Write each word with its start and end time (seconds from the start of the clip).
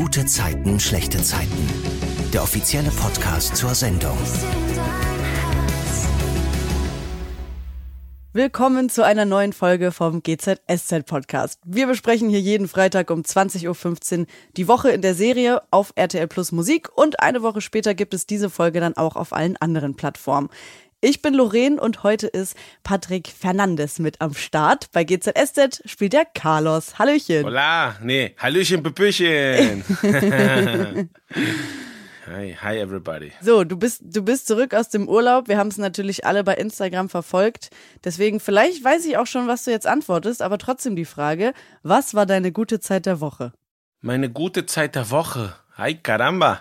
Gute 0.00 0.24
Zeiten, 0.24 0.80
schlechte 0.80 1.22
Zeiten. 1.22 1.68
Der 2.32 2.42
offizielle 2.42 2.88
Podcast 2.88 3.54
zur 3.54 3.74
Sendung. 3.74 4.16
Willkommen 8.32 8.88
zu 8.88 9.04
einer 9.04 9.26
neuen 9.26 9.52
Folge 9.52 9.92
vom 9.92 10.22
GZSZ 10.22 11.04
Podcast. 11.04 11.60
Wir 11.66 11.86
besprechen 11.86 12.30
hier 12.30 12.40
jeden 12.40 12.66
Freitag 12.66 13.10
um 13.10 13.20
20.15 13.20 14.20
Uhr 14.20 14.26
die 14.56 14.68
Woche 14.68 14.90
in 14.90 15.02
der 15.02 15.14
Serie 15.14 15.60
auf 15.70 15.92
RTL 15.96 16.28
Plus 16.28 16.50
Musik 16.50 16.88
und 16.94 17.20
eine 17.20 17.42
Woche 17.42 17.60
später 17.60 17.92
gibt 17.92 18.14
es 18.14 18.24
diese 18.24 18.48
Folge 18.48 18.80
dann 18.80 18.96
auch 18.96 19.16
auf 19.16 19.34
allen 19.34 19.58
anderen 19.58 19.96
Plattformen. 19.96 20.48
Ich 21.02 21.22
bin 21.22 21.32
Lorraine 21.32 21.80
und 21.80 22.02
heute 22.02 22.26
ist 22.26 22.54
Patrick 22.82 23.28
Fernandes 23.28 23.98
mit 24.00 24.20
am 24.20 24.34
Start. 24.34 24.90
Bei 24.92 25.02
GZSZ 25.02 25.80
spielt 25.86 26.12
der 26.12 26.26
Carlos. 26.26 26.98
Hallöchen. 26.98 27.46
Hola, 27.46 27.96
nee, 28.02 28.34
Hallöchen, 28.36 28.82
Pepöchen. 28.82 29.82
hi, 32.26 32.54
hi 32.60 32.76
everybody. 32.76 33.32
So, 33.40 33.64
du 33.64 33.78
bist, 33.78 34.02
du 34.04 34.22
bist 34.22 34.46
zurück 34.46 34.74
aus 34.74 34.90
dem 34.90 35.08
Urlaub. 35.08 35.48
Wir 35.48 35.56
haben 35.56 35.68
es 35.68 35.78
natürlich 35.78 36.26
alle 36.26 36.44
bei 36.44 36.56
Instagram 36.56 37.08
verfolgt. 37.08 37.70
Deswegen, 38.04 38.38
vielleicht 38.38 38.84
weiß 38.84 39.06
ich 39.06 39.16
auch 39.16 39.26
schon, 39.26 39.48
was 39.48 39.64
du 39.64 39.70
jetzt 39.70 39.86
antwortest, 39.86 40.42
aber 40.42 40.58
trotzdem 40.58 40.96
die 40.96 41.06
Frage, 41.06 41.54
was 41.82 42.12
war 42.12 42.26
deine 42.26 42.52
gute 42.52 42.78
Zeit 42.78 43.06
der 43.06 43.22
Woche? 43.22 43.54
Meine 44.00 44.30
gute 44.30 44.66
Zeit 44.66 44.94
der 44.94 45.10
Woche. 45.10 45.54
Ay, 45.76 45.94
caramba. 45.94 46.60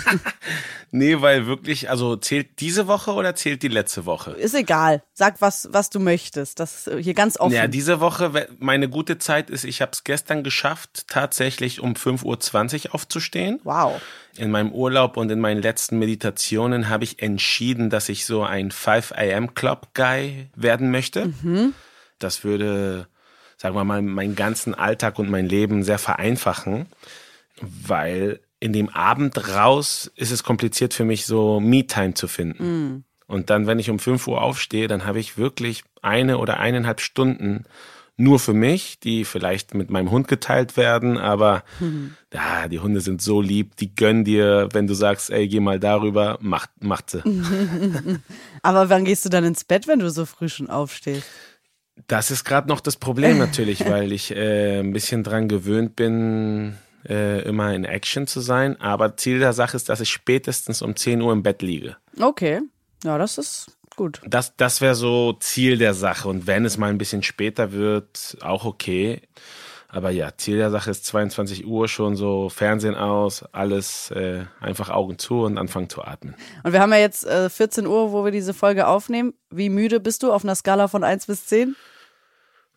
nee, 0.90 1.20
weil 1.20 1.46
wirklich, 1.46 1.90
also 1.90 2.16
zählt 2.16 2.60
diese 2.60 2.86
Woche 2.86 3.12
oder 3.12 3.34
zählt 3.34 3.62
die 3.62 3.68
letzte 3.68 4.06
Woche? 4.06 4.30
Ist 4.30 4.54
egal. 4.54 5.02
Sag, 5.12 5.42
was, 5.42 5.68
was 5.72 5.90
du 5.90 6.00
möchtest. 6.00 6.58
Das 6.58 6.86
ist 6.86 6.98
hier 7.00 7.12
ganz 7.12 7.38
offen. 7.38 7.54
Ja, 7.54 7.66
diese 7.66 8.00
Woche, 8.00 8.48
meine 8.58 8.88
gute 8.88 9.18
Zeit 9.18 9.50
ist, 9.50 9.64
ich 9.64 9.82
habe 9.82 9.92
es 9.92 10.04
gestern 10.04 10.42
geschafft, 10.42 11.06
tatsächlich 11.08 11.80
um 11.80 11.92
5.20 11.92 12.86
Uhr 12.86 12.94
aufzustehen. 12.94 13.60
Wow. 13.64 14.00
In 14.38 14.50
meinem 14.50 14.72
Urlaub 14.72 15.18
und 15.18 15.30
in 15.30 15.40
meinen 15.40 15.60
letzten 15.60 15.98
Meditationen 15.98 16.88
habe 16.88 17.04
ich 17.04 17.20
entschieden, 17.20 17.90
dass 17.90 18.08
ich 18.08 18.24
so 18.24 18.42
ein 18.42 18.70
5 18.70 19.12
AM 19.12 19.54
Club 19.54 19.88
Guy 19.92 20.48
werden 20.54 20.90
möchte. 20.90 21.26
Mhm. 21.42 21.74
Das 22.18 22.42
würde, 22.42 23.06
sagen 23.60 23.74
wir 23.74 23.84
mal, 23.84 24.00
meinen 24.00 24.36
ganzen 24.36 24.74
Alltag 24.74 25.18
und 25.18 25.28
mein 25.28 25.46
Leben 25.46 25.82
sehr 25.82 25.98
vereinfachen 25.98 26.86
weil 27.60 28.40
in 28.58 28.72
dem 28.72 28.88
Abend 28.90 29.48
raus 29.54 30.10
ist 30.16 30.30
es 30.30 30.42
kompliziert 30.42 30.94
für 30.94 31.04
mich, 31.04 31.26
so 31.26 31.60
Me-Time 31.60 32.14
zu 32.14 32.28
finden. 32.28 32.64
Mm. 32.64 33.04
Und 33.26 33.48
dann, 33.48 33.66
wenn 33.66 33.78
ich 33.78 33.90
um 33.90 33.98
5 33.98 34.26
Uhr 34.26 34.42
aufstehe, 34.42 34.88
dann 34.88 35.06
habe 35.06 35.20
ich 35.20 35.38
wirklich 35.38 35.84
eine 36.02 36.38
oder 36.38 36.58
eineinhalb 36.58 37.00
Stunden 37.00 37.64
nur 38.16 38.38
für 38.38 38.52
mich, 38.52 39.00
die 39.00 39.24
vielleicht 39.24 39.72
mit 39.72 39.88
meinem 39.88 40.10
Hund 40.10 40.28
geteilt 40.28 40.76
werden, 40.76 41.16
aber 41.16 41.62
Mhm. 41.78 42.14
ja, 42.34 42.68
die 42.68 42.80
Hunde 42.80 43.00
sind 43.00 43.22
so 43.22 43.40
lieb, 43.40 43.76
die 43.76 43.94
gönnen 43.94 44.24
dir, 44.24 44.68
wenn 44.72 44.86
du 44.86 44.92
sagst, 44.92 45.30
ey, 45.30 45.48
geh 45.48 45.60
mal 45.60 45.80
darüber, 45.80 46.36
macht, 46.42 46.70
macht 46.82 47.08
sie. 47.10 47.22
Aber 48.62 48.90
wann 48.90 49.06
gehst 49.06 49.24
du 49.24 49.30
dann 49.30 49.44
ins 49.44 49.64
Bett, 49.64 49.88
wenn 49.88 50.00
du 50.00 50.10
so 50.10 50.26
früh 50.26 50.50
schon 50.50 50.68
aufstehst? 50.68 51.24
Das 52.06 52.30
ist 52.30 52.44
gerade 52.44 52.68
noch 52.68 52.80
das 52.80 52.96
Problem 52.96 53.38
natürlich, 53.38 53.88
weil 53.88 54.12
ich 54.12 54.30
äh, 54.34 54.80
ein 54.80 54.92
bisschen 54.92 55.22
dran 55.22 55.48
gewöhnt 55.48 55.96
bin, 55.96 56.76
äh, 57.08 57.42
immer 57.42 57.74
in 57.74 57.84
Action 57.84 58.26
zu 58.26 58.40
sein. 58.40 58.80
Aber 58.80 59.16
Ziel 59.16 59.38
der 59.38 59.52
Sache 59.52 59.76
ist, 59.76 59.88
dass 59.88 60.00
ich 60.00 60.10
spätestens 60.10 60.82
um 60.82 60.96
10 60.96 61.20
Uhr 61.22 61.32
im 61.32 61.42
Bett 61.42 61.62
liege. 61.62 61.96
Okay. 62.20 62.60
Ja, 63.04 63.18
das 63.18 63.38
ist 63.38 63.76
gut. 63.96 64.20
Das, 64.26 64.56
das 64.56 64.80
wäre 64.80 64.94
so 64.94 65.34
Ziel 65.34 65.78
der 65.78 65.94
Sache. 65.94 66.28
Und 66.28 66.46
wenn 66.46 66.64
es 66.64 66.78
mal 66.78 66.90
ein 66.90 66.98
bisschen 66.98 67.22
später 67.22 67.72
wird, 67.72 68.36
auch 68.40 68.64
okay. 68.64 69.22
Aber 69.92 70.10
ja, 70.10 70.30
Ziel 70.36 70.58
der 70.58 70.70
Sache 70.70 70.90
ist 70.90 71.04
22 71.06 71.66
Uhr 71.66 71.88
schon 71.88 72.14
so 72.14 72.48
Fernsehen 72.48 72.94
aus, 72.94 73.44
alles 73.52 74.10
äh, 74.12 74.44
einfach 74.60 74.88
Augen 74.88 75.18
zu 75.18 75.42
und 75.42 75.58
anfangen 75.58 75.88
zu 75.88 76.02
atmen. 76.04 76.34
Und 76.62 76.72
wir 76.72 76.80
haben 76.80 76.92
ja 76.92 76.98
jetzt 76.98 77.26
äh, 77.26 77.50
14 77.50 77.86
Uhr, 77.86 78.12
wo 78.12 78.24
wir 78.24 78.30
diese 78.30 78.54
Folge 78.54 78.86
aufnehmen. 78.86 79.34
Wie 79.50 79.68
müde 79.68 79.98
bist 79.98 80.22
du 80.22 80.32
auf 80.32 80.44
einer 80.44 80.54
Skala 80.54 80.86
von 80.86 81.02
1 81.02 81.26
bis 81.26 81.46
10? 81.46 81.74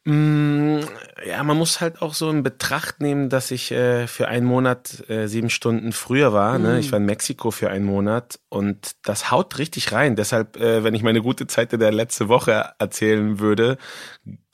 Mm, 0.06 0.80
ja, 1.26 1.42
man 1.44 1.58
muss 1.58 1.80
halt 1.80 2.02
auch 2.02 2.14
so 2.14 2.30
in 2.30 2.44
Betracht 2.44 3.00
nehmen, 3.00 3.30
dass 3.30 3.52
ich 3.52 3.72
äh, 3.72 4.06
für 4.08 4.28
einen 4.28 4.46
Monat 4.46 5.10
äh, 5.10 5.28
sieben 5.28 5.50
Stunden 5.50 5.94
früher 5.94 6.34
war. 6.34 6.60
Ne? 6.60 6.80
Ich 6.80 6.92
war 6.92 7.00
in 7.00 7.06
Mexiko 7.06 7.52
für 7.52 7.70
einen 7.70 7.86
Monat 7.86 8.40
und 8.50 8.92
das 9.04 9.32
haut 9.32 9.58
richtig 9.60 9.94
rein. 9.94 10.18
Deshalb, 10.18 10.58
äh, 10.58 10.84
wenn 10.84 10.94
ich 10.94 11.04
meine 11.04 11.22
gute 11.22 11.48
Zeit 11.48 11.72
der 11.72 11.92
letzte 11.94 12.28
Woche 12.28 12.74
erzählen 12.80 13.40
würde, 13.40 13.78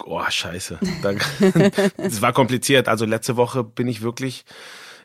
oh 0.04 0.22
scheiße, 0.30 0.78
es 1.98 2.22
war 2.22 2.34
kompliziert. 2.34 2.88
Also 2.88 3.06
letzte 3.06 3.36
Woche 3.36 3.64
bin 3.64 3.88
ich 3.88 4.04
wirklich 4.04 4.46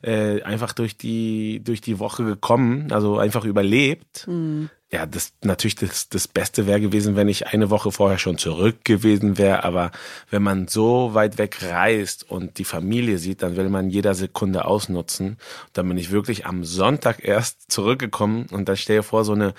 äh, 0.04 0.42
einfach 0.42 0.72
durch 0.72 0.97
die 0.97 1.62
durch 1.65 1.81
die 1.81 1.98
Woche 1.98 2.25
gekommen, 2.25 2.92
also 2.92 3.19
einfach 3.19 3.44
überlebt. 3.44 4.26
Mhm. 4.26 4.70
Ja, 4.92 5.06
das 5.06 5.32
natürlich 5.42 5.75
das, 5.75 6.09
das 6.09 6.28
Beste 6.28 6.69
wäre 6.69 6.81
gewesen, 6.81 7.16
wenn 7.16 7.26
ich 7.26 7.48
eine 7.48 7.70
Woche 7.70 7.91
vorher 7.91 8.19
schon 8.19 8.38
zurück 8.38 8.84
gewesen 8.84 9.38
wäre. 9.38 9.65
Aber 9.65 9.91
wenn 10.31 10.42
man 10.42 10.69
so 10.69 11.15
weit 11.15 11.38
weg 11.38 11.59
reist 11.62 12.31
und 12.31 12.59
die 12.59 12.65
Familie 12.65 13.19
sieht, 13.19 13.42
dann 13.42 13.56
will 13.56 13.70
man 13.70 13.91
jeder 13.91 14.15
Sekunde 14.15 14.66
ausnutzen. 14.66 15.38
Dann 15.72 15.88
bin 15.88 15.98
ich 15.98 16.12
wirklich 16.12 16.47
am 16.47 16.62
Sonntag 16.62 17.25
erst 17.25 17.72
zurückgekommen 17.72 18.47
und 18.53 18.69
dann 18.69 18.76
stell 18.76 18.98
dir 18.98 19.03
vor, 19.03 19.25
so 19.25 19.32
eine 19.32 19.54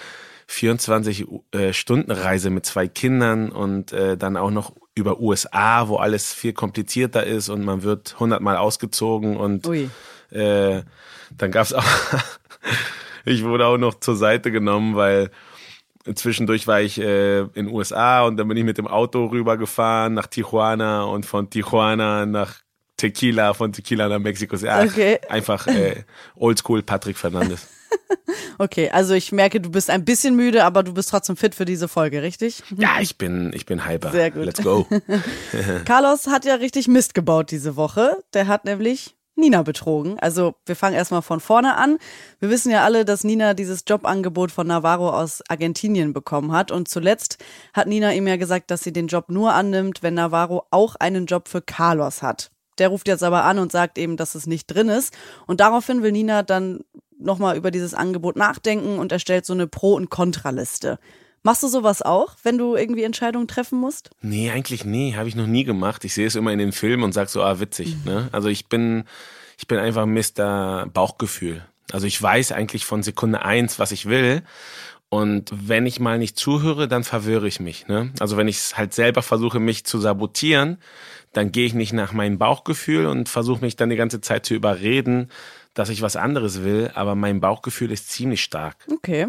24-Stunden-Reise 0.50 2.50
mit 2.50 2.66
zwei 2.66 2.88
Kindern 2.88 3.52
und 3.52 3.92
äh, 3.92 4.16
dann 4.16 4.38
auch 4.38 4.52
noch 4.52 4.72
über 4.94 5.20
USA, 5.20 5.90
wo 5.90 5.98
alles 5.98 6.32
viel 6.34 6.54
komplizierter 6.54 7.26
ist 7.26 7.50
und 7.50 7.66
man 7.66 7.84
wird 7.84 8.18
hundertmal 8.20 8.56
ausgezogen 8.58 9.38
und 9.38 9.68
Ui. 9.68 9.90
Äh, 10.32 10.82
dann 11.38 11.52
gab's 11.52 11.74
auch, 11.74 11.84
ich 13.26 13.44
wurde 13.44 13.66
auch 13.68 13.78
noch 13.78 14.00
zur 14.00 14.16
Seite 14.16 14.52
genommen, 14.52 14.96
weil 14.96 15.30
zwischendurch 16.14 16.68
war 16.68 16.82
ich 16.82 17.00
äh, 17.00 17.40
in 17.54 17.68
USA 17.70 18.24
und 18.24 18.38
dann 18.38 18.48
bin 18.48 18.58
ich 18.58 18.64
mit 18.64 18.78
dem 18.78 18.88
Auto 18.88 19.26
rübergefahren 19.26 20.14
nach 20.14 20.28
Tijuana 20.28 21.04
und 21.04 21.26
von 21.26 21.50
Tijuana 21.50 22.26
nach 22.26 22.56
Tequila, 22.98 23.54
von 23.54 23.74
Tequila 23.74 24.08
nach 24.08 24.20
Mexiko. 24.20 24.56
Ja, 24.58 24.82
Okay. 24.84 25.20
Einfach 25.30 25.68
äh, 25.68 26.04
Oldschool 26.36 26.84
Patrick 26.84 27.18
Fernandes. 27.18 27.68
Okay, 28.58 28.90
also 28.90 29.14
ich 29.14 29.32
merke, 29.32 29.60
du 29.60 29.70
bist 29.70 29.90
ein 29.90 30.06
bisschen 30.06 30.36
müde, 30.36 30.64
aber 30.64 30.84
du 30.84 30.94
bist 30.94 31.10
trotzdem 31.10 31.36
fit 31.36 31.56
für 31.56 31.66
diese 31.66 31.88
Folge, 31.88 32.22
richtig? 32.22 32.64
Ja, 32.78 33.00
ich 33.00 33.18
bin, 33.18 33.52
ich 33.54 33.66
bin 33.66 33.86
hyper. 33.86 34.12
Sehr 34.12 34.32
gut. 34.32 34.46
Let's 34.46 34.64
go. 34.64 34.88
Carlos 35.86 36.28
hat 36.28 36.46
ja 36.46 36.56
richtig 36.56 36.88
Mist 36.88 37.14
gebaut 37.14 37.52
diese 37.52 37.76
Woche. 37.76 38.24
Der 38.34 38.48
hat 38.48 38.66
nämlich 38.66 39.16
Nina 39.36 39.64
betrogen. 39.64 40.18
Also 40.20 40.56
wir 40.66 40.76
fangen 40.76 40.96
erstmal 40.96 41.22
von 41.22 41.40
vorne 41.40 41.76
an. 41.76 41.98
Wir 42.40 42.50
wissen 42.50 42.72
ja 42.72 42.84
alle, 42.84 43.04
dass 43.04 43.24
Nina 43.24 43.54
dieses 43.54 43.84
Jobangebot 43.88 44.52
von 44.52 44.68
Navarro 44.68 45.10
aus 45.10 45.42
Argentinien 45.50 46.14
bekommen 46.14 46.52
hat. 46.52 46.72
Und 46.72 46.88
zuletzt 46.88 47.38
hat 47.74 47.88
Nina 47.88 48.14
ihm 48.14 48.28
ja 48.28 48.38
gesagt, 48.38 48.72
dass 48.72 48.82
sie 48.82 48.94
den 48.94 49.08
Job 49.08 49.30
nur 49.30 49.54
annimmt, 49.54 50.04
wenn 50.04 50.14
Navarro 50.14 50.66
auch 50.72 50.96
einen 50.96 51.26
Job 51.26 51.48
für 51.48 51.62
Carlos 51.62 52.22
hat. 52.22 52.52
Der 52.78 52.90
ruft 52.90 53.08
jetzt 53.08 53.24
aber 53.24 53.44
an 53.44 53.60
und 53.60 53.72
sagt 53.72 53.98
eben, 53.98 54.18
dass 54.18 54.36
es 54.36 54.48
nicht 54.48 54.68
drin 54.68 54.90
ist. 54.90 55.14
Und 55.48 55.60
daraufhin 55.60 56.02
will 56.02 56.12
Nina 56.12 56.44
dann 56.44 56.82
nochmal 57.18 57.58
über 57.58 57.72
dieses 57.72 57.94
Angebot 57.94 58.36
nachdenken 58.36 59.00
und 59.00 59.12
erstellt 59.12 59.46
so 59.46 59.54
eine 59.54 59.68
Pro- 59.68 59.96
und 59.96 60.10
Kontraliste. 60.10 61.00
Machst 61.46 61.62
du 61.62 61.68
sowas 61.68 62.02
auch, 62.02 62.34
wenn 62.42 62.58
du 62.58 62.76
irgendwie 62.76 63.04
Entscheidungen 63.04 63.48
treffen 63.48 63.80
musst? 63.80 64.10
Nee, 64.20 64.50
eigentlich 64.50 64.84
nie. 64.84 65.16
Habe 65.16 65.30
ich 65.30 65.36
noch 65.36 65.46
nie 65.46 65.64
gemacht. 65.64 66.04
Ich 66.04 66.16
sehe 66.16 66.26
es 66.26 66.34
immer 66.34 66.52
in 66.52 66.58
den 66.58 66.72
Filmen 66.72 67.04
und 67.04 67.12
sag 67.12 67.30
so, 67.30 67.44
ah, 67.44 67.60
witzig. 67.60 67.98
Ne? 68.04 68.30
Also 68.32 68.48
ich 68.48 68.66
bin, 68.66 69.04
ich 69.60 69.68
bin 69.68 69.78
einfach 69.78 70.08
Mr. 70.08 70.88
Bauchgefühl. 70.92 71.64
Also 71.92 72.08
ich 72.08 72.20
weiß 72.20 72.52
eigentlich 72.52 72.84
von 72.84 73.04
Sekunde 73.04 73.44
eins, 73.44 73.78
was 73.78 73.92
ich 73.92 74.08
will. 74.08 74.42
Und 75.10 75.52
wenn 75.54 75.86
ich 75.86 76.00
mal 76.00 76.18
nicht 76.18 76.36
zuhöre, 76.36 76.88
dann 76.88 77.04
verwirre 77.04 77.48
ich 77.48 77.60
mich. 77.60 77.88
Ne? 77.88 78.12
Also 78.20 78.38
wenn 78.38 78.48
ich 78.48 78.76
halt 78.76 78.96
selber 78.96 79.22
versuche, 79.22 79.60
mich 79.60 79.86
zu 79.86 80.00
sabotieren, 80.00 80.80
dann 81.32 81.52
gehe 81.52 81.68
ich 81.68 81.76
nicht 81.76 81.94
nach 81.94 82.12
meinem 82.12 82.40
Bauchgefühl 82.40 83.06
und 83.06 83.30
versuche 83.30 83.62
mich 83.62 83.76
dann 83.76 83.92
die 83.92 83.98
ganze 83.98 84.20
Zeit 84.20 84.48
zu 84.48 84.56
überreden, 84.56 85.30
dass 85.76 85.90
ich 85.90 86.02
was 86.02 86.16
anderes 86.16 86.64
will. 86.64 86.90
Aber 86.96 87.14
mein 87.14 87.40
Bauchgefühl 87.40 87.92
ist 87.92 88.10
ziemlich 88.10 88.42
stark. 88.42 88.78
Okay. 88.92 89.28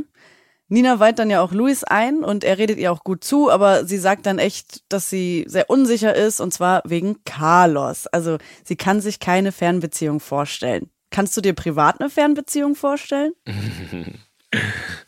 Nina 0.69 0.99
weiht 0.99 1.19
dann 1.19 1.31
ja 1.31 1.43
auch 1.43 1.53
Luis 1.53 1.85
ein 1.85 2.25
und 2.25 2.43
er 2.43 2.59
redet 2.59 2.79
ihr 2.79 2.91
auch 2.91 3.05
gut 3.05 3.23
zu, 3.23 3.51
aber 3.51 3.85
sie 3.85 3.99
sagt 3.99 4.27
dann 4.27 4.39
echt, 4.39 4.83
dass 4.89 5.09
sie 5.09 5.45
sehr 5.47 5.71
unsicher 5.71 6.15
ist 6.15 6.41
und 6.41 6.53
zwar 6.53 6.83
wegen 6.85 7.23
Carlos. 7.25 8.09
Also 8.09 8.39
sie 8.65 8.77
kann 8.77 9.01
sich 9.01 9.21
keine 9.21 9.53
Fernbeziehung 9.53 10.19
vorstellen. 10.19 10.91
Kannst 11.11 11.37
du 11.37 11.41
dir 11.41 11.55
privat 11.55 12.01
eine 12.01 12.11
Fernbeziehung 12.11 12.75
vorstellen? 12.75 13.33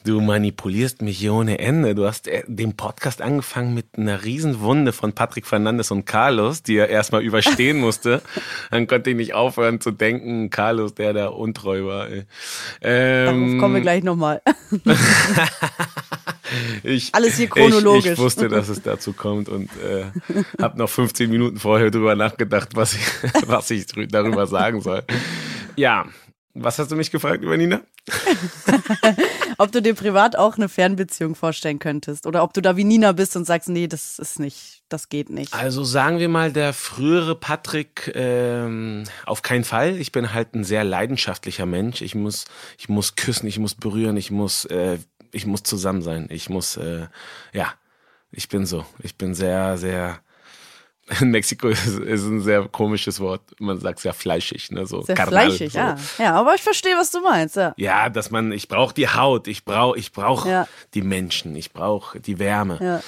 Du 0.05 0.21
manipulierst 0.21 1.03
mich 1.03 1.19
hier 1.19 1.33
ohne 1.33 1.59
Ende. 1.59 1.95
Du 1.95 2.07
hast 2.07 2.29
äh, 2.29 2.43
den 2.47 2.77
Podcast 2.77 3.23
angefangen 3.23 3.75
mit 3.75 3.87
einer 3.97 4.25
Riesenwunde 4.25 4.93
von 4.93 5.13
Patrick 5.13 5.47
Fernandes 5.47 5.91
und 5.91 6.07
Carlos, 6.07 6.63
die 6.63 6.77
er 6.77 6.89
erstmal 6.89 7.23
überstehen 7.23 7.79
musste. 7.79 8.23
Dann 8.71 8.87
konnte 8.87 9.11
ich 9.11 9.17
nicht 9.17 9.35
aufhören 9.35 9.81
zu 9.81 9.91
denken, 9.91 10.51
Carlos, 10.51 10.95
der 10.95 11.13
da 11.13 11.29
untreu 11.29 11.85
war. 11.85 12.09
ey. 12.09 12.25
Darauf 12.81 13.37
Ähm, 13.39 13.61
kommen 13.61 13.75
wir 13.75 13.81
gleich 13.81 14.03
nochmal. 14.03 14.41
ich, 16.83 17.15
Alles 17.15 17.37
hier 17.37 17.49
chronologisch. 17.49 18.07
Ich, 18.07 18.13
ich 18.13 18.19
wusste, 18.19 18.49
dass 18.49 18.69
es 18.69 18.83
dazu 18.83 19.13
kommt 19.13 19.49
und 19.49 19.71
äh, 19.77 20.07
habe 20.61 20.79
noch 20.79 20.89
15 20.89 21.31
Minuten 21.31 21.59
vorher 21.59 21.91
drüber 21.91 22.17
nachgedacht, 22.17 22.71
was 22.75 22.95
ich, 22.95 23.01
was 23.47 23.71
ich 23.71 23.87
darüber 23.87 24.47
sagen 24.47 24.81
soll. 24.81 25.03
Ja, 25.77 26.07
was 26.63 26.79
hast 26.79 26.91
du 26.91 26.97
mich 26.97 27.11
gefragt 27.11 27.43
über 27.43 27.57
Nina? 27.57 27.81
ob 29.59 29.73
du 29.73 29.83
dir 29.83 29.95
privat 29.95 30.37
auch 30.37 30.57
eine 30.57 30.69
Fernbeziehung 30.69 31.35
vorstellen 31.35 31.79
könntest 31.79 32.27
oder 32.27 32.43
ob 32.43 32.55
du 32.55 32.61
da 32.61 32.77
wie 32.77 32.85
Nina 32.85 33.13
bist 33.13 33.37
und 33.37 33.45
sagst, 33.45 33.69
nee, 33.69 33.87
das 33.87 34.19
ist 34.19 34.39
nicht, 34.39 34.83
das 34.89 35.09
geht 35.09 35.31
nicht. 35.31 35.53
Also 35.55 35.85
sagen 35.85 36.19
wir 36.19 36.29
mal, 36.29 36.53
der 36.53 36.73
frühere 36.73 37.35
Patrick 37.35 38.13
ähm, 38.15 39.05
auf 39.27 39.43
keinen 39.43 39.65
Fall. 39.65 39.97
Ich 39.97 40.13
bin 40.13 40.33
halt 40.33 40.55
ein 40.55 40.65
sehr 40.65 40.85
leidenschaftlicher 40.85 41.67
Mensch. 41.67 42.03
Ich 42.03 42.15
muss, 42.15 42.45
ich 42.79 42.89
muss 42.89 43.17
küssen, 43.17 43.47
ich 43.47 43.59
muss 43.59 43.75
berühren, 43.75 44.17
ich 44.17 44.31
muss, 44.31 44.65
äh, 44.67 44.99
ich 45.33 45.47
muss 45.47 45.63
zusammen 45.63 46.03
sein. 46.03 46.29
Ich 46.31 46.49
muss, 46.49 46.77
äh, 46.77 47.07
ja, 47.53 47.73
ich 48.31 48.49
bin 48.49 48.67
so. 48.67 48.85
Ich 49.03 49.17
bin 49.17 49.35
sehr, 49.35 49.79
sehr 49.79 50.21
in 51.21 51.31
Mexiko 51.31 51.69
ist, 51.69 51.87
ist 51.87 52.25
ein 52.25 52.41
sehr 52.41 52.69
komisches 52.69 53.21
Wort. 53.21 53.41
Man 53.59 53.79
sagt 53.81 54.01
sehr 54.01 54.13
fleischig, 54.13 54.71
ne? 54.71 54.87
So 54.87 55.03
sehr 55.03 55.15
Karnal, 55.15 55.47
fleischig, 55.47 55.73
so. 55.73 55.79
ja. 55.79 55.97
Ja, 56.19 56.35
aber 56.35 56.55
ich 56.55 56.63
verstehe, 56.63 56.97
was 56.97 57.11
du 57.11 57.21
meinst, 57.21 57.57
ja. 57.57 57.75
Ja, 57.77 58.09
dass 58.09 58.31
man, 58.31 58.53
ich 58.53 58.69
brauche 58.69 58.95
die 58.95 59.09
Haut, 59.09 59.49
ich 59.49 59.65
brauche, 59.65 59.99
ich 59.99 60.13
brauche 60.13 60.49
ja. 60.49 60.69
die 60.95 61.03
Menschen, 61.03 61.57
ich 61.57 61.73
brauche 61.73 62.21
die 62.21 62.39
Wärme. 62.39 62.79
Ja. 62.81 63.01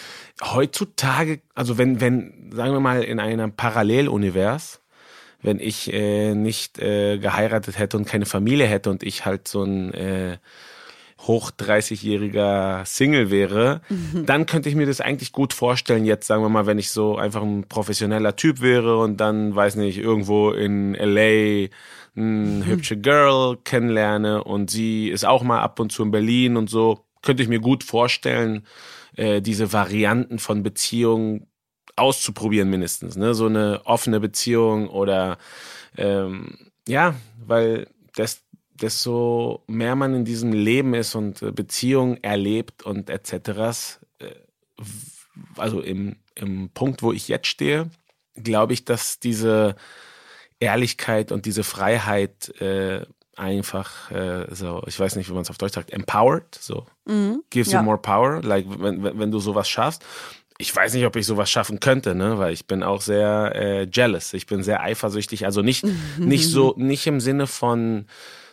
Heutzutage, 0.55 1.41
also 1.55 1.77
wenn, 1.77 2.01
wenn, 2.01 2.51
sagen 2.55 2.73
wir 2.73 2.81
mal, 2.81 3.03
in 3.03 3.21
einem 3.21 3.53
Parallelunivers, 3.53 4.81
wenn 5.43 5.59
ich 5.59 5.93
äh, 5.93 6.35
nicht 6.35 6.79
äh, 6.79 7.19
geheiratet 7.19 7.79
hätte 7.79 7.97
und 7.97 8.07
keine 8.07 8.27
Familie 8.27 8.67
hätte 8.67 8.91
und 8.91 9.03
ich 9.03 9.25
halt 9.25 9.49
so 9.49 9.63
ein 9.63 9.93
äh, 9.95 10.39
hoch 11.27 11.51
30-jähriger 11.51 12.85
Single 12.85 13.31
wäre, 13.31 13.83
mhm. 13.89 14.27
dann 14.27 14.47
könnte 14.47 14.69
ich 14.69 14.75
mir 14.75 14.87
das 14.87 15.01
eigentlich 15.01 15.33
gut 15.33 15.53
vorstellen. 15.53 16.05
Jetzt 16.05 16.27
sagen 16.27 16.43
wir 16.43 16.49
mal, 16.49 16.67
wenn 16.67 16.79
ich 16.79 16.91
so 16.91 17.17
einfach 17.17 17.43
ein 17.43 17.69
professioneller 17.69 18.37
Typ 18.37 18.61
wäre 18.61 18.99
und 18.99 19.19
dann, 19.19 19.55
weiß 19.55 19.77
nicht, 19.77 19.99
irgendwo 19.99 20.51
in 20.51 20.95
LA 20.95 21.69
eine 22.17 22.25
mhm. 22.25 22.65
hübsche 22.67 22.97
Girl 22.97 23.59
kennenlerne 23.65 24.45
und 24.45 24.71
sie 24.71 25.09
ist 25.09 25.25
auch 25.25 25.43
mal 25.43 25.61
ab 25.61 25.79
und 25.79 25.93
zu 25.93 26.03
in 26.03 26.11
Berlin 26.11 26.57
und 26.57 26.71
so, 26.71 27.05
könnte 27.23 27.43
ich 27.43 27.49
mir 27.49 27.61
gut 27.61 27.85
vorstellen, 27.85 28.67
äh, 29.17 29.43
diese 29.43 29.73
Varianten 29.73 30.39
von 30.39 30.63
Beziehungen 30.63 31.47
auszuprobieren 31.97 32.71
mindestens. 32.71 33.17
Ne? 33.17 33.35
So 33.35 33.47
eine 33.47 33.83
offene 33.85 34.21
Beziehung 34.21 34.89
oder 34.89 35.39
ähm, 35.97 36.71
ja, 36.89 37.15
weil 37.47 37.89
das 38.15 38.43
desto 38.83 39.63
mehr 39.67 39.95
man 39.97 40.15
in 40.15 40.25
diesem 40.25 40.53
Leben 40.53 40.95
ist 40.95 41.15
und 41.15 41.43
äh, 41.43 41.53
Beziehungen 41.53 42.23
erlebt 42.23 42.83
und 42.83 43.11
etc., 43.11 43.33
äh, 44.19 44.35
also 45.57 45.81
im, 45.81 46.17
im 46.35 46.71
Punkt, 46.71 47.03
wo 47.03 47.13
ich 47.13 47.29
jetzt 47.29 47.47
stehe, 47.47 47.91
glaube 48.35 48.73
ich, 48.73 48.85
dass 48.85 49.19
diese 49.19 49.77
Ehrlichkeit 50.59 51.33
und 51.33 51.47
diese 51.47 51.65
Freiheit 51.65 52.49
äh, 52.61 53.07
einfach 53.37 54.11
äh, 54.11 54.47
so, 54.55 54.83
ich 54.87 54.99
weiß 54.99 55.17
nicht, 55.17 55.29
wie 55.29 55.33
man 55.33 55.43
es 55.43 55.51
auf 55.51 55.59
Deutsch 55.59 55.75
sagt, 55.75 55.91
empowered, 55.91 56.55
so 56.55 56.87
mhm, 57.07 57.43
gives 57.51 57.73
ja. 57.73 57.81
you 57.81 57.85
more 57.85 57.99
power, 57.99 58.43
like 58.43 58.67
wenn, 58.69 59.03
wenn 59.03 59.31
du 59.31 59.39
sowas 59.39 59.69
schaffst. 59.69 60.05
Ich 60.59 60.77
weiß 60.77 60.93
nicht, 60.93 61.07
ob 61.07 61.17
ich 61.17 61.25
sowas 61.25 61.51
schaffen 61.51 61.81
könnte, 61.81 62.15
ne, 62.15 62.39
weil 62.39 62.53
ich 62.53 62.67
bin 62.67 62.83
auch 62.83 63.01
sehr 63.01 63.53
äh, 63.55 63.89
jealous, 63.91 64.35
ich 64.35 64.47
bin 64.47 64.63
sehr 64.63 64.83
eifersüchtig, 64.83 65.47
also 65.47 65.63
nicht 65.63 65.87
nicht 66.19 66.49
so 66.49 66.75
nicht 66.77 67.07
im 67.07 67.21
Sinne 67.21 67.47
von 67.47 68.07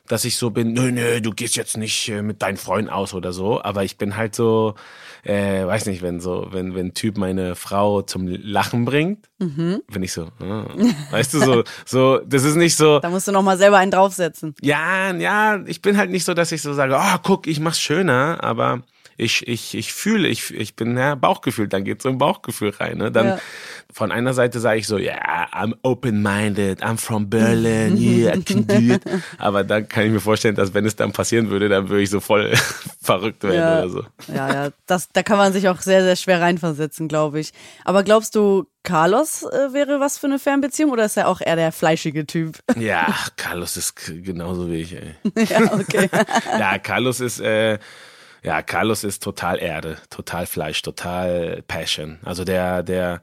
dass 0.08 0.26
ich 0.26 0.38
so 0.38 0.50
bin, 0.50 0.74
nö, 0.74 0.92
nö, 0.92 1.22
du 1.22 1.32
gehst 1.32 1.56
jetzt 1.56 1.78
nicht 1.78 2.10
äh, 2.10 2.22
mit 2.22 2.42
deinen 2.42 2.58
Freunden 2.58 2.90
aus 2.90 3.14
oder 3.14 3.34
so, 3.34 3.62
aber 3.62 3.84
ich 3.84 3.98
bin 3.98 4.18
halt 4.18 4.36
so, 4.36 4.76
äh, 5.24 5.66
weiß 5.66 5.86
nicht, 5.88 6.02
wenn 6.02 6.20
so, 6.20 6.48
wenn, 6.52 6.76
wenn 6.76 6.88
ein 6.88 6.94
Typ 6.94 7.18
meine 7.18 7.56
Frau 7.56 8.02
zum 8.02 8.28
Lachen 8.28 8.86
bringt, 8.86 9.28
mhm. 9.40 9.82
bin 9.92 10.04
ich 10.04 10.14
so, 10.14 10.30
ah, 10.40 10.66
weißt 11.12 11.34
du, 11.34 11.40
so, 11.40 11.64
so, 11.86 12.20
das 12.20 12.44
ist 12.44 12.56
nicht 12.56 12.76
so. 12.76 13.00
Da 13.00 13.10
musst 13.10 13.28
du 13.28 13.32
nochmal 13.32 13.58
selber 13.58 13.78
einen 13.78 13.92
draufsetzen. 13.92 14.56
Ja, 14.62 15.14
ja, 15.14 15.62
ich 15.66 15.82
bin 15.82 15.98
halt 15.98 16.10
nicht 16.10 16.26
so, 16.26 16.34
dass 16.34 16.52
ich 16.52 16.62
so 16.62 16.74
sage, 16.74 16.98
oh, 16.98 17.18
guck, 17.24 17.48
ich 17.48 17.60
mach's 17.60 17.80
schöner, 17.80 18.40
aber 18.42 18.84
ich, 19.18 19.48
ich, 19.48 19.76
ich 19.76 19.94
fühle, 19.94 20.28
ich, 20.28 20.54
ich 20.54 20.76
bin 20.76 20.96
ja 20.96 21.16
Bauchgefühl, 21.16 21.68
dann 21.68 21.84
geht 21.84 22.04
so 22.04 22.10
ein 22.10 22.20
Bauchgefühl 22.20 22.70
rein. 22.70 23.00
Ne? 23.00 23.12
Dann 23.12 23.28
ja. 23.28 23.40
von 23.92 24.12
einer 24.12 24.36
Seite 24.36 24.60
sage 24.60 24.80
ich 24.80 24.86
so, 24.86 25.00
ja, 25.00 25.14
yeah, 25.14 25.48
I'm 25.52 25.74
open-minded, 25.82 26.84
I'm 26.84 26.98
from 26.98 27.28
Berlin, 27.28 27.98
yeah, 27.98 28.36
I 28.36 28.44
can 28.44 28.68
do 28.68 28.94
it. 28.94 29.02
Aber 29.40 29.64
dann 29.64 29.90
kann 29.90 30.06
ich 30.06 30.12
mir 30.12 30.20
vorstellen, 30.20 30.54
dass 30.54 30.76
wenn 30.76 30.86
es 30.86 30.96
dann 30.96 31.14
passieren 31.14 31.50
würde, 31.50 31.68
dann 31.68 31.90
würde 31.90 32.04
ich 32.04 32.12
so 32.12 32.20
voll 32.20 32.54
verrückt 33.02 33.44
werden 33.44 33.56
ja. 33.56 33.80
oder 33.80 33.90
so. 33.90 34.04
Ja, 34.32 34.54
ja, 34.54 34.70
das, 34.86 35.10
da 35.12 35.24
kann 35.24 35.38
man 35.38 35.52
sich 35.52 35.68
auch 35.68 35.82
sehr, 35.82 36.04
sehr 36.04 36.16
schwer 36.16 36.40
reinversetzen, 36.40 37.08
glaube 37.08 37.40
ich. 37.40 37.54
Aber 37.86 38.04
glaubst 38.04 38.36
du, 38.36 38.68
Carlos 38.84 39.44
äh, 39.44 39.74
wäre 39.74 40.00
was 40.00 40.20
für 40.20 40.28
eine 40.28 40.38
Fernbeziehung 40.38 40.92
oder 40.92 41.06
ist 41.06 41.18
er 41.18 41.28
auch 41.28 41.42
eher 41.42 41.56
der 41.56 41.72
fleischige 41.72 42.28
Typ? 42.28 42.60
Ja, 42.78 43.14
Carlos 43.36 43.76
ist 43.76 43.96
genauso 44.24 44.70
wie 44.70 44.82
ich, 44.82 44.94
ey. 44.94 45.16
ja, 45.50 45.74
okay. 45.74 46.10
ja, 46.60 46.78
Carlos 46.78 47.20
ist, 47.20 47.40
äh, 47.40 47.80
ja, 48.44 48.62
Carlos 48.62 49.04
ist 49.04 49.24
total 49.24 49.60
Erde, 49.60 49.98
total 50.10 50.46
Fleisch, 50.46 50.82
total 50.82 51.64
Passion. 51.68 52.20
Also 52.24 52.44
der, 52.44 52.84
der, 52.84 53.22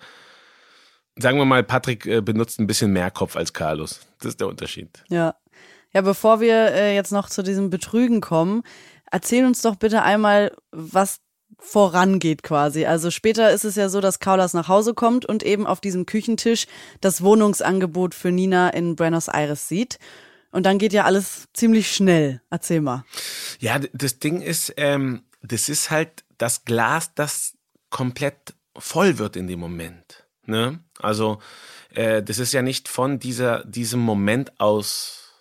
sagen 1.17 1.39
wir 1.39 1.45
mal, 1.45 1.63
Patrick 1.63 2.07
äh, 2.07 2.21
benutzt 2.21 2.59
ein 2.59 2.67
bisschen 2.67 2.93
mehr 2.93 3.11
Kopf 3.11 3.37
als 3.37 3.53
Carlos. 3.53 4.01
Das 4.19 4.31
ist 4.31 4.41
der 4.41 4.49
Unterschied. 4.49 5.05
Ja. 5.09 5.35
Ja, 5.93 6.01
bevor 6.01 6.41
wir 6.41 6.73
äh, 6.73 6.95
jetzt 6.95 7.13
noch 7.13 7.29
zu 7.29 7.43
diesem 7.45 7.71
Betrügen 7.71 8.21
kommen, 8.21 8.65
erzähl 9.13 9.47
uns 9.47 9.63
doch 9.63 9.77
bitte 9.77 10.03
einmal, 10.03 10.51
was 10.73 11.21
vorangeht 11.59 12.43
quasi. 12.43 12.85
Also 12.85 13.11
später 13.11 13.53
ist 13.53 13.65
es 13.65 13.77
ja 13.77 13.89
so, 13.89 14.01
dass 14.01 14.19
Carlos 14.19 14.55
nach 14.55 14.69
Hause 14.69 14.95
kommt 14.95 15.25
und 15.25 15.43
eben 15.43 15.67
auf 15.67 15.81
diesem 15.81 16.05
Küchentisch 16.05 16.67
das 17.01 17.23
Wohnungsangebot 17.23 18.15
für 18.15 18.33
Nina 18.33 18.71
in 18.71 18.97
Buenos 18.97 19.29
Aires 19.29 19.69
sieht. 19.69 19.99
Und 20.55 20.63
dann 20.67 20.79
geht 20.79 20.93
ja 20.93 21.03
alles 21.03 21.49
ziemlich 21.53 21.93
schnell. 21.93 22.41
Erzähl 22.49 22.81
mal. 22.81 23.05
Ja, 23.59 23.81
das 23.93 24.21
Ding 24.21 24.41
ist, 24.41 24.73
ähm, 24.77 25.23
das 25.43 25.69
ist 25.69 25.91
halt 25.91 26.23
das 26.39 26.65
Glas, 26.65 27.13
das 27.17 27.55
komplett 27.91 28.55
voll 28.79 29.19
wird 29.19 29.35
in 29.35 29.49
dem 29.49 29.59
Moment. 29.59 30.25
Ne? 30.47 30.79
Also 31.01 31.41
äh, 31.93 32.23
das 32.23 32.39
ist 32.39 32.53
ja 32.53 32.63
nicht 32.63 32.89
von 32.89 33.19
dieser, 33.19 33.65
diesem 33.65 33.99
Moment 33.99 34.61
aus, 34.61 35.33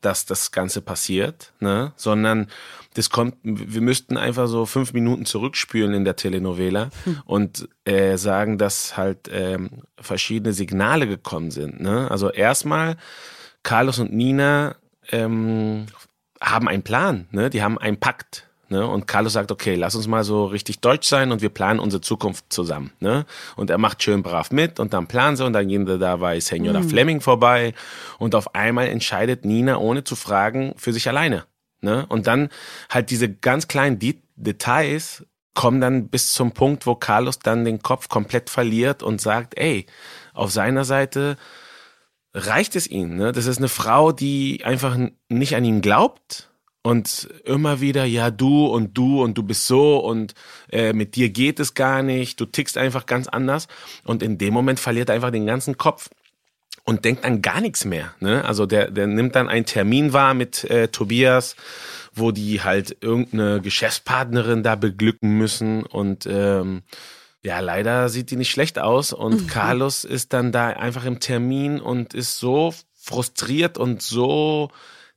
dass 0.00 0.26
das 0.26 0.52
Ganze 0.52 0.80
passiert, 0.80 1.52
ne? 1.58 1.92
sondern 1.96 2.46
das 2.94 3.10
kommt, 3.10 3.34
wir 3.42 3.80
müssten 3.80 4.16
einfach 4.16 4.46
so 4.46 4.64
fünf 4.64 4.92
Minuten 4.92 5.26
zurückspülen 5.26 5.92
in 5.92 6.04
der 6.04 6.14
Telenovela 6.14 6.90
hm. 7.02 7.22
und 7.24 7.68
äh, 7.84 8.16
sagen, 8.16 8.58
dass 8.58 8.96
halt 8.96 9.28
ähm, 9.28 9.82
verschiedene 9.98 10.52
Signale 10.52 11.08
gekommen 11.08 11.50
sind. 11.50 11.80
Ne? 11.80 12.08
Also 12.08 12.30
erstmal 12.30 12.96
Carlos 13.66 13.98
und 13.98 14.12
Nina 14.12 14.76
ähm, 15.10 15.86
haben 16.40 16.68
einen 16.68 16.84
Plan, 16.84 17.26
ne? 17.32 17.50
die 17.50 17.64
haben 17.64 17.78
einen 17.78 17.98
Pakt. 17.98 18.46
Ne? 18.68 18.86
Und 18.86 19.08
Carlos 19.08 19.32
sagt, 19.32 19.50
okay, 19.50 19.74
lass 19.74 19.96
uns 19.96 20.06
mal 20.06 20.22
so 20.22 20.44
richtig 20.46 20.78
deutsch 20.78 21.08
sein 21.08 21.32
und 21.32 21.42
wir 21.42 21.48
planen 21.48 21.80
unsere 21.80 22.00
Zukunft 22.00 22.44
zusammen. 22.48 22.92
Ne? 23.00 23.26
Und 23.56 23.68
er 23.70 23.78
macht 23.78 24.04
schön 24.04 24.22
brav 24.22 24.52
mit 24.52 24.78
und 24.78 24.92
dann 24.92 25.08
planen 25.08 25.36
sie 25.36 25.44
und 25.44 25.52
dann 25.52 25.66
gehen 25.66 25.84
da 25.84 25.96
dabei 25.96 26.38
Senora 26.38 26.78
mhm. 26.78 26.88
Fleming 26.88 27.20
vorbei 27.20 27.74
und 28.20 28.36
auf 28.36 28.54
einmal 28.54 28.86
entscheidet 28.86 29.44
Nina, 29.44 29.78
ohne 29.78 30.04
zu 30.04 30.14
fragen, 30.14 30.72
für 30.76 30.92
sich 30.92 31.08
alleine. 31.08 31.42
Ne? 31.80 32.06
Und 32.08 32.28
dann 32.28 32.50
halt 32.88 33.10
diese 33.10 33.28
ganz 33.28 33.66
kleinen 33.66 33.98
De 33.98 34.14
Details 34.36 35.26
kommen 35.54 35.80
dann 35.80 36.06
bis 36.06 36.30
zum 36.30 36.52
Punkt, 36.52 36.86
wo 36.86 36.94
Carlos 36.94 37.40
dann 37.40 37.64
den 37.64 37.82
Kopf 37.82 38.08
komplett 38.08 38.48
verliert 38.48 39.02
und 39.02 39.20
sagt, 39.20 39.58
ey, 39.58 39.86
auf 40.34 40.52
seiner 40.52 40.84
Seite 40.84 41.36
reicht 42.36 42.76
es 42.76 42.86
ihnen. 42.86 43.16
Ne? 43.16 43.32
Das 43.32 43.46
ist 43.46 43.58
eine 43.58 43.68
Frau, 43.68 44.12
die 44.12 44.64
einfach 44.64 44.96
nicht 45.28 45.56
an 45.56 45.64
ihn 45.64 45.80
glaubt 45.80 46.50
und 46.82 47.28
immer 47.44 47.80
wieder, 47.80 48.04
ja, 48.04 48.30
du 48.30 48.66
und 48.66 48.96
du 48.96 49.22
und 49.22 49.36
du 49.38 49.42
bist 49.42 49.66
so 49.66 49.98
und 49.98 50.34
äh, 50.70 50.92
mit 50.92 51.16
dir 51.16 51.30
geht 51.30 51.58
es 51.58 51.74
gar 51.74 52.02
nicht, 52.02 52.38
du 52.38 52.44
tickst 52.44 52.76
einfach 52.76 53.06
ganz 53.06 53.26
anders. 53.26 53.68
Und 54.04 54.22
in 54.22 54.38
dem 54.38 54.52
Moment 54.52 54.78
verliert 54.78 55.08
er 55.08 55.14
einfach 55.14 55.32
den 55.32 55.46
ganzen 55.46 55.78
Kopf 55.78 56.10
und 56.84 57.04
denkt 57.04 57.24
an 57.24 57.42
gar 57.42 57.60
nichts 57.60 57.86
mehr. 57.86 58.14
Ne? 58.20 58.44
Also 58.44 58.66
der, 58.66 58.90
der 58.90 59.06
nimmt 59.06 59.34
dann 59.34 59.48
einen 59.48 59.66
Termin 59.66 60.12
wahr 60.12 60.34
mit 60.34 60.64
äh, 60.64 60.88
Tobias, 60.88 61.56
wo 62.12 62.32
die 62.32 62.62
halt 62.62 62.98
irgendeine 63.00 63.60
Geschäftspartnerin 63.60 64.62
da 64.62 64.76
beglücken 64.76 65.38
müssen 65.38 65.84
und 65.84 66.26
ähm, 66.30 66.82
ja, 67.46 67.60
leider 67.60 68.08
sieht 68.08 68.32
die 68.32 68.36
nicht 68.36 68.50
schlecht 68.50 68.80
aus 68.80 69.12
und 69.12 69.42
mhm. 69.42 69.46
Carlos 69.46 70.02
ist 70.02 70.32
dann 70.32 70.50
da 70.50 70.66
einfach 70.66 71.04
im 71.04 71.20
Termin 71.20 71.80
und 71.80 72.12
ist 72.12 72.40
so 72.40 72.74
frustriert 72.92 73.78
und 73.78 74.02
so 74.02 74.72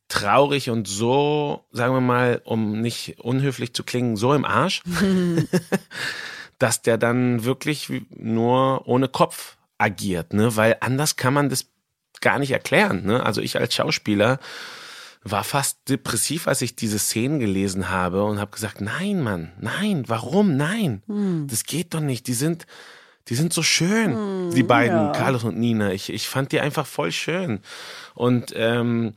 traurig 0.10 0.70
und 0.70 0.88
so, 0.88 1.66
sagen 1.72 1.96
wir 1.96 2.02
mal, 2.02 2.40
um 2.44 2.82
nicht 2.82 3.20
unhöflich 3.20 3.74
zu 3.74 3.84
klingen, 3.84 4.16
so 4.16 4.36
im 4.36 4.46
Arsch, 4.46 4.84
dass 6.60 6.84
der 6.84 7.00
dann 7.00 7.46
wirklich 7.46 7.92
nur 8.12 8.88
ohne 8.88 9.08
Kopf 9.08 9.58
agiert, 9.80 10.34
ne? 10.34 10.56
Weil 10.56 10.78
anders 10.82 11.16
kann 11.16 11.34
man 11.34 11.50
das 11.50 11.66
gar 12.22 12.38
nicht 12.38 12.52
erklären, 12.52 13.06
ne? 13.06 13.26
Also 13.26 13.42
ich 13.42 13.58
als 13.58 13.74
Schauspieler 13.74 14.38
war 15.22 15.44
fast 15.44 15.80
depressiv, 15.90 16.48
als 16.48 16.62
ich 16.62 16.76
diese 16.76 17.00
Szenen 17.00 17.40
gelesen 17.40 17.90
habe 17.90 18.24
und 18.24 18.40
habe 18.40 18.52
gesagt, 18.52 18.82
nein, 18.82 19.22
Mann, 19.22 19.52
nein, 19.60 20.04
warum, 20.08 20.56
nein, 20.56 21.04
hm. 21.08 21.48
das 21.48 21.64
geht 21.64 21.94
doch 21.94 22.00
nicht. 22.00 22.28
Die 22.28 22.34
sind, 22.34 22.66
die 23.28 23.36
sind 23.36 23.54
so 23.54 23.62
schön, 23.62 24.14
hm, 24.14 24.56
die 24.56 24.64
beiden, 24.64 24.98
ja. 24.98 25.12
Carlos 25.12 25.44
und 25.44 25.58
Nina. 25.58 25.92
Ich, 25.92 26.12
ich 26.12 26.28
fand 26.28 26.52
die 26.52 26.62
einfach 26.62 26.88
voll 26.88 27.12
schön. 27.12 27.60
Und 28.16 28.54
ähm, 28.56 29.14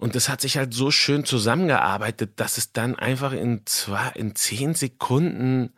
Und 0.00 0.14
das 0.14 0.30
hat 0.30 0.40
sich 0.40 0.56
halt 0.56 0.72
so 0.72 0.90
schön 0.90 1.26
zusammengearbeitet, 1.26 2.40
dass 2.40 2.56
es 2.56 2.72
dann 2.72 2.94
einfach 2.96 3.32
in 3.34 3.66
zwei, 3.66 4.12
in 4.14 4.34
zehn 4.34 4.72
Sekunden 4.74 5.74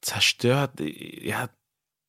zerstört. 0.00 0.80
Ja, 0.80 1.50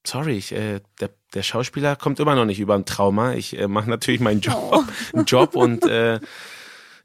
sorry, 0.07 0.37
ich, 0.37 0.53
äh, 0.53 0.79
der, 1.01 1.09
der 1.33 1.43
Schauspieler 1.43 1.97
kommt 1.97 2.21
immer 2.21 2.35
noch 2.35 2.45
nicht 2.45 2.61
über 2.61 2.75
ein 2.75 2.85
Trauma. 2.85 3.33
Ich 3.33 3.59
äh, 3.59 3.67
mache 3.67 3.89
natürlich 3.89 4.21
meinen 4.21 4.39
Job, 4.39 4.85
oh. 5.13 5.19
Job 5.27 5.55
und 5.55 5.83
äh, 5.85 6.21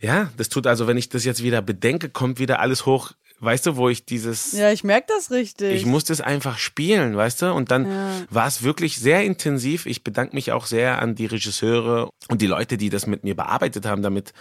ja, 0.00 0.30
das 0.36 0.48
tut 0.48 0.66
also, 0.66 0.86
wenn 0.86 0.96
ich 0.96 1.08
das 1.08 1.24
jetzt 1.24 1.42
wieder 1.42 1.62
bedenke, 1.62 2.08
kommt 2.08 2.38
wieder 2.38 2.60
alles 2.60 2.86
hoch. 2.86 3.12
Weißt 3.40 3.66
du, 3.66 3.76
wo 3.76 3.88
ich 3.88 4.06
dieses. 4.06 4.52
Ja, 4.52 4.70
ich 4.70 4.84
merke 4.84 5.06
das 5.08 5.30
richtig. 5.30 5.74
Ich 5.74 5.86
musste 5.86 6.12
es 6.12 6.20
einfach 6.20 6.56
spielen, 6.58 7.16
weißt 7.16 7.42
du? 7.42 7.52
Und 7.52 7.70
dann 7.70 7.90
ja. 7.90 8.10
war 8.30 8.46
es 8.46 8.62
wirklich 8.62 8.96
sehr 8.96 9.24
intensiv. 9.24 9.86
Ich 9.86 10.04
bedanke 10.04 10.34
mich 10.34 10.52
auch 10.52 10.66
sehr 10.66 11.02
an 11.02 11.14
die 11.14 11.26
Regisseure 11.26 12.08
und 12.28 12.40
die 12.40 12.46
Leute, 12.46 12.78
die 12.78 12.90
das 12.90 13.06
mit 13.06 13.24
mir 13.24 13.34
bearbeitet 13.34 13.86
haben, 13.86 14.02
damit, 14.02 14.32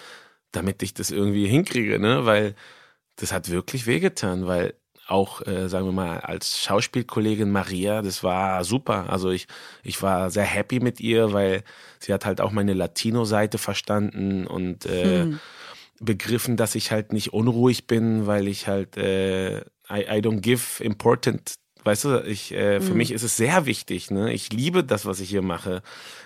damit 0.52 0.84
ich 0.84 0.94
das 0.94 1.12
irgendwie 1.12 1.48
hinkriege, 1.48 2.00
ne? 2.00 2.26
Weil 2.26 2.56
das 3.16 3.34
hat 3.34 3.50
wirklich 3.50 3.88
wehgetan, 3.88 4.48
weil 4.48 4.76
auch, 5.08 5.46
äh, 5.46 5.68
sagen 5.68 5.86
wir 5.86 5.92
mal, 5.92 6.20
als 6.20 6.60
Schauspielkollegin 6.60 7.52
Maria, 7.52 8.02
das 8.02 8.24
war 8.24 8.64
super. 8.64 9.10
Also 9.10 9.32
ich, 9.32 9.48
ich 9.84 10.02
war 10.02 10.30
sehr 10.30 10.46
happy 10.46 10.80
mit 10.80 11.00
ihr, 11.00 11.34
weil 11.34 11.64
sie 12.04 12.14
hat 12.14 12.26
halt 12.26 12.42
auch 12.42 12.52
meine 12.52 12.74
Latino-Seite 12.74 13.58
verstanden 13.58 14.46
und 14.46 14.86
äh, 14.86 15.24
hm. 15.24 15.40
begriffen, 16.00 16.58
dass 16.58 16.76
ich 16.76 16.92
halt 16.92 17.14
nicht 17.14 17.34
unruhig 17.34 17.88
bin, 17.88 18.28
weil 18.28 18.48
ich 18.48 18.68
halt 18.68 18.98
äh, 18.98 19.60
I, 19.90 20.06
I 20.10 20.22
don't 20.22 20.42
give 20.42 20.84
important 20.84 21.56
Weißt 21.84 22.06
du, 22.06 22.24
ich, 22.25 22.54
äh, 22.54 22.80
für 22.80 22.92
mhm. 22.92 22.98
mich 22.98 23.12
ist 23.12 23.24
es 23.24 23.36
sehr 23.36 23.66
wichtig. 23.66 24.10
Ne? 24.12 24.32
Ich 24.34 24.52
liebe 24.54 24.84
das, 24.84 25.06
was 25.06 25.20
ich 25.20 25.30
hier 25.30 25.42
mache. 25.42 25.82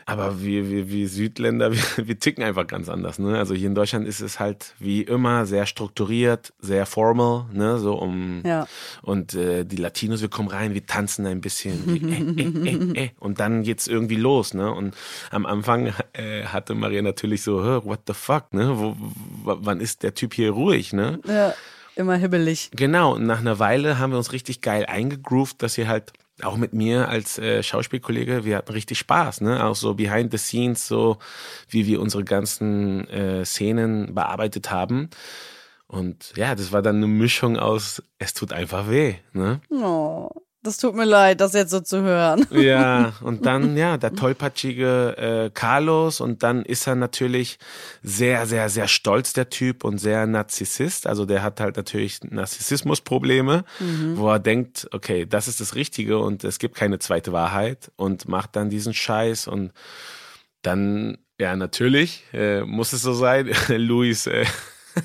Aber 0.06 0.42
wir, 0.42 0.70
wir, 0.70 0.90
wir 0.90 1.10
Südländer, 1.10 1.72
wir, 1.98 2.08
wir 2.08 2.20
ticken 2.20 2.44
einfach 2.44 2.68
ganz 2.68 2.90
anders. 2.90 3.20
Ne? 3.20 3.38
Also 3.38 3.56
hier 3.56 3.68
in 3.68 3.76
Deutschland 3.76 4.08
ist 4.08 4.22
es 4.22 4.40
halt 4.40 4.74
wie 4.80 5.02
immer 5.02 5.46
sehr 5.46 5.66
strukturiert, 5.66 6.54
sehr 6.60 6.86
formal. 6.86 7.46
Ne? 7.52 7.80
So 7.80 7.96
um 7.96 8.42
ja. 8.46 8.68
und 9.02 9.34
äh, 9.34 9.66
die 9.66 9.78
Latinos, 9.78 10.22
wir 10.22 10.30
kommen 10.30 10.50
rein, 10.50 10.74
wir 10.74 10.86
tanzen 10.86 11.26
ein 11.26 11.42
bisschen 11.42 11.84
wie, 11.88 12.08
äh, 12.08 12.72
äh, 12.72 13.02
äh, 13.02 13.06
äh, 13.06 13.10
und 13.20 13.40
dann 13.40 13.64
geht's 13.64 13.88
irgendwie 13.88 14.16
los. 14.16 14.54
Ne? 14.54 14.72
Und 14.72 14.96
am 15.32 15.46
Anfang 15.46 15.94
äh, 16.14 16.44
hatte 16.44 16.76
Maria 16.76 17.02
natürlich 17.02 17.42
so, 17.42 17.58
what 17.84 18.02
the 18.08 18.14
fuck? 18.14 18.54
Ne? 18.54 18.78
Wo, 18.78 18.96
wann 19.44 19.82
ist 19.82 20.04
der 20.04 20.14
Typ 20.14 20.34
hier 20.34 20.52
ruhig? 20.52 20.94
Ne? 20.94 21.20
Ja. 21.28 21.54
Immer 21.98 22.16
hibbelig. 22.16 22.70
Genau, 22.76 23.16
und 23.16 23.26
nach 23.26 23.40
einer 23.40 23.58
Weile 23.58 23.98
haben 23.98 24.12
wir 24.12 24.20
uns 24.20 24.32
richtig 24.32 24.62
geil 24.62 24.86
eingegroovt, 24.86 25.64
dass 25.64 25.74
sie 25.74 25.88
halt 25.88 26.14
auch 26.44 26.56
mit 26.56 26.72
mir 26.72 27.10
als 27.10 27.40
äh, 27.40 27.64
Schauspielkollege, 27.64 28.46
wir 28.46 28.58
hatten 28.58 28.72
richtig 28.72 29.00
Spaß, 29.00 29.42
ne? 29.42 29.66
Auch 29.66 29.76
so 29.76 29.96
behind 29.96 30.32
the 30.32 30.38
scenes, 30.38 30.88
so 30.88 31.18
wie 31.68 31.88
wir 31.88 32.00
unsere 32.00 32.24
ganzen 32.24 33.08
äh, 33.10 33.44
Szenen 33.44 34.14
bearbeitet 34.14 34.70
haben. 34.70 35.10
Und 35.88 36.34
ja, 36.36 36.54
das 36.54 36.72
war 36.72 36.84
dann 36.84 36.98
eine 36.98 37.08
Mischung 37.08 37.58
aus, 37.58 38.04
es 38.20 38.36
tut 38.36 38.54
einfach 38.54 38.92
weh, 38.92 39.16
ne? 39.34 39.62
Oh. 39.72 40.30
Das 40.68 40.76
tut 40.76 40.96
mir 40.96 41.06
leid, 41.06 41.40
das 41.40 41.54
jetzt 41.54 41.72
so 41.72 41.80
zu 41.80 42.02
hören. 42.02 42.46
Ja, 42.52 43.14
und 43.22 43.46
dann, 43.46 43.78
ja, 43.78 43.96
der 43.96 44.14
tollpatschige 44.14 45.46
äh, 45.46 45.50
Carlos 45.54 46.20
und 46.20 46.44
dann 46.44 46.64
ist 46.64 46.88
er 46.88 46.96
natürlich 46.96 47.58
sehr, 48.04 48.46
sehr, 48.46 48.68
sehr 48.68 48.90
stolz, 48.90 49.32
der 49.32 49.50
Typ 49.50 49.86
und 49.86 49.98
sehr 49.98 50.28
Narzissist. 50.28 51.08
Also 51.08 51.26
der 51.26 51.42
hat 51.42 51.62
halt 51.62 51.78
natürlich 51.78 52.20
Narzissmusprobleme, 52.22 53.64
mhm. 53.80 54.18
wo 54.18 54.30
er 54.30 54.40
denkt, 54.40 54.90
okay, 54.92 55.26
das 55.26 55.48
ist 55.48 55.62
das 55.62 55.76
Richtige 55.76 56.18
und 56.18 56.44
es 56.44 56.60
gibt 56.60 56.76
keine 56.76 57.00
zweite 57.00 57.32
Wahrheit 57.32 57.90
und 57.96 58.28
macht 58.28 58.58
dann 58.58 58.70
diesen 58.70 58.94
Scheiß 58.94 59.48
und 59.48 59.72
dann, 60.64 61.18
ja, 61.40 61.56
natürlich 61.56 62.26
äh, 62.34 62.64
muss 62.64 62.92
es 62.92 63.04
so 63.04 63.14
sein. 63.14 63.50
Luis 63.70 64.28
äh, 64.28 64.46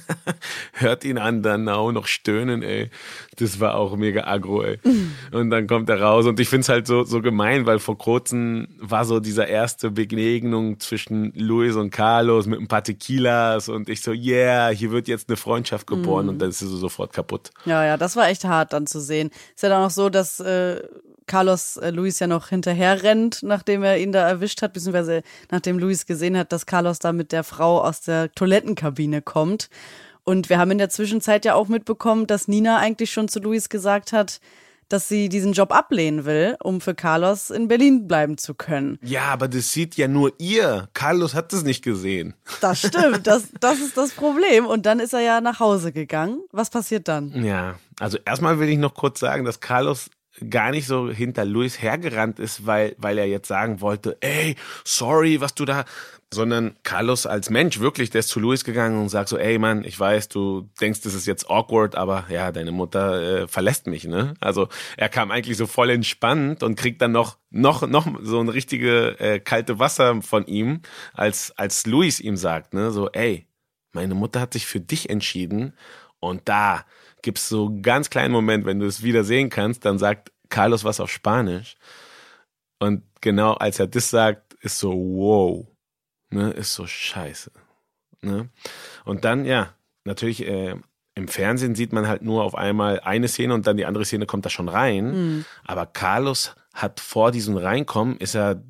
hört 0.72 1.04
ihn 1.04 1.18
an, 1.18 1.42
dann 1.42 1.68
auch 1.68 1.92
noch 1.92 2.06
stöhnen, 2.06 2.62
ey. 2.62 2.90
Das 3.36 3.60
war 3.60 3.74
auch 3.76 3.96
mega 3.96 4.24
aggro, 4.24 4.62
ey. 4.62 4.78
Und 5.32 5.50
dann 5.50 5.66
kommt 5.66 5.88
er 5.88 6.00
raus 6.00 6.26
und 6.26 6.38
ich 6.40 6.48
find's 6.48 6.68
halt 6.68 6.86
so, 6.86 7.04
so 7.04 7.22
gemein, 7.22 7.66
weil 7.66 7.78
vor 7.78 7.96
kurzem 7.96 8.68
war 8.78 9.04
so 9.04 9.20
dieser 9.20 9.46
erste 9.46 9.90
Begegnung 9.90 10.78
zwischen 10.80 11.32
Luis 11.34 11.76
und 11.76 11.90
Carlos 11.90 12.46
mit 12.46 12.60
ein 12.60 12.68
paar 12.68 12.84
Tequilas 12.84 13.68
und 13.68 13.88
ich 13.88 14.02
so, 14.02 14.12
yeah, 14.12 14.68
hier 14.68 14.90
wird 14.90 15.08
jetzt 15.08 15.28
eine 15.28 15.36
Freundschaft 15.36 15.86
geboren 15.86 16.26
mm. 16.26 16.28
und 16.28 16.38
dann 16.40 16.50
ist 16.50 16.58
sie 16.58 16.66
so 16.66 16.76
sofort 16.76 17.12
kaputt. 17.12 17.50
Ja, 17.64 17.84
ja, 17.84 17.96
das 17.96 18.16
war 18.16 18.28
echt 18.28 18.44
hart 18.44 18.72
dann 18.72 18.86
zu 18.86 19.00
sehen. 19.00 19.30
Ist 19.54 19.62
ja 19.62 19.68
dann 19.68 19.84
auch 19.84 19.90
so, 19.90 20.08
dass 20.08 20.40
äh, 20.40 20.82
Carlos 21.32 21.78
äh, 21.78 21.88
Luis 21.88 22.18
ja 22.18 22.26
noch 22.26 22.48
hinterher 22.48 23.02
rennt, 23.02 23.42
nachdem 23.42 23.82
er 23.82 23.96
ihn 23.96 24.12
da 24.12 24.28
erwischt 24.28 24.60
hat, 24.60 24.74
beziehungsweise 24.74 25.22
nachdem 25.50 25.78
Luis 25.78 26.04
gesehen 26.04 26.36
hat, 26.36 26.52
dass 26.52 26.66
Carlos 26.66 26.98
da 26.98 27.14
mit 27.14 27.32
der 27.32 27.42
Frau 27.42 27.80
aus 27.80 28.02
der 28.02 28.30
Toilettenkabine 28.34 29.22
kommt. 29.22 29.70
Und 30.24 30.50
wir 30.50 30.58
haben 30.58 30.72
in 30.72 30.76
der 30.76 30.90
Zwischenzeit 30.90 31.46
ja 31.46 31.54
auch 31.54 31.68
mitbekommen, 31.68 32.26
dass 32.26 32.48
Nina 32.48 32.76
eigentlich 32.76 33.12
schon 33.12 33.28
zu 33.28 33.40
Luis 33.40 33.70
gesagt 33.70 34.12
hat, 34.12 34.40
dass 34.90 35.08
sie 35.08 35.30
diesen 35.30 35.54
Job 35.54 35.72
ablehnen 35.72 36.26
will, 36.26 36.58
um 36.62 36.82
für 36.82 36.94
Carlos 36.94 37.48
in 37.48 37.66
Berlin 37.66 38.06
bleiben 38.06 38.36
zu 38.36 38.52
können. 38.52 38.98
Ja, 39.02 39.24
aber 39.24 39.48
das 39.48 39.72
sieht 39.72 39.96
ja 39.96 40.08
nur 40.08 40.34
ihr. 40.36 40.90
Carlos 40.92 41.32
hat 41.32 41.54
es 41.54 41.62
nicht 41.62 41.82
gesehen. 41.82 42.34
Das 42.60 42.80
stimmt, 42.80 43.26
das, 43.26 43.44
das 43.58 43.78
ist 43.78 43.96
das 43.96 44.12
Problem. 44.12 44.66
Und 44.66 44.84
dann 44.84 45.00
ist 45.00 45.14
er 45.14 45.20
ja 45.20 45.40
nach 45.40 45.60
Hause 45.60 45.92
gegangen. 45.92 46.42
Was 46.52 46.68
passiert 46.68 47.08
dann? 47.08 47.42
Ja, 47.42 47.76
also 47.98 48.18
erstmal 48.22 48.58
will 48.58 48.68
ich 48.68 48.76
noch 48.76 48.92
kurz 48.92 49.18
sagen, 49.18 49.46
dass 49.46 49.60
Carlos 49.60 50.10
gar 50.48 50.70
nicht 50.70 50.86
so 50.86 51.10
hinter 51.10 51.44
Luis 51.44 51.80
hergerannt 51.80 52.38
ist, 52.38 52.66
weil, 52.66 52.94
weil 52.98 53.18
er 53.18 53.26
jetzt 53.26 53.48
sagen 53.48 53.80
wollte, 53.80 54.16
ey, 54.20 54.56
sorry, 54.84 55.40
was 55.40 55.54
du 55.54 55.64
da, 55.64 55.84
sondern 56.32 56.76
Carlos 56.82 57.26
als 57.26 57.50
Mensch 57.50 57.78
wirklich, 57.80 58.10
der 58.10 58.20
ist 58.20 58.28
zu 58.28 58.40
Luis 58.40 58.64
gegangen 58.64 59.00
und 59.00 59.10
sagt 59.10 59.28
so, 59.28 59.36
ey 59.36 59.58
Mann, 59.58 59.84
ich 59.84 59.98
weiß, 59.98 60.28
du 60.28 60.70
denkst, 60.80 61.02
das 61.02 61.14
ist 61.14 61.26
jetzt 61.26 61.50
awkward, 61.50 61.94
aber 61.94 62.24
ja, 62.30 62.50
deine 62.52 62.72
Mutter 62.72 63.42
äh, 63.42 63.48
verlässt 63.48 63.86
mich, 63.86 64.04
ne? 64.04 64.34
Also 64.40 64.68
er 64.96 65.08
kam 65.08 65.30
eigentlich 65.30 65.56
so 65.56 65.66
voll 65.66 65.90
entspannt 65.90 66.62
und 66.62 66.76
kriegt 66.76 67.02
dann 67.02 67.12
noch 67.12 67.36
noch 67.50 67.86
noch 67.86 68.06
so 68.22 68.40
ein 68.40 68.48
richtige 68.48 69.20
äh, 69.20 69.40
kalte 69.40 69.78
Wasser 69.78 70.22
von 70.22 70.46
ihm, 70.46 70.80
als 71.12 71.52
als 71.58 71.86
Luis 71.86 72.20
ihm 72.20 72.36
sagt, 72.36 72.72
ne? 72.72 72.90
So, 72.90 73.10
ey, 73.10 73.46
meine 73.92 74.14
Mutter 74.14 74.40
hat 74.40 74.54
sich 74.54 74.66
für 74.66 74.80
dich 74.80 75.10
entschieden 75.10 75.74
und 76.18 76.48
da 76.48 76.86
gibt 77.22 77.38
es 77.38 77.48
so 77.48 77.66
einen 77.66 77.82
ganz 77.82 78.10
kleinen 78.10 78.32
Moment, 78.32 78.66
wenn 78.66 78.80
du 78.80 78.86
es 78.86 79.02
wieder 79.02 79.24
sehen 79.24 79.48
kannst, 79.48 79.84
dann 79.84 79.98
sagt 79.98 80.32
Carlos 80.48 80.84
was 80.84 81.00
auf 81.00 81.10
Spanisch. 81.10 81.76
Und 82.78 83.02
genau 83.20 83.54
als 83.54 83.78
er 83.78 83.86
das 83.86 84.10
sagt, 84.10 84.54
ist 84.54 84.78
so, 84.78 84.92
wow, 84.92 85.66
ne, 86.30 86.50
ist 86.50 86.74
so 86.74 86.86
scheiße. 86.86 87.52
Ne? 88.22 88.48
Und 89.04 89.24
dann, 89.24 89.44
ja, 89.44 89.74
natürlich, 90.04 90.46
äh, 90.46 90.76
im 91.14 91.28
Fernsehen 91.28 91.74
sieht 91.74 91.92
man 91.92 92.08
halt 92.08 92.22
nur 92.22 92.42
auf 92.42 92.54
einmal 92.54 93.00
eine 93.00 93.28
Szene 93.28 93.54
und 93.54 93.66
dann 93.66 93.76
die 93.76 93.84
andere 93.84 94.04
Szene 94.04 94.26
kommt 94.26 94.46
da 94.46 94.50
schon 94.50 94.68
rein. 94.68 95.12
Mhm. 95.12 95.44
Aber 95.64 95.86
Carlos 95.86 96.54
hat 96.72 97.00
vor 97.00 97.32
diesem 97.32 97.56
Reinkommen, 97.56 98.16
ist 98.16 98.34
er 98.34 98.62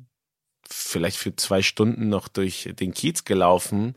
vielleicht 0.69 1.17
für 1.17 1.35
zwei 1.35 1.61
Stunden 1.61 2.09
noch 2.09 2.27
durch 2.27 2.69
den 2.77 2.93
Kiez 2.93 3.23
gelaufen, 3.23 3.93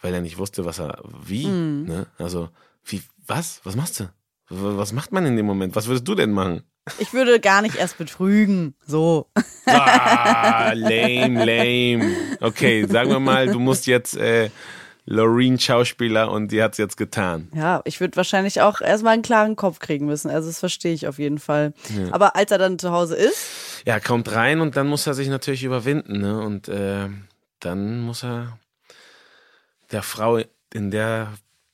weil 0.00 0.14
er 0.14 0.22
nicht 0.22 0.38
wusste, 0.38 0.64
was 0.64 0.78
er, 0.78 1.02
wie. 1.24 1.46
Mhm. 1.46 1.84
Ne? 1.84 2.06
Also, 2.18 2.48
wie, 2.84 3.02
was? 3.26 3.60
Was 3.64 3.76
machst 3.76 4.00
du? 4.00 4.08
Was 4.48 4.92
macht 4.92 5.12
man 5.12 5.24
in 5.26 5.36
dem 5.36 5.46
Moment? 5.46 5.74
Was 5.76 5.86
würdest 5.86 6.06
du 6.06 6.14
denn 6.14 6.32
machen? 6.32 6.62
Ich 6.98 7.12
würde 7.12 7.38
gar 7.38 7.62
nicht 7.62 7.76
erst 7.76 7.96
betrügen. 7.98 8.74
So. 8.86 9.30
Ah, 9.66 10.72
lame, 10.74 11.44
lame. 11.44 12.16
Okay, 12.40 12.86
sagen 12.86 13.10
wir 13.10 13.20
mal, 13.20 13.46
du 13.46 13.60
musst 13.60 13.86
jetzt 13.86 14.16
äh, 14.16 14.50
Loreen 15.04 15.58
Schauspieler 15.58 16.30
und 16.30 16.50
die 16.50 16.62
hat 16.62 16.72
es 16.72 16.78
jetzt 16.78 16.96
getan. 16.96 17.48
Ja, 17.54 17.80
ich 17.84 18.00
würde 18.00 18.16
wahrscheinlich 18.16 18.60
auch 18.60 18.80
erstmal 18.80 19.14
einen 19.14 19.22
klaren 19.22 19.56
Kopf 19.56 19.78
kriegen 19.78 20.06
müssen. 20.06 20.30
Also 20.30 20.48
das 20.48 20.58
verstehe 20.58 20.92
ich 20.92 21.06
auf 21.06 21.18
jeden 21.18 21.38
Fall. 21.38 21.72
Ja. 21.96 22.12
Aber 22.12 22.34
als 22.34 22.50
er 22.50 22.58
dann 22.58 22.78
zu 22.78 22.90
Hause 22.90 23.14
ist. 23.14 23.84
Ja, 23.86 24.00
kommt 24.00 24.32
rein 24.32 24.60
und 24.60 24.76
dann 24.76 24.88
muss 24.88 25.06
er 25.06 25.14
sich 25.14 25.28
natürlich 25.28 25.64
überwinden. 25.64 26.20
Ne? 26.20 26.40
Und 26.40 26.68
äh, 26.68 27.08
dann 27.60 28.00
muss 28.00 28.24
er 28.24 28.58
der 29.92 30.02
Frau, 30.02 30.40
in 30.72 30.90
der 30.90 31.32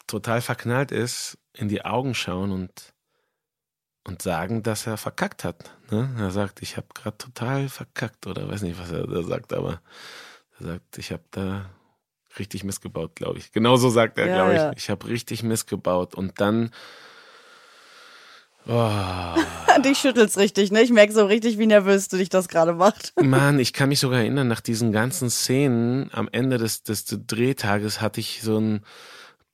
total 0.08 0.40
verknallt 0.40 0.90
ist, 0.90 1.38
in 1.52 1.68
die 1.68 1.84
Augen 1.84 2.14
schauen 2.14 2.50
und, 2.50 2.94
und 4.04 4.22
sagen, 4.22 4.62
dass 4.62 4.86
er 4.86 4.96
verkackt 4.96 5.44
hat. 5.44 5.70
Ne? 5.90 6.08
Er 6.18 6.30
sagt, 6.30 6.62
ich 6.62 6.76
habe 6.76 6.88
gerade 6.94 7.16
total 7.18 7.68
verkackt 7.68 8.26
oder 8.26 8.48
weiß 8.48 8.62
nicht, 8.62 8.80
was 8.80 8.90
er 8.90 9.06
da 9.06 9.22
sagt, 9.22 9.52
aber 9.52 9.80
er 10.58 10.66
sagt, 10.66 10.98
ich 10.98 11.12
habe 11.12 11.24
da 11.30 11.70
richtig 12.38 12.64
missgebaut, 12.64 13.14
glaube 13.14 13.38
ich. 13.38 13.52
Genauso 13.52 13.88
sagt 13.90 14.18
er, 14.18 14.26
ja, 14.26 14.34
glaube 14.34 14.52
ich. 14.52 14.58
Ja. 14.58 14.72
Ich 14.76 14.90
habe 14.90 15.06
richtig 15.06 15.42
missgebaut 15.42 16.14
und 16.14 16.40
dann 16.40 16.70
Oh. 18.70 19.80
dich 19.80 19.98
schüttelt's 19.98 20.36
richtig, 20.36 20.70
ne? 20.70 20.82
Ich 20.82 20.90
merke 20.90 21.12
so 21.12 21.24
richtig, 21.24 21.56
wie 21.58 21.66
nervös 21.66 22.08
du 22.08 22.18
dich 22.18 22.28
das 22.28 22.48
gerade 22.48 22.74
macht. 22.74 23.14
Mann, 23.22 23.58
ich 23.58 23.72
kann 23.72 23.88
mich 23.88 24.00
sogar 24.00 24.18
erinnern, 24.18 24.46
nach 24.46 24.60
diesen 24.60 24.92
ganzen 24.92 25.30
Szenen, 25.30 26.10
am 26.12 26.28
Ende 26.30 26.58
des, 26.58 26.82
des 26.82 27.06
Drehtages 27.06 28.02
hatte 28.02 28.20
ich 28.20 28.42
so 28.42 28.58
ein, 28.58 28.84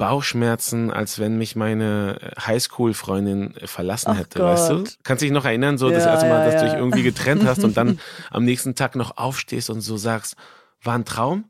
Bauchschmerzen, 0.05 0.91
als 0.91 1.19
wenn 1.19 1.39
mich 1.39 1.57
meine 1.57 2.19
Highschool-Freundin 2.39 3.55
verlassen 3.65 4.11
Ach 4.13 4.19
hätte, 4.19 4.41
Gott. 4.41 4.49
weißt 4.49 4.71
du? 4.71 4.85
Kannst 5.03 5.23
du 5.23 5.27
dich 5.27 5.33
noch 5.33 5.47
erinnern, 5.47 5.79
so 5.79 5.89
ja, 5.89 5.97
das 5.97 6.07
erste 6.07 6.29
Mal, 6.29 6.41
ja, 6.41 6.51
dass 6.51 6.61
du 6.61 6.69
dich 6.69 6.79
irgendwie 6.79 7.03
getrennt 7.03 7.47
hast 7.47 7.65
und 7.65 7.77
dann 7.77 7.99
am 8.31 8.45
nächsten 8.45 8.75
Tag 8.75 8.97
noch 8.97 9.17
aufstehst 9.17 9.71
und 9.71 9.81
so 9.81 9.97
sagst, 9.97 10.37
war 10.83 10.95
ein 10.95 11.07
Traum? 11.07 11.45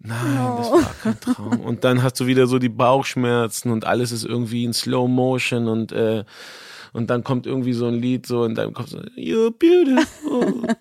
Nein, 0.00 0.40
oh. 0.40 0.56
das 0.58 0.70
war 0.72 0.94
kein 1.02 1.20
Traum. 1.20 1.60
Und 1.60 1.84
dann 1.84 2.02
hast 2.02 2.18
du 2.18 2.26
wieder 2.26 2.48
so 2.48 2.58
die 2.58 2.68
Bauchschmerzen 2.68 3.70
und 3.70 3.84
alles 3.84 4.10
ist 4.10 4.24
irgendwie 4.24 4.64
in 4.64 4.72
Slow 4.72 5.08
Motion 5.08 5.68
und 5.68 5.92
äh, 5.92 6.24
und 6.92 7.10
dann 7.10 7.24
kommt 7.24 7.46
irgendwie 7.46 7.72
so 7.72 7.86
ein 7.86 7.94
Lied 7.94 8.26
so 8.26 8.44
in 8.44 8.54
deinem 8.54 8.72
Kopf 8.72 8.88
so, 8.88 8.98
You're 9.16 9.50
beautiful. 9.50 10.62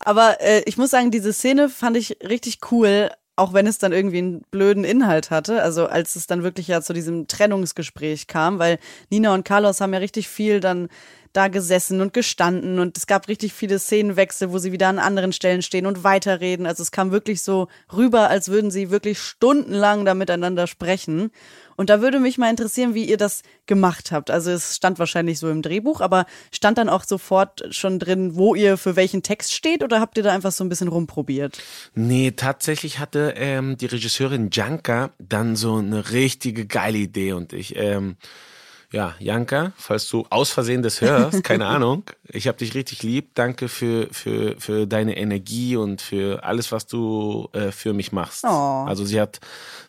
Aber 0.00 0.40
äh, 0.40 0.62
ich 0.66 0.78
muss 0.78 0.90
sagen, 0.90 1.10
diese 1.10 1.32
Szene 1.32 1.68
fand 1.68 1.96
ich 1.96 2.18
richtig 2.22 2.60
cool, 2.70 3.10
auch 3.38 3.52
wenn 3.52 3.66
es 3.66 3.78
dann 3.78 3.92
irgendwie 3.92 4.18
einen 4.18 4.42
blöden 4.50 4.84
Inhalt 4.84 5.30
hatte. 5.30 5.62
Also 5.62 5.86
als 5.86 6.16
es 6.16 6.26
dann 6.26 6.42
wirklich 6.42 6.68
ja 6.68 6.80
zu 6.80 6.92
diesem 6.92 7.28
Trennungsgespräch 7.28 8.26
kam, 8.26 8.58
weil 8.58 8.78
Nina 9.10 9.32
und 9.32 9.44
Carlos 9.44 9.80
haben 9.80 9.92
ja 9.92 10.00
richtig 10.00 10.28
viel 10.28 10.60
dann 10.60 10.88
da 11.32 11.48
gesessen 11.48 12.00
und 12.00 12.12
gestanden 12.12 12.78
und 12.78 12.96
es 12.96 13.06
gab 13.06 13.28
richtig 13.28 13.52
viele 13.52 13.78
Szenenwechsel, 13.78 14.52
wo 14.52 14.58
sie 14.58 14.72
wieder 14.72 14.88
an 14.88 14.98
anderen 14.98 15.32
Stellen 15.32 15.62
stehen 15.62 15.86
und 15.86 16.04
weiterreden. 16.04 16.66
Also 16.66 16.82
es 16.82 16.90
kam 16.90 17.10
wirklich 17.10 17.42
so 17.42 17.68
rüber, 17.94 18.28
als 18.28 18.48
würden 18.48 18.70
sie 18.70 18.90
wirklich 18.90 19.18
stundenlang 19.18 20.04
da 20.04 20.14
miteinander 20.14 20.66
sprechen. 20.66 21.30
Und 21.78 21.90
da 21.90 22.00
würde 22.00 22.18
mich 22.18 22.38
mal 22.38 22.50
interessieren, 22.50 22.94
wie 22.94 23.04
ihr 23.04 23.18
das 23.18 23.42
gemacht 23.66 24.10
habt. 24.10 24.32
Also 24.32 24.50
es 24.50 24.74
stand 24.74 24.98
wahrscheinlich 24.98 25.38
so 25.38 25.48
im 25.48 25.62
Drehbuch, 25.62 26.00
aber 26.00 26.26
stand 26.50 26.76
dann 26.76 26.88
auch 26.88 27.04
sofort 27.04 27.72
schon 27.72 28.00
drin, 28.00 28.34
wo 28.34 28.56
ihr 28.56 28.76
für 28.76 28.96
welchen 28.96 29.22
Text 29.22 29.54
steht 29.54 29.84
oder 29.84 30.00
habt 30.00 30.16
ihr 30.16 30.24
da 30.24 30.32
einfach 30.32 30.50
so 30.50 30.64
ein 30.64 30.68
bisschen 30.68 30.88
rumprobiert? 30.88 31.56
Nee, 31.94 32.32
tatsächlich 32.32 32.98
hatte 32.98 33.34
ähm, 33.36 33.76
die 33.76 33.86
Regisseurin 33.86 34.50
Janka 34.50 35.10
dann 35.20 35.54
so 35.54 35.76
eine 35.76 36.10
richtige 36.10 36.66
geile 36.66 36.98
Idee 36.98 37.32
und 37.32 37.52
ich 37.52 37.76
ähm, 37.76 38.16
ja, 38.90 39.14
Janka, 39.18 39.72
falls 39.76 40.08
du 40.08 40.24
aus 40.30 40.50
Versehen 40.50 40.82
das 40.82 41.00
hörst, 41.00 41.44
keine 41.44 41.66
Ahnung, 41.74 42.04
ich 42.26 42.48
habe 42.48 42.58
dich 42.58 42.74
richtig 42.74 43.02
lieb. 43.02 43.34
Danke 43.34 43.68
für, 43.68 44.08
für, 44.12 44.58
für 44.58 44.86
deine 44.86 45.16
Energie 45.18 45.76
und 45.76 46.00
für 46.00 46.42
alles, 46.42 46.72
was 46.72 46.86
du 46.86 47.48
äh, 47.52 47.70
für 47.70 47.92
mich 47.92 48.12
machst. 48.12 48.44
Oh. 48.44 48.84
Also 48.86 49.04
sie 49.04 49.20
hat, 49.20 49.40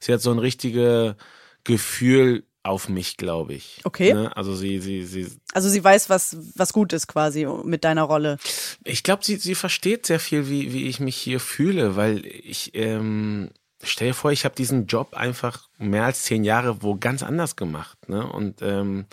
sie 0.02 0.12
hat 0.14 0.22
so 0.22 0.32
ein 0.32 0.40
richtiges 0.40 1.16
Gefühl 1.64 2.44
auf 2.64 2.90
mich, 2.90 3.16
glaube 3.16 3.54
ich. 3.54 3.80
Okay. 3.86 4.14
Ne? 4.14 4.36
Also 4.36 4.54
sie, 4.54 4.80
sie, 4.80 5.06
sie. 5.06 5.28
Also 5.54 5.70
sie 5.70 5.84
weiß, 5.84 6.10
was, 6.10 6.38
was 6.56 6.74
gut 6.74 6.92
ist 6.92 7.08
quasi 7.08 7.48
mit 7.64 7.86
deiner 7.86 8.04
Rolle. 8.04 8.38
Ich 8.84 9.04
glaube, 9.04 9.24
sie, 9.24 9.38
sie 9.38 9.56
versteht 9.56 10.06
sehr 10.06 10.20
viel, 10.20 10.50
wie, 10.50 10.74
wie 10.74 10.88
ich 10.88 11.00
mich 11.00 11.16
hier 11.16 11.40
fühle, 11.40 11.96
weil 11.96 12.26
ich, 12.26 12.72
ähm, 12.76 13.50
stell 13.84 14.10
dir 14.10 14.14
vor, 14.14 14.32
ich 14.32 14.46
habe 14.46 14.56
diesen 14.56 14.88
Job 14.88 15.14
einfach 15.14 15.68
mehr 15.78 16.06
als 16.06 16.24
zehn 16.24 16.44
Jahre 16.44 16.82
wo 16.82 16.96
ganz 16.96 17.24
anders 17.24 17.56
gemacht. 17.56 18.10
Ne? 18.10 18.26
Und 18.26 18.62
ähm, 18.62 19.06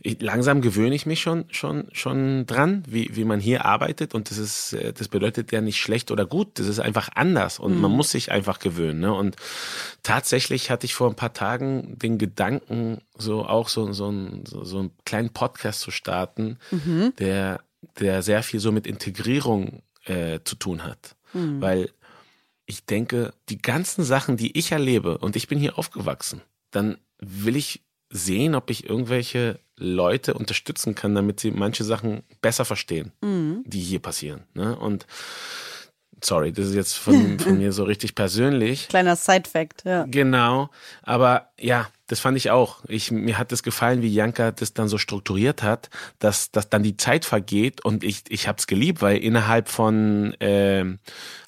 ich, 0.00 0.20
langsam 0.20 0.60
gewöhne 0.60 0.94
ich 0.94 1.06
mich 1.06 1.20
schon 1.20 1.46
schon 1.50 1.88
schon 1.92 2.46
dran, 2.46 2.84
wie 2.86 3.10
wie 3.16 3.24
man 3.24 3.40
hier 3.40 3.64
arbeitet 3.64 4.14
und 4.14 4.30
das 4.30 4.38
ist 4.38 4.72
äh, 4.72 4.92
das 4.92 5.08
bedeutet 5.08 5.50
ja 5.50 5.60
nicht 5.60 5.78
schlecht 5.80 6.12
oder 6.12 6.24
gut, 6.24 6.58
das 6.58 6.68
ist 6.68 6.78
einfach 6.78 7.08
anders 7.14 7.58
und 7.58 7.74
mhm. 7.74 7.80
man 7.80 7.90
muss 7.90 8.10
sich 8.10 8.30
einfach 8.30 8.60
gewöhnen. 8.60 9.00
Ne? 9.00 9.12
Und 9.12 9.36
tatsächlich 10.04 10.70
hatte 10.70 10.86
ich 10.86 10.94
vor 10.94 11.08
ein 11.08 11.16
paar 11.16 11.32
Tagen 11.32 11.98
den 11.98 12.18
Gedanken, 12.18 13.00
so 13.16 13.44
auch 13.44 13.68
so 13.68 13.92
so, 13.92 14.08
ein, 14.08 14.44
so, 14.46 14.62
so 14.62 14.78
einen 14.78 14.90
kleinen 15.04 15.30
Podcast 15.30 15.80
zu 15.80 15.90
starten, 15.90 16.58
mhm. 16.70 17.12
der 17.18 17.60
der 17.98 18.22
sehr 18.22 18.44
viel 18.44 18.60
so 18.60 18.70
mit 18.70 18.86
Integrierung 18.86 19.82
äh, 20.04 20.38
zu 20.44 20.54
tun 20.54 20.84
hat, 20.84 21.16
mhm. 21.32 21.60
weil 21.60 21.90
ich 22.68 22.84
denke, 22.84 23.32
die 23.48 23.60
ganzen 23.60 24.04
Sachen, 24.04 24.36
die 24.36 24.56
ich 24.56 24.72
erlebe, 24.72 25.18
und 25.18 25.36
ich 25.36 25.48
bin 25.48 25.58
hier 25.58 25.78
aufgewachsen, 25.78 26.42
dann 26.70 26.98
will 27.18 27.56
ich 27.56 27.80
sehen, 28.10 28.54
ob 28.54 28.70
ich 28.70 28.88
irgendwelche 28.88 29.58
Leute 29.76 30.34
unterstützen 30.34 30.94
kann, 30.94 31.14
damit 31.14 31.40
sie 31.40 31.50
manche 31.50 31.82
Sachen 31.82 32.22
besser 32.42 32.64
verstehen, 32.64 33.12
mhm. 33.22 33.62
die 33.64 33.80
hier 33.80 34.00
passieren. 34.00 34.44
Ne? 34.52 34.76
Und 34.76 35.06
sorry, 36.22 36.52
das 36.52 36.66
ist 36.66 36.74
jetzt 36.74 36.94
von, 36.94 37.38
von 37.38 37.58
mir 37.58 37.72
so 37.72 37.84
richtig 37.84 38.14
persönlich. 38.14 38.88
Kleiner 38.88 39.16
Side-Fact, 39.16 39.84
ja. 39.84 40.04
Genau, 40.06 40.68
aber 41.02 41.50
ja, 41.58 41.88
das 42.08 42.20
fand 42.20 42.36
ich 42.36 42.50
auch. 42.50 42.78
Ich, 42.88 43.10
mir 43.10 43.38
hat 43.38 43.52
es 43.52 43.62
gefallen, 43.62 44.02
wie 44.02 44.12
Janka 44.12 44.50
das 44.50 44.74
dann 44.74 44.88
so 44.88 44.98
strukturiert 44.98 45.62
hat, 45.62 45.90
dass, 46.18 46.50
dass 46.50 46.68
dann 46.68 46.82
die 46.82 46.96
Zeit 46.96 47.24
vergeht 47.24 47.84
und 47.84 48.02
ich, 48.02 48.24
ich 48.28 48.48
habe 48.48 48.58
es 48.58 48.66
geliebt, 48.66 49.02
weil 49.02 49.18
innerhalb 49.18 49.68
von 49.68 50.32
äh, 50.40 50.84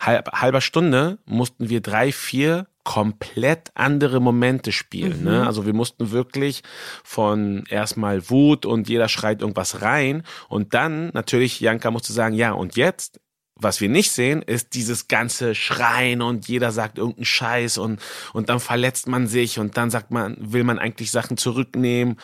halb, 0.01 0.33
halber 0.33 0.61
Stunde 0.61 1.18
mussten 1.25 1.70
wir 1.70 1.81
drei, 1.81 2.12
vier 2.12 2.66
komplett 2.85 3.70
andere 3.75 4.20
Momente 4.20 4.73
spielen. 4.73 5.25
Ne? 5.25 5.31
Mhm. 5.31 5.37
Ne? 5.38 5.46
Also 5.46 5.66
wir 5.66 5.75
mussten 5.75 6.11
wirklich 6.11 6.62
von 7.05 7.64
erstmal 7.68 8.31
Wut 8.31 8.66
und 8.66 8.88
jeder 8.88 9.09
schreit 9.09 9.40
irgendwas 9.40 9.83
rein 9.83 10.23
und 10.49 10.75
dann 10.75 11.11
natürlich 11.14 11.61
Janka 11.61 11.90
musste 11.90 12.12
sagen, 12.12 12.35
ja 12.35 12.53
und 12.53 12.77
jetzt 12.77 13.20
was 13.62 13.81
wir 13.81 13.88
nicht 13.88 14.12
sehen, 14.12 14.42
ist 14.42 14.75
dieses 14.75 15.09
ganze 15.09 15.55
Schreien 15.55 16.23
und 16.23 16.49
jeder 16.49 16.73
sagt 16.73 16.99
irgendeinen 16.99 17.25
Scheiß 17.25 17.79
und, 17.79 18.01
und 18.33 18.49
dann 18.49 18.61
verletzt 18.61 19.07
man 19.07 19.27
sich 19.27 19.59
und 19.59 19.77
dann 19.77 19.90
sagt 19.90 20.11
man, 20.11 20.37
will 20.38 20.64
man 20.64 20.79
eigentlich 20.79 21.11
Sachen 21.11 21.37
zurücknehmen. 21.37 22.18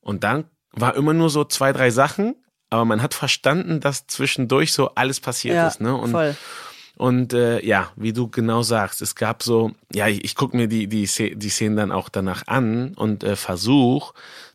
Und 0.00 0.24
dann 0.24 0.44
war 0.72 0.94
immer 0.94 1.12
nur 1.12 1.30
so 1.30 1.44
zwei, 1.44 1.72
drei 1.72 1.90
Sachen, 1.90 2.36
aber 2.70 2.84
man 2.84 3.02
hat 3.02 3.14
verstanden, 3.14 3.80
dass 3.80 4.06
zwischendurch 4.06 4.72
so 4.72 4.94
alles 4.94 5.20
passiert 5.20 5.54
ja, 5.54 5.68
ist. 5.68 5.80
Ne? 5.80 5.94
Und, 5.94 6.10
voll. 6.10 6.36
Und 6.96 7.32
äh, 7.34 7.64
ja, 7.64 7.92
wie 7.96 8.12
du 8.12 8.28
genau 8.28 8.62
sagst, 8.62 9.02
es 9.02 9.14
gab 9.14 9.42
so, 9.42 9.72
ja, 9.92 10.08
ich, 10.08 10.24
ich 10.24 10.34
gucke 10.34 10.56
mir 10.56 10.66
die, 10.66 10.86
die, 10.86 11.06
die 11.36 11.48
Szenen 11.48 11.76
dann 11.76 11.92
auch 11.92 12.08
danach 12.08 12.46
an 12.46 12.94
und 12.94 13.22
äh, 13.22 13.36
versuche 13.36 14.14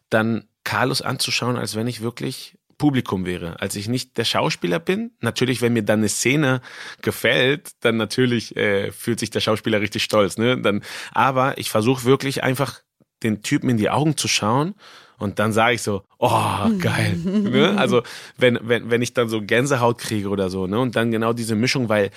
dann 0.10 0.46
Carlos 0.64 1.02
anzuschauen, 1.02 1.58
als 1.58 1.76
wenn 1.76 1.88
ich 1.88 2.02
wirklich 2.02 2.58
Publikum 2.82 3.28
wäre, 3.28 3.62
als 3.62 3.76
ich 3.76 3.88
nicht 3.88 4.18
der 4.18 4.26
Schauspieler 4.26 4.80
bin. 4.80 5.12
Natürlich, 5.20 5.62
wenn 5.62 5.74
mir 5.74 5.84
dann 5.84 6.00
eine 6.00 6.10
Szene 6.10 6.62
gefällt, 7.04 7.74
dann 7.82 7.96
natürlich 7.96 8.58
äh, 8.58 8.92
fühlt 8.92 9.20
sich 9.20 9.30
der 9.30 9.40
Schauspieler 9.40 9.82
richtig 9.82 10.04
stolz. 10.04 10.40
Ne? 10.40 10.60
Dann, 10.60 10.82
aber 11.12 11.60
ich 11.60 11.70
versuche 11.70 12.06
wirklich 12.06 12.44
einfach 12.44 12.82
den 13.22 13.44
Typen 13.44 13.70
in 13.70 13.78
die 13.78 13.92
Augen 13.92 14.18
zu 14.18 14.28
schauen 14.28 14.74
und 15.20 15.38
dann 15.38 15.54
sage 15.54 15.76
ich 15.76 15.84
so, 15.84 16.02
oh, 16.18 16.70
geil. 16.80 17.16
ne? 17.24 17.76
Also 17.78 18.02
wenn, 18.36 18.58
wenn, 18.64 18.90
wenn 18.90 19.04
ich 19.04 19.14
dann 19.14 19.30
so 19.30 19.44
Gänsehaut 19.44 20.00
kriege 20.00 20.30
oder 20.30 20.50
so, 20.50 20.66
ne? 20.66 20.80
Und 20.80 20.96
dann 20.96 21.12
genau 21.12 21.34
diese 21.34 21.54
Mischung, 21.54 21.88
weil 21.88 22.10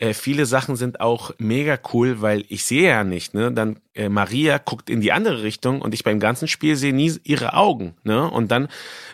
äh, 0.00 0.14
viele 0.14 0.46
Sachen 0.46 0.76
sind 0.76 1.00
auch 1.00 1.32
mega 1.38 1.76
cool, 1.92 2.22
weil 2.22 2.44
ich 2.48 2.64
sehe 2.64 2.88
ja 2.88 3.02
nicht, 3.02 3.34
ne? 3.34 3.50
Dann 3.50 3.80
äh, 3.94 4.08
Maria 4.08 4.58
guckt 4.58 4.90
in 4.90 5.00
die 5.00 5.10
andere 5.10 5.42
Richtung 5.42 5.82
und 5.82 5.92
ich 5.92 6.04
beim 6.04 6.20
ganzen 6.20 6.46
Spiel 6.46 6.76
sehe 6.76 6.92
nie 6.92 7.14
ihre 7.24 7.54
Augen, 7.54 7.94
ne? 8.04 8.30
Und 8.30 8.52
dann, 8.52 8.68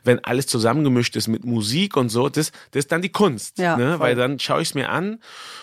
wenn 0.04 0.22
alles 0.22 0.46
zusammengemischt 0.46 1.16
ist 1.16 1.26
mit 1.26 1.46
Musik 1.46 1.96
und 1.96 2.10
so, 2.10 2.28
das, 2.28 2.52
das 2.72 2.80
ist 2.80 2.92
dann 2.92 3.00
die 3.00 3.08
Kunst, 3.08 3.58
ja, 3.58 3.78
ne? 3.78 3.92
Voll. 3.92 4.00
Weil 4.00 4.14
dann 4.14 4.38
schaue 4.38 4.60
ich 4.60 4.68
es 4.68 4.74
mir 4.74 4.90
an 4.90 5.20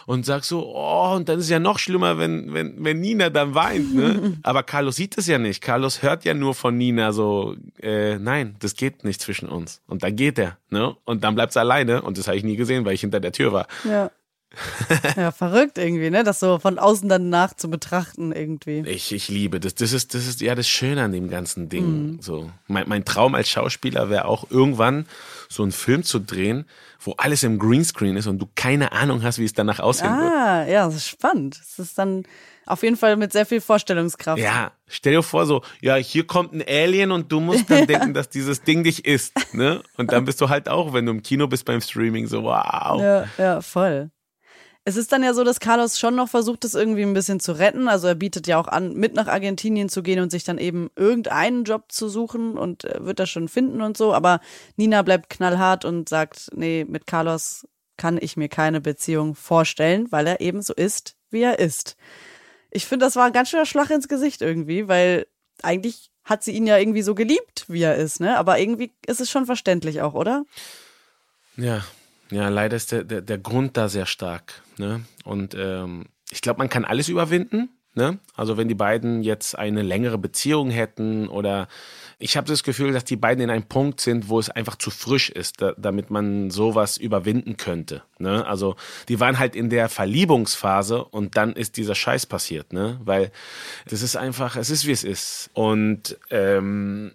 und 0.08 0.26
sag 0.26 0.44
so, 0.44 0.66
oh, 0.76 1.14
und 1.16 1.30
dann 1.30 1.38
ist 1.38 1.46
es 1.46 1.52
ja 1.52 1.60
noch 1.60 1.78
schlimmer, 1.78 2.18
wenn, 2.18 2.52
wenn, 2.52 2.84
wenn 2.84 3.00
Nina 3.00 3.30
dann 3.30 3.54
weint, 3.54 3.94
ne? 3.94 4.40
Aber 4.44 4.64
Carlos 4.64 4.96
sieht 4.96 5.20
es 5.20 5.28
ja 5.28 5.38
nicht. 5.38 5.62
Carlos 5.62 6.02
hört 6.02 6.26
ja 6.26 6.34
nur 6.34 6.56
von 6.56 6.76
Nina 6.76 7.12
so, 7.12 7.56
äh, 7.80 8.18
nein, 8.18 8.56
das 8.58 8.76
geht 8.76 9.04
nicht 9.04 9.22
zwischen 9.22 9.50
uns. 9.50 9.82
Und 9.86 10.02
dann 10.02 10.16
geht 10.16 10.40
er, 10.40 10.58
ne? 10.72 10.96
Und 11.06 11.24
dann 11.24 11.36
bleibt 11.36 11.52
es 11.52 11.58
alleine 11.58 12.02
und 12.02 12.18
das 12.18 12.28
habe 12.28 12.38
ich 12.38 12.44
nie 12.44 12.56
gesehen, 12.56 12.86
weil 12.86 12.96
ich 12.96 13.02
hinter 13.02 13.20
der 13.20 13.34
Tür 13.34 13.54
war. 13.54 13.68
Ja. 13.84 14.10
ja, 15.16 15.32
verrückt 15.32 15.78
irgendwie, 15.78 16.10
ne? 16.10 16.24
Das 16.24 16.40
so 16.40 16.60
von 16.60 16.78
außen 16.78 17.08
dann 17.08 17.30
nach 17.30 17.54
zu 17.54 17.70
betrachten 17.70 18.32
irgendwie. 18.32 18.84
Ich, 18.86 19.12
ich 19.14 19.30
liebe 19.30 19.60
das. 19.60 19.76
Das 19.76 19.94
ist, 19.94 20.14
das 20.14 20.28
ist 20.28 20.42
ja 20.42 20.56
das 20.56 20.68
Schöne 20.68 21.04
an 21.04 21.12
dem 21.14 21.30
ganzen 21.30 21.70
Ding. 21.70 21.86
Mhm. 21.86 22.22
So. 22.22 22.52
Mein, 22.68 22.90
mein 22.90 23.06
Traum 23.06 23.34
als 23.34 23.50
Schauspieler 23.50 24.10
wäre 24.10 24.26
auch 24.26 24.50
irgendwann 24.50 25.06
so 25.48 25.64
einen 25.64 25.72
Film 25.72 26.04
zu 26.04 26.20
drehen, 26.20 26.66
wo 27.00 27.14
alles 27.14 27.44
im 27.44 27.60
Greenscreen 27.60 28.18
ist 28.18 28.28
und 28.28 28.40
du 28.40 28.48
keine 28.56 28.92
Ahnung 28.92 29.24
hast, 29.24 29.40
wie 29.40 29.46
es 29.46 29.54
danach 29.54 29.80
aussehen 29.80 30.10
ah, 30.10 30.22
wird. 30.22 30.34
Ah, 30.34 30.68
ja, 30.68 30.86
das 30.86 30.96
ist 30.96 31.08
spannend. 31.08 31.58
Das 31.58 31.80
ist 31.80 31.98
dann 31.98 32.24
auf 32.66 32.84
jeden 32.84 32.98
Fall 32.98 33.16
mit 33.16 33.32
sehr 33.32 33.46
viel 33.46 33.62
Vorstellungskraft. 33.62 34.42
Ja, 34.42 34.72
stell 34.88 35.14
dir 35.14 35.24
vor, 35.24 35.46
so, 35.46 35.62
ja, 35.82 35.96
hier 35.96 36.28
kommt 36.28 36.54
ein 36.54 36.64
Alien 36.68 37.12
und 37.12 37.32
du 37.32 37.40
musst 37.40 37.70
dann 37.70 37.88
denken, 37.88 38.14
dass 38.14 38.30
dieses 38.30 38.64
Ding 38.64 38.84
dich 38.84 39.06
isst, 39.06 39.34
ne? 39.54 39.82
Und 39.98 40.12
dann 40.12 40.26
bist 40.26 40.42
du 40.42 40.50
halt 40.50 40.70
auch, 40.70 40.94
wenn 40.94 41.06
du 41.06 41.12
im 41.12 41.24
Kino 41.24 41.48
bist 41.48 41.66
beim 41.66 41.82
Streaming, 41.82 42.28
so, 42.28 42.44
wow. 42.44 43.02
Ja, 43.02 43.26
ja, 43.38 43.62
voll. 43.62 44.12
Es 44.84 44.98
ist 44.98 45.12
dann 45.12 45.22
ja 45.22 45.36
so, 45.36 45.44
dass 45.44 45.60
Carlos 45.60 46.00
schon 46.00 46.16
noch 46.16 46.28
versucht, 46.28 46.64
das 46.64 46.74
irgendwie 46.74 47.04
ein 47.04 47.14
bisschen 47.14 47.40
zu 47.40 47.52
retten. 47.52 47.88
Also 47.88 48.08
er 48.08 48.16
bietet 48.16 48.48
ja 48.48 48.60
auch 48.60 48.68
an, 48.68 48.94
mit 48.94 49.14
nach 49.14 49.28
Argentinien 49.28 49.90
zu 49.90 50.02
gehen 50.02 50.20
und 50.20 50.32
sich 50.32 50.44
dann 50.44 50.58
eben 50.58 50.90
irgendeinen 50.96 51.66
Job 51.66 51.92
zu 51.92 52.10
suchen 52.10 52.58
und 52.58 52.86
äh, 52.86 53.06
wird 53.06 53.20
das 53.20 53.30
schon 53.30 53.48
finden 53.48 53.82
und 53.82 53.96
so. 53.96 54.14
Aber 54.14 54.40
Nina 54.78 55.04
bleibt 55.04 55.30
knallhart 55.30 55.86
und 55.86 56.10
sagt, 56.10 56.50
nee, 56.56 56.84
mit 56.88 57.06
Carlos 57.06 57.68
kann 57.98 58.18
ich 58.20 58.38
mir 58.38 58.50
keine 58.50 58.82
Beziehung 58.82 59.36
vorstellen, 59.36 60.12
weil 60.12 60.26
er 60.26 60.42
eben 60.42 60.64
so 60.64 60.74
ist, 60.74 61.16
wie 61.30 61.44
er 61.44 61.60
ist. 61.60 61.96
Ich 62.72 62.88
finde, 62.88 63.06
das 63.06 63.16
war 63.16 63.26
ein 63.26 63.34
ganz 63.34 63.50
schöner 63.50 63.68
Schlag 63.68 63.92
ins 63.92 64.08
Gesicht 64.08 64.42
irgendwie, 64.42 64.88
weil 64.88 65.28
eigentlich 65.62 66.10
hat 66.24 66.44
sie 66.44 66.54
ihn 66.54 66.66
ja 66.66 66.78
irgendwie 66.78 67.04
so 67.04 67.14
geliebt, 67.14 67.66
wie 67.68 67.84
er 67.84 67.98
ist, 67.98 68.20
ne? 68.20 68.38
Aber 68.38 68.58
irgendwie 68.58 68.92
ist 69.06 69.22
es 69.22 69.30
schon 69.30 69.46
verständlich 69.46 70.02
auch, 70.02 70.16
oder? 70.16 70.46
Ja, 71.58 71.84
ja, 72.32 72.50
leider 72.50 72.78
ist 72.78 72.92
der, 72.92 73.04
der, 73.04 73.22
der 73.22 73.38
Grund 73.38 73.78
da 73.78 73.90
sehr 73.90 74.06
stark. 74.06 74.62
Ne? 74.78 75.02
Und 75.24 75.56
ähm, 75.56 76.06
ich 76.32 76.42
glaube, 76.42 76.60
man 76.60 76.70
kann 76.70 76.86
alles 76.86 77.10
überwinden. 77.10 77.70
Ne? 77.94 78.20
Also 78.36 78.56
wenn 78.56 78.70
die 78.70 78.76
beiden 78.76 79.22
jetzt 79.22 79.58
eine 79.58 79.82
längere 79.82 80.18
Beziehung 80.18 80.70
hätten 80.70 81.28
oder 81.28 81.68
ich 82.20 82.38
habe 82.38 82.48
das 82.48 82.64
Gefühl, 82.64 82.94
dass 82.94 83.04
die 83.04 83.18
beiden 83.18 83.44
in 83.44 83.50
einem 83.50 83.66
Punkt 83.66 84.00
sind, 84.00 84.30
wo 84.30 84.40
es 84.40 84.50
einfach 84.50 84.78
zu 84.78 84.92
frisch 84.92 85.30
ist, 85.30 85.62
da, 85.62 85.74
damit 85.78 86.10
man 86.10 86.52
sowas 86.52 86.96
überwinden 86.96 87.58
könnte. 87.58 88.04
Ne? 88.18 88.46
Also 88.46 88.78
die 89.10 89.20
waren 89.20 89.40
halt 89.40 89.58
in 89.58 89.70
der 89.70 89.90
Verliebungsphase 89.90 91.04
und 91.04 91.36
dann 91.36 91.52
ist 91.52 91.76
dieser 91.76 91.96
Scheiß 91.96 92.28
passiert, 92.28 92.72
ne? 92.72 92.98
Weil 93.04 93.32
das 93.88 94.02
ist 94.04 94.16
einfach, 94.16 94.56
es 94.56 94.70
ist 94.70 94.86
wie 94.86 94.92
es 94.92 95.04
ist. 95.04 95.50
Und 95.54 96.18
ähm, 96.30 97.12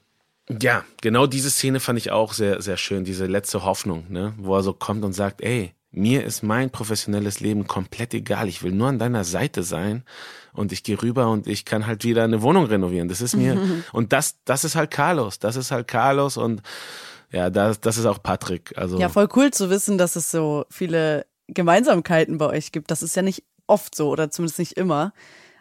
ja, 0.48 0.84
genau 1.00 1.26
diese 1.26 1.50
Szene 1.50 1.80
fand 1.80 1.98
ich 1.98 2.10
auch 2.10 2.32
sehr, 2.32 2.62
sehr 2.62 2.76
schön, 2.76 3.04
diese 3.04 3.26
letzte 3.26 3.64
Hoffnung, 3.64 4.06
ne? 4.08 4.32
wo 4.38 4.56
er 4.56 4.62
so 4.62 4.72
kommt 4.72 5.04
und 5.04 5.12
sagt, 5.12 5.42
ey, 5.42 5.72
mir 5.90 6.24
ist 6.24 6.42
mein 6.42 6.70
professionelles 6.70 7.40
Leben 7.40 7.66
komplett 7.66 8.12
egal. 8.14 8.48
Ich 8.48 8.62
will 8.62 8.72
nur 8.72 8.88
an 8.88 8.98
deiner 8.98 9.24
Seite 9.24 9.62
sein 9.62 10.04
und 10.52 10.70
ich 10.72 10.82
gehe 10.82 11.00
rüber 11.00 11.28
und 11.30 11.46
ich 11.46 11.64
kann 11.64 11.86
halt 11.86 12.04
wieder 12.04 12.22
eine 12.24 12.42
Wohnung 12.42 12.66
renovieren. 12.66 13.08
Das 13.08 13.20
ist 13.20 13.34
mir 13.34 13.58
und 13.92 14.12
das 14.12 14.36
das 14.44 14.64
ist 14.64 14.76
halt 14.76 14.90
Carlos, 14.90 15.38
das 15.38 15.56
ist 15.56 15.70
halt 15.70 15.88
Carlos 15.88 16.36
und 16.36 16.62
ja, 17.32 17.50
das 17.50 17.80
das 17.80 17.96
ist 17.96 18.06
auch 18.06 18.22
Patrick. 18.22 18.76
Also 18.76 18.98
Ja, 18.98 19.08
voll 19.08 19.28
cool 19.36 19.50
zu 19.50 19.70
wissen, 19.70 19.96
dass 19.96 20.16
es 20.16 20.30
so 20.30 20.66
viele 20.68 21.24
Gemeinsamkeiten 21.48 22.36
bei 22.36 22.46
euch 22.46 22.72
gibt. 22.72 22.90
Das 22.90 23.02
ist 23.02 23.16
ja 23.16 23.22
nicht 23.22 23.44
oft 23.66 23.94
so 23.94 24.10
oder 24.10 24.30
zumindest 24.30 24.58
nicht 24.58 24.76
immer. 24.76 25.12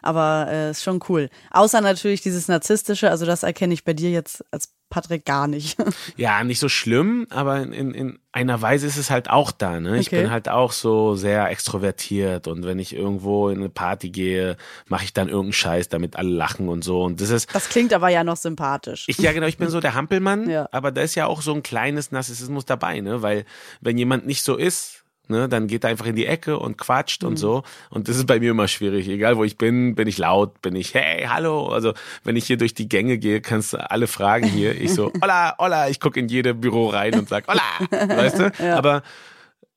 Aber 0.06 0.46
äh, 0.50 0.70
ist 0.70 0.82
schon 0.84 1.00
cool. 1.08 1.28
Außer 1.50 1.80
natürlich 1.80 2.20
dieses 2.20 2.46
Narzisstische, 2.48 3.10
also 3.10 3.26
das 3.26 3.42
erkenne 3.42 3.74
ich 3.74 3.84
bei 3.84 3.92
dir 3.92 4.10
jetzt 4.10 4.44
als 4.52 4.72
Patrick 4.88 5.24
gar 5.24 5.48
nicht. 5.48 5.76
Ja, 6.16 6.44
nicht 6.44 6.60
so 6.60 6.68
schlimm, 6.68 7.26
aber 7.30 7.60
in, 7.62 7.92
in 7.92 8.18
einer 8.32 8.62
Weise 8.62 8.86
ist 8.86 8.96
es 8.96 9.10
halt 9.10 9.28
auch 9.28 9.50
da. 9.50 9.80
Ne? 9.80 9.98
Ich 9.98 10.06
Okay. 10.06 10.22
bin 10.22 10.30
halt 10.30 10.48
auch 10.48 10.70
so 10.72 11.16
sehr 11.16 11.50
extrovertiert 11.50 12.46
und 12.46 12.64
wenn 12.64 12.78
ich 12.78 12.94
irgendwo 12.94 13.48
in 13.48 13.58
eine 13.58 13.68
Party 13.68 14.10
gehe, 14.10 14.56
mache 14.86 15.04
ich 15.04 15.12
dann 15.12 15.28
irgendeinen 15.28 15.52
Scheiß, 15.54 15.88
damit 15.88 16.14
alle 16.16 16.30
lachen 16.30 16.68
und 16.68 16.84
so. 16.84 17.02
Und 17.02 17.20
das 17.20 17.30
ist, 17.30 17.52
Das 17.54 17.68
klingt 17.68 17.92
aber 17.92 18.08
ja 18.10 18.22
noch 18.24 18.36
sympathisch. 18.36 19.04
ich, 19.08 19.18
ja 19.18 19.32
genau, 19.32 19.46
ich 19.48 19.58
bin 19.58 19.68
so 19.68 19.80
der 19.80 19.94
Hampelmann, 19.94 20.48
Ja. 20.56 20.68
aber 20.70 20.92
da 20.92 21.02
ist 21.02 21.16
ja 21.16 21.26
auch 21.26 21.42
so 21.42 21.52
ein 21.52 21.62
kleines 21.64 22.12
Narzissmus 22.12 22.64
dabei, 22.64 23.00
ne? 23.00 23.22
Weil 23.22 23.44
wenn 23.80 23.98
jemand 23.98 24.26
nicht 24.26 24.42
so 24.44 24.54
ist, 24.56 25.02
ne, 25.28 25.48
dann 25.48 25.66
geht 25.66 25.84
er 25.84 25.90
einfach 25.90 26.06
in 26.06 26.16
die 26.16 26.26
Ecke 26.26 26.58
und 26.58 26.76
quatscht 26.78 27.22
Mhm. 27.22 27.28
und 27.28 27.36
so. 27.36 27.62
Und 27.90 28.08
das 28.08 28.16
ist 28.16 28.26
bei 28.26 28.38
mir 28.40 28.50
immer 28.50 28.68
schwierig. 28.68 29.08
Egal 29.08 29.36
wo 29.36 29.44
ich 29.44 29.58
bin, 29.58 29.94
bin 29.94 30.08
ich 30.08 30.18
laut, 30.18 30.60
bin 30.62 30.76
ich, 30.76 30.94
hey, 30.94 31.26
hallo. 31.28 31.68
Also 31.68 31.92
wenn 32.24 32.36
ich 32.36 32.46
hier 32.46 32.56
durch 32.56 32.74
die 32.74 32.88
Gänge 32.88 33.18
gehe, 33.18 33.40
kannst 33.40 33.72
du 33.72 33.90
alle 33.90 34.06
fragen 34.06 34.46
hier. 34.46 34.80
Ich 34.80 34.94
so, 34.94 35.12
hola, 35.22 35.54
hola, 35.58 35.88
ich 35.88 36.00
gucke 36.00 36.20
in 36.20 36.28
jede 36.28 36.54
Büro 36.54 36.88
rein 36.88 37.14
und 37.18 37.28
sag, 37.28 37.46
hola, 37.48 37.62
weißt 37.90 38.38
du? 38.38 38.52
Aber 38.76 39.02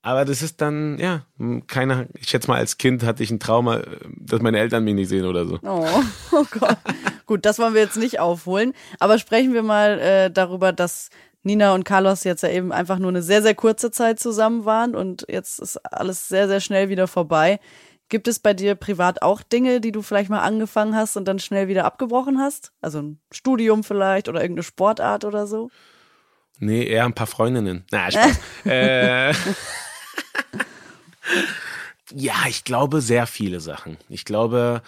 aber 0.02 0.24
das 0.24 0.42
ist 0.42 0.62
dann, 0.62 0.98
ja, 0.98 1.24
keiner, 1.68 2.08
ich 2.18 2.30
schätze 2.30 2.48
mal, 2.50 2.58
als 2.58 2.78
Kind 2.78 3.04
hatte 3.04 3.22
ich 3.22 3.32
ein 3.32 3.40
Trauma, 3.42 3.82
dass 4.16 4.42
meine 4.42 4.58
Eltern 4.58 4.86
mich 4.86 4.94
nicht 4.96 5.10
sehen 5.10 5.26
oder 5.26 5.46
so. 5.46 5.60
Oh, 5.62 5.86
oh 6.32 6.46
Gott. 6.58 6.78
Gut, 7.26 7.46
das 7.46 7.60
wollen 7.60 7.74
wir 7.74 7.82
jetzt 7.82 7.98
nicht 7.98 8.18
aufholen. 8.18 8.74
Aber 9.00 9.20
sprechen 9.20 9.54
wir 9.54 9.62
mal 9.62 10.00
äh, 10.00 10.32
darüber, 10.32 10.72
dass 10.72 11.10
Nina 11.44 11.74
und 11.74 11.86
Carlos 11.86 12.24
jetzt 12.24 12.44
ja 12.44 12.50
eben 12.50 12.72
einfach 12.72 13.00
nur 13.00 13.10
eine 13.10 13.22
sehr, 13.22 13.42
sehr 13.42 13.56
kurze 13.56 13.92
Zeit 13.92 14.20
zusammen 14.20 14.66
waren 14.66 14.96
und 14.96 15.26
jetzt 15.30 15.60
ist 15.60 15.78
alles 15.78 16.28
sehr, 16.28 16.48
sehr 16.48 16.60
schnell 16.60 16.90
wieder 16.90 17.08
vorbei. 17.08 17.60
Gibt 18.10 18.28
es 18.28 18.40
bei 18.40 18.54
dir 18.56 18.76
privat 18.76 19.22
auch 19.22 19.44
Dinge, 19.44 19.82
die 19.82 19.92
du 19.92 20.02
vielleicht 20.02 20.32
mal 20.32 20.42
angefangen 20.42 20.96
hast 20.96 21.16
und 21.16 21.28
dann 21.28 21.38
schnell 21.40 21.68
wieder 21.68 21.86
abgebrochen 21.86 22.40
hast? 22.40 22.72
Also 22.82 23.00
ein 23.02 23.20
Studium 23.32 23.84
vielleicht 23.84 24.28
oder 24.28 24.42
irgendeine 24.42 24.64
Sportart 24.64 25.26
oder 25.26 25.46
so? 25.46 25.70
Nee, 26.58 26.86
eher 26.86 27.06
ein 27.06 27.14
paar 27.14 27.28
Freundinnen. 27.28 27.86
Na, 27.92 28.12
Spaß. 28.12 28.40
äh, 28.66 29.32
ja, 32.14 32.34
ich 32.48 32.64
glaube 32.64 33.02
sehr 33.02 33.28
viele 33.28 33.60
Sachen. 33.60 33.98
Ich 34.10 34.26
glaube, 34.26 34.82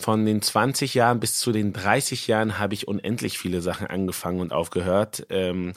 von 0.00 0.24
den 0.24 0.42
20 0.42 0.94
Jahren 0.94 1.20
bis 1.20 1.38
zu 1.38 1.52
den 1.52 1.72
30 1.72 2.26
Jahren 2.26 2.58
habe 2.58 2.74
ich 2.74 2.88
unendlich 2.88 3.38
viele 3.38 3.60
Sachen 3.60 3.86
angefangen 3.86 4.40
und 4.40 4.52
aufgehört. 4.52 5.26
Ähm, 5.30 5.74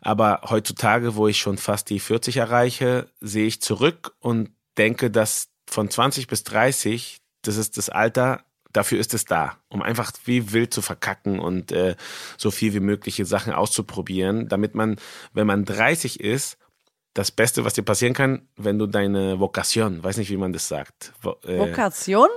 aber 0.00 0.42
heutzutage, 0.48 1.16
wo 1.16 1.26
ich 1.28 1.38
schon 1.38 1.58
fast 1.58 1.90
die 1.90 2.00
40 2.00 2.36
erreiche, 2.36 3.08
sehe 3.20 3.46
ich 3.46 3.60
zurück 3.60 4.14
und 4.20 4.50
denke, 4.76 5.10
dass 5.10 5.48
von 5.68 5.90
20 5.90 6.26
bis 6.26 6.44
30, 6.44 7.18
das 7.42 7.56
ist 7.56 7.76
das 7.76 7.88
Alter, 7.88 8.44
dafür 8.72 8.98
ist 8.98 9.14
es 9.14 9.24
da, 9.24 9.56
um 9.68 9.82
einfach 9.82 10.12
wie 10.24 10.52
wild 10.52 10.72
zu 10.72 10.82
verkacken 10.82 11.40
und 11.40 11.72
äh, 11.72 11.96
so 12.36 12.50
viel 12.50 12.74
wie 12.74 12.80
mögliche 12.80 13.24
Sachen 13.24 13.52
auszuprobieren, 13.52 14.48
damit 14.48 14.74
man, 14.74 14.96
wenn 15.32 15.46
man 15.46 15.64
30 15.64 16.20
ist, 16.20 16.58
das 17.14 17.30
Beste, 17.30 17.64
was 17.64 17.72
dir 17.72 17.82
passieren 17.82 18.12
kann, 18.12 18.46
wenn 18.56 18.78
du 18.78 18.86
deine 18.86 19.40
Vocation, 19.40 20.04
weiß 20.04 20.18
nicht, 20.18 20.30
wie 20.30 20.36
man 20.36 20.52
das 20.52 20.68
sagt. 20.68 21.14
Vo 21.18 21.36
äh, 21.44 21.58
Vokation? 21.58 22.28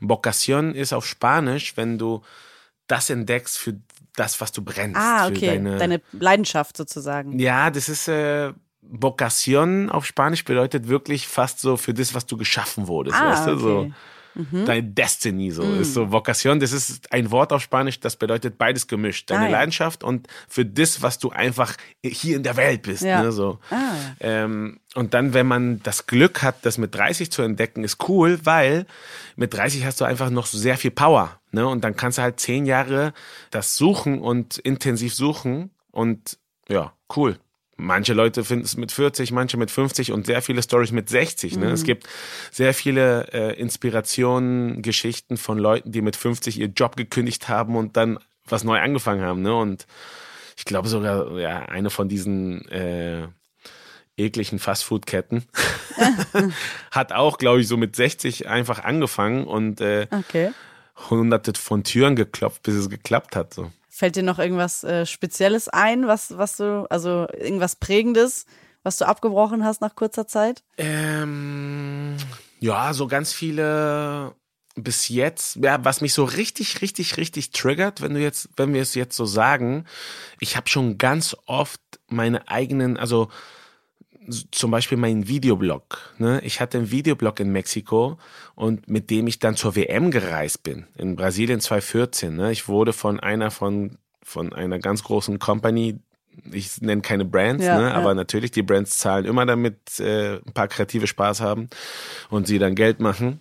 Vocation 0.00 0.74
ist 0.74 0.92
auf 0.92 1.06
Spanisch, 1.06 1.76
wenn 1.76 1.98
du 1.98 2.22
das 2.86 3.10
entdeckst 3.10 3.58
für 3.58 3.76
das, 4.16 4.40
was 4.40 4.52
du 4.52 4.62
brennst. 4.62 4.96
Ah, 5.00 5.26
für 5.26 5.32
okay. 5.32 5.46
deine, 5.46 5.78
Deine 5.78 6.00
Leidenschaft 6.12 6.76
sozusagen. 6.76 7.38
ja, 7.38 7.70
das 7.70 7.88
ist 7.88 8.08
äh, 8.08 8.52
Vocation 8.82 9.90
auf 9.90 10.04
Spanisch 10.06 10.44
bedeutet 10.44 10.88
wirklich 10.88 11.28
fast 11.28 11.60
so 11.60 11.76
für 11.76 11.94
das, 11.94 12.14
was 12.14 12.26
du 12.26 12.36
geschaffen 12.36 12.88
wurdest, 12.88 13.16
Ah, 13.20 13.30
weißt 13.30 13.46
du? 13.48 13.56
So 13.58 13.78
okay. 13.80 13.92
Mhm. 14.34 14.64
deine 14.64 14.82
Destiny 14.84 15.50
so 15.50 15.62
ist 15.62 15.94
so 15.94 16.12
Vocation. 16.12 16.60
Das 16.60 16.72
ist 16.72 17.12
ein 17.12 17.30
Wort 17.30 17.52
auf 17.52 17.62
Spanisch, 17.62 17.98
das 18.00 18.16
bedeutet 18.16 18.58
beides 18.58 18.86
gemischt. 18.86 19.30
Deine 19.30 19.40
Ah, 19.40 19.44
ja. 19.46 19.50
Leidenschaft 19.50 20.04
und 20.04 20.28
für 20.48 20.64
das, 20.64 21.02
was 21.02 21.18
du 21.18 21.30
einfach 21.30 21.74
hier 22.04 22.36
in 22.36 22.42
der 22.42 22.56
Welt 22.56 22.82
bist. 22.82 23.02
Ja. 23.02 23.22
Ne, 23.22 23.32
so. 23.32 23.58
Ah. 23.70 23.92
Ähm, 24.20 24.80
und 24.94 25.14
dann, 25.14 25.34
wenn 25.34 25.46
man 25.46 25.82
das 25.82 26.06
Glück 26.06 26.42
hat, 26.42 26.64
das 26.66 26.78
mit 26.78 26.94
30 26.94 27.30
zu 27.32 27.42
entdecken, 27.42 27.84
ist 27.84 28.08
cool, 28.08 28.38
weil 28.44 28.86
mit 29.36 29.54
30 29.54 29.84
hast 29.84 30.00
du 30.00 30.04
einfach 30.04 30.30
noch 30.30 30.46
sehr 30.46 30.76
viel 30.76 30.90
Power. 30.90 31.40
Ne? 31.52 31.66
Und 31.66 31.82
dann 31.84 31.96
kannst 31.96 32.18
du 32.18 32.22
halt 32.22 32.38
zehn 32.40 32.66
Jahre 32.66 33.12
das 33.50 33.76
suchen 33.76 34.20
und 34.20 34.58
intensiv 34.58 35.14
suchen. 35.14 35.70
Und 35.90 36.38
ja, 36.68 36.92
cool. 37.16 37.38
Manche 37.80 38.12
Leute 38.12 38.44
finden 38.44 38.64
es 38.64 38.76
mit 38.76 38.92
40, 38.92 39.32
manche 39.32 39.56
mit 39.56 39.70
50 39.70 40.12
und 40.12 40.26
sehr 40.26 40.42
viele 40.42 40.62
Stories 40.62 40.92
mit 40.92 41.08
60. 41.08 41.56
Ne? 41.56 41.70
Es 41.70 41.84
gibt 41.84 42.06
sehr 42.50 42.74
viele 42.74 43.26
äh, 43.32 43.58
Inspirationen, 43.58 44.82
Geschichten 44.82 45.36
von 45.36 45.58
Leuten, 45.58 45.90
die 45.92 46.02
mit 46.02 46.16
50 46.16 46.58
ihr 46.58 46.66
Job 46.68 46.96
gekündigt 46.96 47.48
haben 47.48 47.76
und 47.76 47.96
dann 47.96 48.18
was 48.46 48.64
neu 48.64 48.78
angefangen 48.78 49.22
haben. 49.22 49.42
Ne? 49.42 49.54
Und 49.54 49.86
ich 50.56 50.64
glaube 50.64 50.88
sogar, 50.88 51.38
ja, 51.38 51.60
eine 51.60 51.90
von 51.90 52.08
diesen 52.08 52.68
äh, 52.68 53.26
ekligen 54.16 54.58
Fastfood-Ketten 54.58 55.44
hat 56.90 57.12
auch, 57.12 57.38
glaube 57.38 57.60
ich, 57.60 57.68
so 57.68 57.76
mit 57.76 57.96
60 57.96 58.48
einfach 58.48 58.84
angefangen 58.84 59.44
und 59.44 59.80
äh, 59.80 60.06
Okay. 60.10 60.50
hunderte 61.08 61.54
von 61.54 61.84
Türen 61.84 62.16
geklopft, 62.16 62.62
bis 62.62 62.74
es 62.74 62.90
geklappt 62.90 63.36
hat. 63.36 63.54
So. 63.54 63.70
Fällt 64.00 64.16
dir 64.16 64.22
noch 64.22 64.38
irgendwas 64.38 64.82
äh, 64.82 65.04
Spezielles 65.04 65.68
ein, 65.68 66.06
was, 66.06 66.38
was 66.38 66.56
du, 66.56 66.86
also 66.88 67.26
irgendwas 67.38 67.76
Prägendes, 67.76 68.46
was 68.82 68.96
du 68.96 69.06
abgebrochen 69.06 69.62
hast 69.62 69.82
nach 69.82 69.94
kurzer 69.94 70.26
Zeit? 70.26 70.62
Ähm, 70.78 72.16
ja, 72.60 72.94
so 72.94 73.08
ganz 73.08 73.34
viele 73.34 74.34
bis 74.74 75.10
jetzt, 75.10 75.56
ja, 75.56 75.84
was 75.84 76.00
mich 76.00 76.14
so 76.14 76.24
richtig, 76.24 76.80
richtig, 76.80 77.18
richtig 77.18 77.50
triggert, 77.50 78.00
wenn 78.00 78.14
du 78.14 78.20
jetzt, 78.20 78.48
wenn 78.56 78.72
wir 78.72 78.80
es 78.80 78.94
jetzt 78.94 79.16
so 79.18 79.26
sagen, 79.26 79.84
ich 80.38 80.56
habe 80.56 80.70
schon 80.70 80.96
ganz 80.96 81.36
oft 81.44 81.82
meine 82.08 82.48
eigenen, 82.48 82.96
also 82.96 83.28
zum 84.50 84.70
Beispiel 84.70 84.98
meinen 84.98 85.28
Videoblog. 85.28 86.14
Ne? 86.18 86.40
Ich 86.44 86.60
hatte 86.60 86.78
einen 86.78 86.90
Videoblog 86.90 87.40
in 87.40 87.52
Mexiko 87.52 88.18
und 88.54 88.88
mit 88.88 89.10
dem 89.10 89.26
ich 89.26 89.38
dann 89.38 89.56
zur 89.56 89.76
WM 89.76 90.10
gereist 90.10 90.62
bin, 90.62 90.86
in 90.96 91.16
Brasilien 91.16 91.60
2014. 91.60 92.36
Ne? 92.36 92.52
Ich 92.52 92.68
wurde 92.68 92.92
von 92.92 93.18
einer 93.18 93.50
von, 93.50 93.98
von 94.22 94.52
einer 94.52 94.78
ganz 94.78 95.02
großen 95.02 95.38
Company, 95.38 95.98
ich 96.52 96.80
nenne 96.80 97.02
keine 97.02 97.24
Brands, 97.24 97.64
Ja, 97.64 97.78
ne? 97.78 97.88
ja. 97.88 97.94
aber 97.94 98.14
natürlich, 98.14 98.50
die 98.50 98.62
Brands 98.62 98.98
zahlen 98.98 99.24
immer 99.24 99.46
damit 99.46 99.98
äh, 100.00 100.36
ein 100.36 100.52
paar 100.54 100.68
kreative 100.68 101.06
Spaß 101.06 101.40
haben 101.40 101.68
und 102.28 102.46
sie 102.46 102.58
dann 102.58 102.74
Geld 102.74 103.00
machen. 103.00 103.40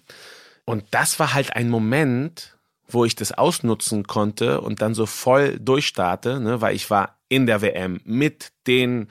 Und 0.66 0.86
das 0.92 1.20
war 1.20 1.34
halt 1.34 1.56
ein 1.56 1.70
Moment, 1.70 2.58
wo 2.88 3.06
ich 3.06 3.16
das 3.16 3.32
ausnutzen 3.32 4.06
konnte 4.08 4.62
und 4.62 4.82
dann 4.82 4.94
so 4.94 5.06
voll 5.06 5.60
durchstarte, 5.60 6.40
ne, 6.40 6.62
weil 6.62 6.76
ich 6.76 6.90
war 6.90 7.20
in 7.28 7.46
der 7.46 7.62
WM 7.62 8.02
mit 8.06 8.52
den 8.66 9.08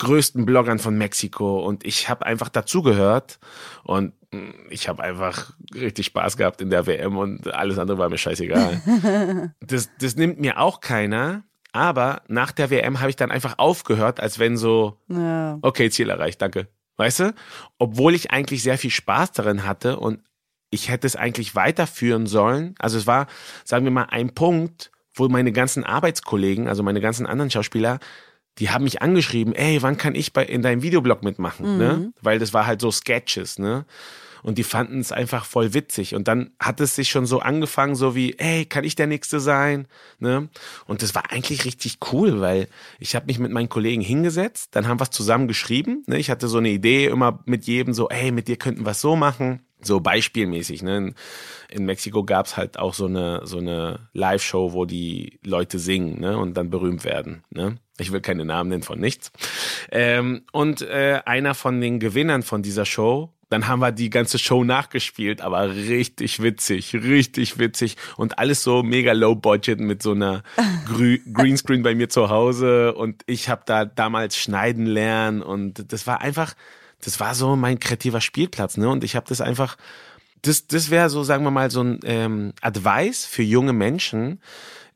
größten 0.00 0.44
Bloggern 0.44 0.78
von 0.78 0.98
Mexiko 0.98 1.64
und 1.64 1.84
ich 1.86 2.08
habe 2.08 2.26
einfach 2.26 2.48
dazugehört 2.48 3.38
und 3.84 4.12
mh, 4.32 4.52
ich 4.70 4.88
habe 4.88 5.02
einfach 5.02 5.52
richtig 5.74 6.06
Spaß 6.06 6.36
gehabt 6.36 6.60
in 6.60 6.70
der 6.70 6.86
WM 6.86 7.16
und 7.16 7.52
alles 7.54 7.78
andere 7.78 7.98
war 7.98 8.08
mir 8.08 8.18
scheißegal. 8.18 9.52
das, 9.60 9.88
das 10.00 10.16
nimmt 10.16 10.40
mir 10.40 10.58
auch 10.58 10.80
keiner, 10.80 11.44
aber 11.72 12.22
nach 12.28 12.50
der 12.52 12.70
WM 12.70 13.00
habe 13.00 13.10
ich 13.10 13.16
dann 13.16 13.30
einfach 13.30 13.58
aufgehört, 13.58 14.20
als 14.20 14.38
wenn 14.38 14.56
so, 14.56 14.98
Ja. 15.08 15.58
okay, 15.62 15.88
Ziel 15.90 16.10
erreicht, 16.10 16.42
danke. 16.42 16.68
Weißt 16.96 17.20
du? 17.20 17.34
Obwohl 17.78 18.14
ich 18.14 18.30
eigentlich 18.30 18.62
sehr 18.62 18.76
viel 18.76 18.90
Spaß 18.90 19.32
darin 19.32 19.64
hatte 19.64 19.98
und 19.98 20.20
ich 20.70 20.88
hätte 20.90 21.06
es 21.06 21.16
eigentlich 21.16 21.54
weiterführen 21.54 22.26
sollen. 22.26 22.74
Also 22.78 22.98
es 22.98 23.06
war, 23.06 23.26
sagen 23.64 23.84
wir 23.84 23.90
mal, 23.90 24.08
ein 24.10 24.34
Punkt, 24.34 24.90
wo 25.14 25.28
meine 25.28 25.52
ganzen 25.52 25.82
Arbeitskollegen, 25.84 26.68
also 26.68 26.82
meine 26.82 27.00
ganzen 27.00 27.26
anderen 27.26 27.50
Schauspieler, 27.50 27.98
die 28.60 28.70
haben 28.70 28.84
mich 28.84 29.02
angeschrieben, 29.02 29.54
ey, 29.54 29.82
wann 29.82 29.96
kann 29.96 30.14
ich 30.14 30.32
bei 30.32 30.44
in 30.44 30.62
deinem 30.62 30.82
Videoblog 30.82 31.24
mitmachen, 31.24 31.78
ne? 31.78 32.12
Weil 32.20 32.38
das 32.38 32.54
war 32.54 32.66
halt 32.66 32.80
so 32.80 32.90
Sketches, 32.90 33.58
ne? 33.58 33.84
und 34.42 34.58
die 34.58 34.64
fanden 34.64 35.00
es 35.00 35.12
einfach 35.12 35.44
voll 35.44 35.74
witzig. 35.74 36.14
Und 36.14 36.28
dann 36.28 36.50
hat 36.58 36.80
es 36.80 36.94
sich 36.94 37.10
schon 37.10 37.26
so 37.26 37.40
angefangen, 37.40 37.94
so 37.94 38.14
wie, 38.14 38.38
ey, 38.38 38.64
kann 38.64 38.84
ich 38.84 38.94
der 38.94 39.06
Nächste 39.06 39.40
sein? 39.40 39.86
Ne? 40.18 40.48
Und 40.86 41.02
das 41.02 41.14
war 41.14 41.30
eigentlich 41.30 41.64
richtig 41.64 41.98
cool, 42.12 42.40
weil 42.40 42.68
ich 42.98 43.14
habe 43.14 43.26
mich 43.26 43.38
mit 43.38 43.52
meinen 43.52 43.68
Kollegen 43.68 44.02
hingesetzt, 44.02 44.70
dann 44.72 44.88
haben 44.88 45.00
wir 45.00 45.04
es 45.04 45.10
zusammen 45.10 45.48
geschrieben. 45.48 46.04
Ne? 46.06 46.18
Ich 46.18 46.30
hatte 46.30 46.48
so 46.48 46.58
eine 46.58 46.70
Idee 46.70 47.06
immer 47.06 47.40
mit 47.44 47.66
jedem 47.66 47.94
so, 47.94 48.08
ey, 48.08 48.32
mit 48.32 48.48
dir 48.48 48.56
könnten 48.56 48.84
wir 48.84 48.92
es 48.92 49.00
so 49.00 49.16
machen. 49.16 49.62
So 49.82 50.00
beispielmäßig, 50.00 50.82
ne? 50.82 51.14
In 51.70 51.86
Mexiko 51.86 52.22
gab's 52.22 52.58
halt 52.58 52.78
auch 52.78 52.92
so 52.92 53.06
eine, 53.06 53.46
so 53.46 53.56
eine 53.56 54.10
Live-Show, 54.12 54.74
wo 54.74 54.84
die 54.84 55.40
Leute 55.42 55.78
singen, 55.78 56.20
ne? 56.20 56.36
Und 56.36 56.52
dann 56.52 56.68
berühmt 56.68 57.02
werden, 57.04 57.44
ne? 57.48 57.78
Ich 58.00 58.12
will 58.12 58.20
keine 58.20 58.44
Namen 58.44 58.70
nennen 58.70 58.82
von 58.82 58.98
nichts. 58.98 59.30
Ähm, 59.90 60.42
und 60.52 60.82
äh, 60.82 61.20
einer 61.24 61.54
von 61.54 61.80
den 61.80 62.00
Gewinnern 62.00 62.42
von 62.42 62.62
dieser 62.62 62.86
Show 62.86 63.32
dann 63.50 63.66
haben 63.66 63.80
wir 63.80 63.90
die 63.90 64.10
ganze 64.10 64.38
Show 64.38 64.62
nachgespielt, 64.64 65.40
aber 65.40 65.74
richtig 65.74 66.40
witzig, 66.40 66.94
richtig 66.94 67.58
witzig 67.58 67.96
und 68.16 68.38
alles 68.38 68.62
so 68.62 68.84
mega 68.84 69.12
low 69.12 69.34
budget 69.34 69.80
mit 69.80 70.02
so 70.02 70.12
einer 70.12 70.44
Grü 70.86 71.18
Greenscreen 71.32 71.82
bei 71.82 71.96
mir 71.96 72.08
zu 72.08 72.30
Hause 72.30 72.94
und 72.94 73.22
ich 73.26 73.48
habe 73.48 73.62
da 73.66 73.84
damals 73.84 74.36
schneiden 74.36 74.86
lernen 74.86 75.42
und 75.42 75.92
das 75.92 76.06
war 76.06 76.20
einfach, 76.20 76.54
das 77.04 77.18
war 77.18 77.34
so 77.34 77.56
mein 77.56 77.80
kreativer 77.80 78.20
Spielplatz, 78.20 78.76
ne? 78.76 78.88
Und 78.88 79.02
ich 79.02 79.16
habe 79.16 79.26
das 79.28 79.40
einfach, 79.40 79.76
das, 80.42 80.68
das 80.68 80.90
wäre 80.90 81.10
so, 81.10 81.24
sagen 81.24 81.42
wir 81.42 81.50
mal, 81.50 81.72
so 81.72 81.82
ein 81.82 81.98
ähm, 82.04 82.52
Advice 82.60 83.26
für 83.26 83.42
junge 83.42 83.72
Menschen 83.72 84.40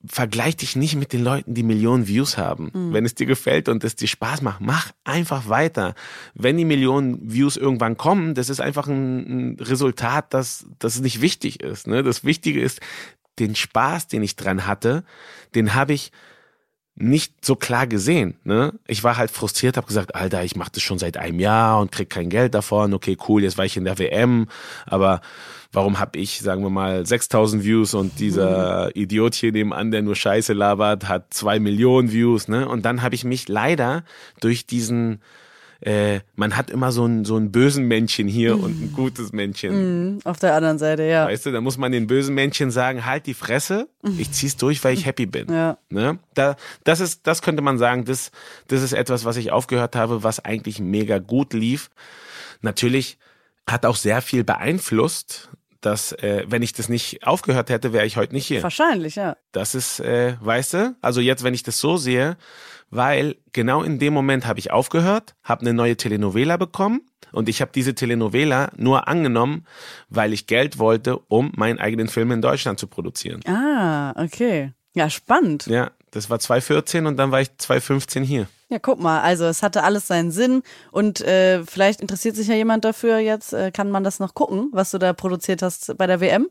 vergleich 0.07 0.57
dich 0.57 0.77
nicht 0.77 0.97
mit 0.97 1.13
den 1.13 1.23
Leuten, 1.23 1.55
die 1.55 1.63
Millionen 1.63 2.07
Views 2.07 2.37
haben. 2.37 2.71
Mhm. 2.73 2.93
Wenn 2.93 3.05
es 3.05 3.15
dir 3.15 3.27
gefällt 3.27 3.69
und 3.69 3.85
es 3.85 3.97
dir 3.97 4.09
Spaß 4.09 4.43
macht, 4.43 4.61
mach 4.61 4.93
einfach 5.05 5.49
weiter. 5.49 5.95
Wenn 6.35 6.57
die 6.57 6.65
Millionen 6.65 7.33
Views 7.33 7.57
irgendwann 7.57 7.97
kommen, 7.97 8.35
das 8.35 8.49
ist 8.49 8.61
einfach 8.61 8.87
ein, 8.87 9.55
ein 9.55 9.61
Resultat, 9.61 10.35
dass 10.35 10.67
das 10.79 11.01
nicht 11.01 11.21
wichtig 11.21 11.63
ist. 11.63 11.87
Ne? 11.87 12.03
Das 12.03 12.25
Wichtige 12.25 12.61
ist, 12.61 12.81
den 13.39 13.55
Spaß, 13.55 14.09
den 14.09 14.23
ich 14.23 14.37
dran 14.37 14.67
hatte, 14.67 15.05
den 15.55 15.75
habe 15.75 15.93
ich 15.93 16.13
nicht 16.97 17.45
so 17.45 17.57
klar 17.57 17.87
gesehen. 17.87 18.39
Ne? 18.45 18.73
Ich 18.87 19.03
war 19.03 19.17
halt 19.17 19.31
frustriert, 19.31 19.77
habe 19.77 19.87
gesagt, 19.87 20.15
Alter, 20.15 20.45
ich 20.45 20.55
mache 20.55 20.71
das 20.73 20.83
schon 20.83 20.99
seit 20.99 21.17
einem 21.17 21.41
Jahr 21.41 21.81
und 21.81 21.91
krieg 21.91 22.09
kein 22.09 22.31
Geld 22.31 22.55
davon. 22.55 22.95
Okay, 22.95 23.17
cool, 23.29 23.43
jetzt 23.43 23.59
war 23.59 23.65
ich 23.65 23.77
in 23.77 23.85
der 23.85 23.99
WM, 23.99 24.47
aber 24.87 25.21
warum 25.75 26.01
habe 26.01 26.19
ich, 26.19 26.41
sagen 26.41 26.63
wir 26.63 26.71
mal, 26.71 27.05
6000 27.05 27.65
Views 27.65 27.95
und 27.95 28.19
dieser 28.19 28.87
mhm. 28.87 28.93
Idiot 28.95 29.35
hier 29.35 29.53
nebenan, 29.53 29.91
der 29.91 30.03
nur 30.03 30.17
Scheiße 30.17 30.53
labert, 30.53 31.09
hat 31.09 31.35
zwei 31.35 31.59
Millionen 31.59 32.13
Views. 32.13 32.49
Ne? 32.49 32.69
Und 32.69 32.85
dann 32.85 33.03
habe 33.03 33.15
ich 33.15 33.25
mich 33.25 33.49
leider 33.49 34.05
durch 34.41 34.67
diesen 34.67 35.21
äh, 35.81 36.21
man 36.35 36.57
hat 36.57 36.71
immer 36.71 36.93
so 36.93 37.05
ein, 37.05 37.27
so 37.27 37.37
ein 37.37 37.53
bösen 37.53 37.87
Männchen 37.87 38.27
hier 38.27 38.59
und 38.59 38.81
ein 38.81 38.93
gutes 38.95 39.33
Männchen. 39.33 40.15
Mm, 40.15 40.19
auf 40.25 40.39
der 40.39 40.55
anderen 40.55 40.79
Seite, 40.79 41.03
ja. 41.03 41.27
Weißt 41.27 41.45
du, 41.45 41.53
da 41.53 41.61
muss 41.61 41.77
man 41.77 41.93
den 41.93 42.07
bösen 42.07 42.35
Männchen 42.35 42.71
sagen, 42.71 43.05
halt 43.05 43.27
die 43.27 43.35
Fresse, 43.35 43.89
ich 44.17 44.33
zieh's 44.33 44.57
durch, 44.57 44.83
weil 44.83 44.95
ich 44.95 45.05
happy 45.05 45.27
bin. 45.27 45.53
Ja. 45.53 45.77
Ne? 45.91 46.19
Da, 46.33 46.57
das 46.85 47.01
ist, 47.01 47.27
das 47.27 47.43
könnte 47.43 47.61
man 47.61 47.77
sagen, 47.77 48.07
das, 48.07 48.31
das 48.69 48.83
ist 48.83 48.95
etwas, 48.95 49.27
was 49.27 49.37
ich 49.37 49.53
aufgehört 49.53 49.95
habe, 49.95 50.23
was 50.23 50.43
eigentlich 50.43 50.81
mega 50.81 51.19
gut 51.19 51.53
lief. 51.53 51.91
Natürlich 52.63 53.19
hat 53.69 53.85
auch 53.85 53.97
sehr 53.97 54.23
viel 54.23 54.43
beeinflusst, 54.43 55.51
dass 55.85 56.13
äh, 56.13 56.45
wenn 56.47 56.63
ich 56.63 56.73
das 56.73 56.89
nicht 56.89 57.27
aufgehört 57.27 57.71
hätte, 57.71 57.93
wäre 57.93 58.07
ich 58.07 58.17
heute 58.17 58.35
nicht 58.35 58.47
hier. 58.47 58.63
Wahrscheinlich, 58.63 59.17
ja. 59.17 59.37
Das 59.53 59.75
ist, 59.75 60.01
äh, 60.01 60.37
weißt 60.41 60.75
du, 60.75 60.97
also 61.01 61.21
jetzt, 61.21 61.45
wenn 61.45 61.55
ich 61.55 61.63
das 61.63 61.79
so 61.79 61.97
sehe, 61.97 62.37
weil 62.91 63.37
genau 63.53 63.83
in 63.83 63.99
dem 63.99 64.15
Moment 64.15 64.47
habe 64.47 64.59
ich 64.59 64.71
aufgehört, 64.71 65.35
habe 65.43 65.63
eine 65.63 65.75
neue 65.75 65.97
Telenovela 65.97 66.57
bekommen 66.57 67.03
und 67.33 67.49
ich 67.49 67.61
habe 67.61 67.73
diese 67.75 67.95
Telenovela 67.95 68.71
nur 68.77 69.09
angenommen, 69.09 69.67
weil 70.09 70.33
ich 70.33 70.47
Geld 70.47 70.79
wollte, 70.79 71.19
um 71.19 71.53
meinen 71.57 71.79
eigenen 71.79 72.09
Film 72.09 72.31
in 72.31 72.41
Deutschland 72.41 72.79
zu 72.79 72.87
produzieren. 72.87 73.41
Ah, 73.47 74.13
okay. 74.23 74.73
Ja, 74.95 75.11
spannend. 75.11 75.67
Ja, 75.67 75.91
das 76.13 76.31
war 76.31 76.39
2014 76.39 77.07
und 77.07 77.17
dann 77.17 77.33
war 77.33 77.41
ich 77.41 77.57
2015 77.59 78.23
hier. 78.23 78.47
Ja, 78.71 78.79
guck 78.79 78.99
mal, 78.99 79.21
also 79.21 79.45
es 79.45 79.63
hatte 79.63 79.83
alles 79.83 80.07
seinen 80.07 80.31
Sinn 80.31 80.63
und 80.91 81.21
äh, 81.21 81.63
vielleicht 81.65 82.01
interessiert 82.01 82.35
sich 82.35 82.49
ja 82.49 82.55
jemand 82.55 82.85
dafür 82.85 83.19
jetzt, 83.19 83.53
äh, 83.53 83.71
kann 83.71 83.91
man 83.91 84.05
das 84.05 84.21
noch 84.21 84.35
gucken, 84.35 84.71
was 84.73 84.91
du 84.91 84.99
da 84.99 85.13
produziert 85.13 85.63
hast 85.63 85.97
bei 85.99 86.07
der 86.07 86.21
WM? 86.21 86.49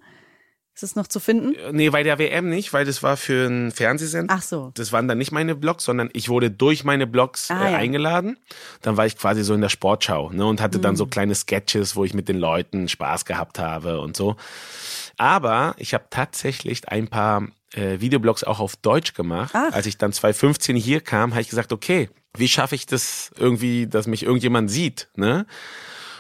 Ist 0.76 0.82
es 0.82 0.96
noch 0.96 1.08
zu 1.08 1.20
finden? 1.20 1.54
Äh, 1.54 1.72
nee, 1.72 1.90
bei 1.92 2.02
der 2.02 2.18
WM 2.18 2.50
nicht, 2.50 2.74
weil 2.74 2.84
das 2.84 3.04
war 3.04 3.16
für 3.16 3.46
einen 3.46 3.72
Fernsehsender. 3.72 4.34
Ach 4.36 4.42
so. 4.42 4.72
Das 4.74 4.92
waren 4.92 5.08
dann 5.08 5.20
nicht 5.20 5.32
meine 5.32 5.54
Blogs, 5.54 5.84
sondern 5.84 6.10
ich 6.14 6.30
wurde 6.30 6.50
durch 6.50 6.84
meine 6.84 7.06
Blogs 7.06 7.52
ah, 7.52 7.68
äh, 7.68 7.72
ja. 7.72 7.78
eingeladen. 7.78 8.38
Dann 8.82 8.98
war 8.98 9.06
ich 9.06 9.16
quasi 9.16 9.44
so 9.44 9.54
in 9.54 9.62
der 9.62 9.70
Sportschau 9.70 10.32
ne, 10.32 10.46
und 10.46 10.62
hatte 10.62 10.80
mhm. 10.80 10.84
dann 10.84 10.96
so 10.96 11.06
kleine 11.06 11.36
Sketches, 11.36 11.96
wo 11.96 12.06
ich 12.06 12.16
mit 12.16 12.28
den 12.28 12.38
Leuten 12.38 12.88
Spaß 12.88 13.26
gehabt 13.26 13.60
habe 13.60 14.02
und 14.02 14.18
so. 14.18 14.36
Aber 15.18 15.76
ich 15.78 15.94
habe 15.94 16.06
tatsächlich 16.10 16.88
ein 16.88 17.08
paar 17.08 17.48
äh, 17.74 18.00
Videoblogs 18.00 18.44
auch 18.44 18.60
auf 18.60 18.76
Deutsch 18.76 19.14
gemacht. 19.14 19.52
Ach. 19.54 19.74
Als 19.74 19.86
ich 19.86 19.98
dann 19.98 20.14
2015 20.14 20.76
hier 20.76 21.02
kam, 21.02 21.32
habe 21.32 21.42
ich 21.42 21.50
gesagt, 21.50 21.72
okay, 21.72 22.10
wie 22.38 22.48
schaffe 22.48 22.76
ich 22.76 22.86
das 22.86 23.32
irgendwie, 23.38 23.88
dass 23.88 24.08
mich 24.08 24.24
irgendjemand 24.24 24.72
sieht? 24.72 25.10
Ne? 25.16 25.46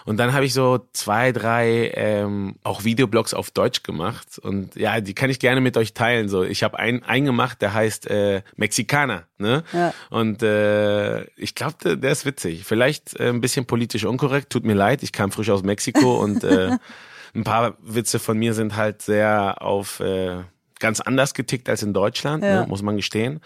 Und 0.06 0.18
dann 0.18 0.34
habe 0.34 0.46
ich 0.46 0.54
so 0.54 0.86
zwei, 0.92 1.32
drei 1.32 1.92
ähm, 1.96 2.56
auch 2.63 2.84
Videoblogs 2.84 3.34
auf 3.34 3.52
Deutsch 3.52 3.84
gemacht. 3.84 4.38
Und 4.38 4.76
ja, 4.76 5.00
die 5.00 5.13
kann 5.13 5.30
ich 5.30 5.39
gerne 5.39 5.62
mit 5.62 5.78
euch 5.78 5.94
teilen. 5.94 6.28
So, 6.28 6.44
ich 6.44 6.63
habe 6.63 6.78
einen, 6.78 7.04
einen 7.04 7.26
gemacht, 7.26 7.62
der 7.62 7.74
heißt 7.74 8.10
äh, 8.10 8.42
Mexikaner. 8.56 9.24
Ne? 9.38 9.63
Ja. 9.72 9.94
Und 10.10 10.44
äh, 10.44 11.24
ich 11.36 11.56
glaube, 11.56 11.76
der, 11.84 11.96
der 11.96 12.12
ist 12.12 12.26
witzig. 12.26 12.66
Vielleicht 12.66 13.18
äh, 13.20 13.30
ein 13.30 13.42
bisschen 13.42 13.66
politisch 13.66 14.04
unkorrekt, 14.04 14.52
tut 14.52 14.66
mir 14.66 14.76
leid. 14.76 15.04
Ich 15.04 15.13
kam 15.13 15.32
frisch 15.32 15.50
aus 15.50 15.63
Mexiko 15.63 16.22
und 16.22 16.44
äh, 16.44 16.78
ein 17.36 17.44
paar 17.44 17.78
Witze 17.82 18.20
von 18.20 18.38
mir 18.38 18.54
sind 18.54 18.76
halt 18.76 19.02
sehr 19.02 19.62
auf 19.62 20.02
äh, 20.02 20.44
ganz 20.84 21.00
anders 21.00 21.34
getickt 21.34 21.69
als 21.69 21.82
in 21.82 21.93
Deutschland, 21.93 22.43
ja. 22.43 22.62
ne? 22.62 22.67
muss 22.67 22.82
man 22.82 22.98
gestehen. 22.98 23.39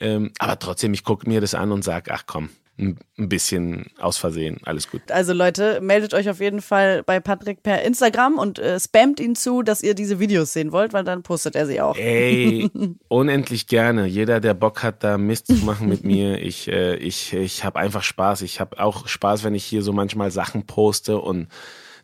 Ähm, 0.00 0.30
aber 0.38 0.58
trotzdem, 0.58 0.94
ich 0.94 1.02
gucke 1.04 1.28
mir 1.28 1.40
das 1.40 1.54
an 1.54 1.72
und 1.72 1.82
sag, 1.82 2.08
ach 2.08 2.22
komm, 2.24 2.50
ein 2.78 2.96
bisschen 3.16 3.86
aus 3.98 4.16
Versehen. 4.16 4.58
Alles 4.64 4.88
gut. 4.88 5.02
Also 5.10 5.32
Leute, 5.32 5.80
meldet 5.80 6.14
euch 6.14 6.30
auf 6.30 6.38
jeden 6.40 6.62
Fall 6.62 7.02
bei 7.02 7.18
Patrick 7.18 7.64
per 7.64 7.82
Instagram 7.82 8.38
und 8.38 8.60
äh, 8.60 8.78
spamt 8.78 9.18
ihn 9.18 9.34
zu, 9.34 9.62
dass 9.62 9.82
ihr 9.82 9.94
diese 9.94 10.20
Videos 10.20 10.52
sehen 10.52 10.70
wollt, 10.70 10.92
weil 10.92 11.04
dann 11.04 11.24
postet 11.24 11.56
er 11.56 11.66
sie 11.66 11.80
auch. 11.80 11.96
Ey, 11.96 12.70
unendlich 13.08 13.66
gerne. 13.66 14.06
Jeder, 14.06 14.40
der 14.40 14.54
Bock 14.54 14.84
hat, 14.84 15.02
da 15.02 15.18
Mist 15.18 15.48
zu 15.48 15.64
machen 15.64 15.88
mit 15.88 16.04
mir, 16.04 16.38
ich, 16.42 16.68
äh, 16.68 16.94
ich, 16.96 17.32
ich 17.32 17.64
habe 17.64 17.78
einfach 17.78 18.04
Spaß. 18.04 18.42
Ich 18.42 18.60
habe 18.60 18.78
auch 18.78 19.08
Spaß, 19.08 19.42
wenn 19.42 19.54
ich 19.54 19.64
hier 19.64 19.82
so 19.82 19.92
manchmal 19.92 20.30
Sachen 20.30 20.64
poste 20.64 21.18
und 21.18 21.48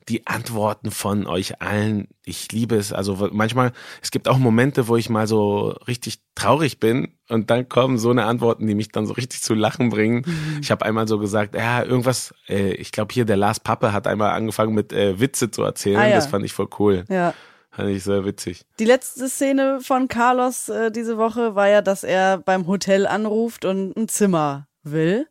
die 0.09 0.27
Antworten 0.27 0.90
von 0.90 1.27
euch 1.27 1.61
allen. 1.61 2.09
Ich 2.25 2.51
liebe 2.53 2.77
es. 2.77 2.92
Also 2.92 3.29
manchmal, 3.33 3.73
es 4.03 4.11
gibt 4.11 4.29
auch 4.29 4.38
Momente, 4.38 4.88
wo 4.88 4.97
ich 4.97 5.11
mal 5.11 5.27
so 5.27 5.68
richtig 5.87 6.21
traurig 6.35 6.81
bin 6.81 7.14
und 7.29 7.51
dann 7.51 7.68
kommen 7.68 7.99
so 7.99 8.11
eine 8.11 8.25
Antworten, 8.25 8.66
die 8.66 8.75
mich 8.75 8.88
dann 8.88 9.07
so 9.07 9.12
richtig 9.12 9.42
zu 9.42 9.55
lachen 9.55 9.90
bringen. 9.90 10.25
Mhm. 10.27 10.59
Ich 10.62 10.71
habe 10.71 10.85
einmal 10.85 11.07
so 11.07 11.18
gesagt, 11.18 11.55
ja, 11.55 11.83
irgendwas, 11.83 12.35
äh, 12.49 12.73
ich 12.73 12.92
glaube 12.92 13.12
hier 13.12 13.25
der 13.25 13.37
Lars 13.37 13.61
Pappe 13.61 13.92
hat 13.92 14.07
einmal 14.07 14.31
angefangen 14.31 14.75
mit 14.75 14.92
äh, 14.92 15.21
Witze 15.21 15.51
zu 15.51 15.62
erzählen. 15.62 15.99
Ah, 15.99 16.09
ja. 16.09 16.16
Das 16.16 16.27
fand 16.27 16.44
ich 16.44 16.53
voll 16.53 16.68
cool. 16.79 17.05
Ja. 17.09 17.35
Fand 17.71 17.90
ich 17.90 18.03
sehr 18.03 18.25
witzig. 18.25 18.64
Die 18.79 18.87
letzte 18.87 19.29
Szene 19.29 19.81
von 19.83 20.09
Carlos 20.09 20.68
äh, 20.68 20.90
diese 20.90 21.18
Woche 21.18 21.55
war 21.55 21.68
ja, 21.68 21.83
dass 21.83 22.03
er 22.03 22.38
beim 22.38 22.66
Hotel 22.66 23.07
anruft 23.07 23.64
und 23.64 23.97
ein 23.97 24.09
Zimmer 24.09 24.68
will. 24.83 25.29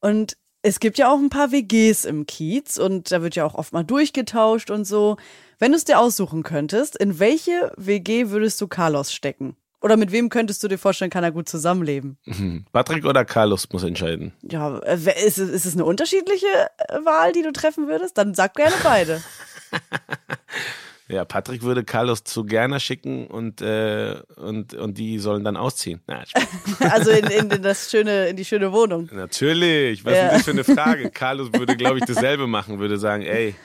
Und 0.00 0.36
es 0.62 0.80
gibt 0.80 0.98
ja 0.98 1.10
auch 1.10 1.18
ein 1.18 1.30
paar 1.30 1.52
WGs 1.52 2.04
im 2.04 2.26
Kiez 2.26 2.78
und 2.78 3.10
da 3.10 3.22
wird 3.22 3.34
ja 3.36 3.44
auch 3.44 3.54
oft 3.54 3.72
mal 3.72 3.84
durchgetauscht 3.84 4.70
und 4.70 4.84
so. 4.84 5.16
Wenn 5.58 5.72
du 5.72 5.76
es 5.76 5.84
dir 5.84 5.98
aussuchen 5.98 6.42
könntest, 6.42 6.96
in 6.96 7.18
welche 7.18 7.72
WG 7.76 8.30
würdest 8.30 8.60
du 8.60 8.68
Carlos 8.68 9.12
stecken? 9.12 9.56
Oder 9.82 9.96
mit 9.96 10.12
wem 10.12 10.28
könntest 10.28 10.62
du 10.62 10.68
dir 10.68 10.76
vorstellen, 10.76 11.10
kann 11.10 11.24
er 11.24 11.32
gut 11.32 11.48
zusammenleben? 11.48 12.18
Mhm. 12.26 12.66
Patrick 12.70 13.06
oder 13.06 13.24
Carlos 13.24 13.66
muss 13.72 13.82
entscheiden. 13.82 14.32
Ja, 14.42 14.78
äh, 14.80 14.96
ist, 15.26 15.38
ist 15.38 15.64
es 15.64 15.74
eine 15.74 15.86
unterschiedliche 15.86 16.46
äh, 16.76 17.04
Wahl, 17.04 17.32
die 17.32 17.42
du 17.42 17.52
treffen 17.52 17.88
würdest? 17.88 18.18
Dann 18.18 18.34
sag 18.34 18.54
gerne 18.54 18.76
beide. 18.82 19.22
Ja, 21.10 21.24
Patrick 21.24 21.62
würde 21.62 21.82
Carlos 21.82 22.22
zu 22.22 22.44
Gerner 22.44 22.78
schicken 22.78 23.26
und, 23.26 23.60
äh, 23.62 24.14
und, 24.36 24.74
und 24.74 24.96
die 24.96 25.18
sollen 25.18 25.42
dann 25.42 25.56
ausziehen. 25.56 26.00
Na, 26.06 26.22
also 26.90 27.10
in, 27.10 27.50
in, 27.50 27.62
das 27.62 27.90
schöne, 27.90 28.28
in 28.28 28.36
die 28.36 28.44
schöne 28.44 28.70
Wohnung. 28.70 29.08
Natürlich. 29.12 30.04
Was 30.04 30.14
ja. 30.14 30.26
ist 30.28 30.34
das 30.34 30.42
für 30.44 30.50
eine 30.52 30.62
Frage? 30.62 31.10
Carlos 31.14 31.52
würde, 31.52 31.76
glaube 31.76 31.98
ich, 31.98 32.04
dasselbe 32.04 32.46
machen, 32.46 32.78
würde 32.78 32.96
sagen, 32.96 33.24
ey, 33.24 33.56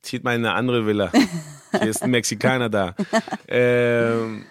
zieht 0.00 0.24
mal 0.24 0.34
in 0.34 0.46
eine 0.46 0.54
andere 0.54 0.86
Villa. 0.86 1.12
Hier 1.70 1.90
ist 1.90 2.02
ein 2.02 2.10
Mexikaner 2.10 2.70
da. 2.70 2.94
Ähm, 3.52 4.46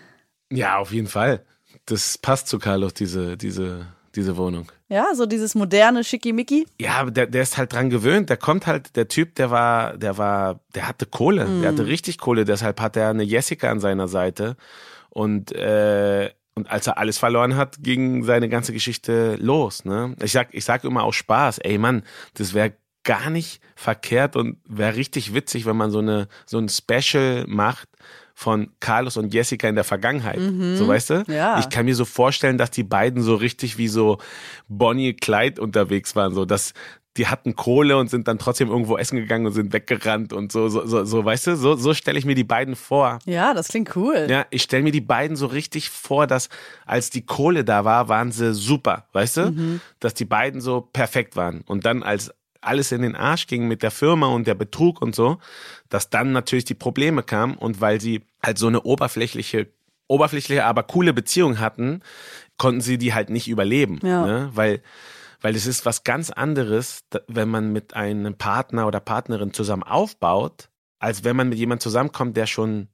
ja, 0.52 0.78
auf 0.78 0.92
jeden 0.92 1.08
Fall. 1.08 1.46
Das 1.86 2.18
passt 2.18 2.48
zu 2.48 2.60
Carlos, 2.60 2.94
diese, 2.94 3.38
diese 3.38 3.88
diese 4.20 4.38
Wohnung. 4.38 4.72
Ja, 4.90 5.16
so 5.16 5.26
dieses 5.26 5.56
moderne 5.56 6.04
Schickimicki. 6.04 6.68
Ja, 6.80 7.06
der, 7.06 7.28
der 7.28 7.42
ist 7.42 7.58
halt 7.58 7.74
dran 7.74 7.90
gewöhnt. 7.90 8.30
Der 8.30 8.38
kommt 8.38 8.68
halt, 8.68 8.96
der 8.96 9.08
Typ, 9.08 9.36
der 9.36 9.50
war, 9.50 9.98
der 9.98 10.18
war, 10.18 10.60
der 10.76 10.88
hatte 10.88 11.06
Kohle. 11.06 11.46
Mm. 11.46 11.62
Der 11.62 11.72
hatte 11.72 11.88
richtig 11.88 12.18
Kohle. 12.18 12.46
Deshalb 12.46 12.82
hat 12.82 12.98
er 12.98 13.10
eine 13.10 13.24
Jessica 13.24 13.72
an 13.72 13.80
seiner 13.80 14.08
Seite. 14.08 14.58
Und, 15.10 15.52
äh, 15.54 16.30
und 16.56 16.70
als 16.70 16.88
er 16.88 16.98
alles 16.98 17.18
verloren 17.18 17.56
hat, 17.56 17.78
ging 17.82 18.24
seine 18.24 18.50
ganze 18.50 18.74
Geschichte 18.74 19.36
los. 19.40 19.86
Ne? 19.86 20.16
Ich 20.22 20.34
sag, 20.34 20.50
ich 20.52 20.66
sag 20.66 20.84
immer 20.84 21.04
auch 21.04 21.14
Spaß. 21.14 21.60
Ey 21.60 21.78
Mann, 21.78 22.04
das 22.34 22.54
wäre 22.54 22.74
gar 23.04 23.30
nicht 23.30 23.62
verkehrt 23.76 24.36
und 24.36 24.58
wäre 24.68 24.96
richtig 24.96 25.34
witzig, 25.34 25.66
wenn 25.66 25.78
man 25.78 25.90
so 25.90 26.00
eine 26.00 26.28
so 26.46 26.58
ein 26.58 26.68
Special 26.68 27.46
macht 27.48 27.88
von 28.39 28.71
Carlos 28.80 29.17
und 29.17 29.34
Jessica 29.34 29.67
in 29.67 29.75
der 29.75 29.84
Vergangenheit. 29.84 30.39
So 30.78 30.88
weißt 30.88 31.10
du? 31.10 31.23
Ja. 31.28 31.60
Ich 31.60 31.67
kann 31.67 31.84
mir 31.84 31.93
so 31.93 32.06
vorstellen, 32.06 32.58
dass 32.58 32.71
die 32.71 32.84
beiden 32.84 33.21
so 33.21 33.36
richtig 33.36 33.78
wie 33.78 33.89
so 33.89 34.17
Bonnie 34.69 35.13
Clyde 35.13 35.62
unterwegs 35.62 36.15
waren, 36.15 36.34
so 36.34 36.45
dass 36.45 36.73
die 37.17 37.28
hatten 37.28 37.58
Kohle 37.58 37.97
und 37.97 38.10
sind 38.10 38.30
dann 38.30 38.39
trotzdem 38.39 38.69
irgendwo 38.69 38.97
essen 38.97 39.17
gegangen 39.17 39.45
und 39.45 39.52
sind 39.52 39.73
weggerannt 39.73 40.32
und 40.32 40.54
so, 40.54 40.69
so, 40.69 40.86
so, 40.86 41.04
so 41.04 41.25
weißt 41.25 41.47
du, 41.47 41.58
so, 41.58 41.75
so 41.75 41.93
stelle 41.93 42.17
ich 42.17 42.23
mir 42.23 42.36
die 42.36 42.45
beiden 42.45 42.78
vor. 42.78 43.19
Ja, 43.25 43.54
das 43.54 43.67
klingt 43.67 43.93
cool. 43.97 44.28
Ja, 44.30 44.45
ich 44.52 44.62
stelle 44.62 44.84
mir 44.84 44.93
die 44.93 45.02
beiden 45.02 45.36
so 45.36 45.47
richtig 45.47 45.89
vor, 45.89 46.25
dass 46.25 46.47
als 46.86 47.10
die 47.10 47.25
Kohle 47.25 47.65
da 47.65 47.84
war, 47.84 48.08
waren 48.08 48.32
sie 48.32 48.54
super, 48.54 49.08
weißt 49.12 49.36
du? 49.36 49.80
Dass 49.99 50.13
die 50.13 50.23
beiden 50.23 50.62
so 50.62 50.80
perfekt 50.80 51.36
waren. 51.36 51.62
Und 51.67 51.86
dann 51.86 52.04
als 52.04 52.32
alles 52.62 52.91
in 52.91 53.02
den 53.02 53.15
Arsch 53.15 53.48
ging 53.48 53.67
mit 53.67 53.84
der 53.84 53.91
Firma 53.91 54.28
und 54.28 54.45
der 54.48 54.56
Betrug 54.56 55.02
und 55.02 55.15
so, 55.15 55.38
dass 55.89 56.10
dann 56.10 56.32
natürlich 56.32 56.65
die 56.65 56.74
Probleme 56.74 57.24
kamen 57.24 57.56
und 57.56 57.82
weil 57.82 58.02
sie 58.02 58.22
halt 58.43 58.58
so 58.58 58.67
eine 58.67 58.82
oberflächliche, 58.82 59.67
oberflächliche, 60.08 60.65
aber 60.65 60.84
coole 60.84 61.13
Beziehung 61.13 61.60
hatten, 61.60 62.02
konnten 62.58 62.82
sie 62.82 62.98
die 62.98 63.13
halt 63.13 63.30
nicht 63.30 63.48
überleben, 63.48 64.00
Ja. 64.04 64.26
ne? 64.26 64.50
weil 64.54 64.82
weil 65.41 65.56
es 65.56 65.65
ist 65.65 65.86
was 65.86 66.04
ganz 66.04 66.32
anderes, 66.32 67.06
wenn 67.28 67.48
man 67.48 67.72
mit 67.72 67.93
einem 67.95 68.36
Partner 68.36 68.88
oder 68.88 69.00
Partnerin 69.00 69.54
zusammen 69.54 69.84
aufbaut, 69.84 70.67
als 71.00 71.24
wenn 71.24 71.38
man 71.38 71.48
mit 71.48 71.58
jemandem 71.58 71.82
zusammenkommt, 71.82 72.36
der 72.36 72.45
schon 72.45 72.89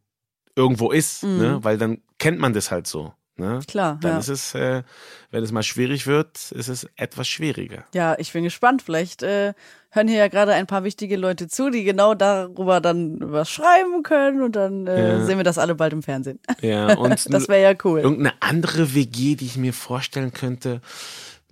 irgendwo 0.55 0.91
ist, 0.91 1.23
ne? 1.23 1.63
weil 1.63 1.79
dann 1.79 2.03
kennt 2.19 2.37
man 2.39 2.53
das 2.53 2.69
halt 2.69 2.85
so. 2.85 3.13
Ne? 3.37 3.59
Klar, 3.67 3.97
Dann 4.01 4.11
ja. 4.13 4.17
ist 4.19 4.29
es, 4.29 4.55
äh, 4.55 4.83
wenn 5.31 5.43
es 5.43 5.51
mal 5.51 5.61
schwierig 5.63 6.07
wird, 6.07 6.51
ist 6.53 6.69
es 6.69 6.87
etwas 6.95 7.27
schwieriger. 7.27 7.83
Ja, 7.93 8.15
ich 8.17 8.31
bin 8.31 8.43
gespannt. 8.45 8.81
Vielleicht 8.81 9.23
äh, 9.23 9.53
hören 9.89 10.07
hier 10.07 10.19
ja 10.19 10.27
gerade 10.29 10.53
ein 10.53 10.67
paar 10.67 10.85
wichtige 10.85 11.17
Leute 11.17 11.47
zu, 11.49 11.69
die 11.69 11.83
genau 11.83 12.13
darüber 12.13 12.79
dann 12.79 13.17
was 13.19 13.49
schreiben 13.49 14.03
können 14.03 14.41
und 14.41 14.55
dann 14.55 14.87
äh, 14.87 15.17
Ja. 15.19 15.25
sehen 15.25 15.37
wir 15.37 15.43
das 15.43 15.57
alle 15.57 15.75
bald 15.75 15.91
im 15.91 16.01
Fernsehen. 16.01 16.39
Ja, 16.61 16.93
und 16.97 17.33
Das 17.33 17.49
wäre 17.49 17.61
ja 17.61 17.77
cool. 17.83 17.99
irgendeine 17.99 18.33
andere 18.41 18.95
WG, 18.95 19.35
die 19.35 19.45
ich 19.45 19.57
mir 19.57 19.73
vorstellen 19.73 20.31
könnte. 20.31 20.79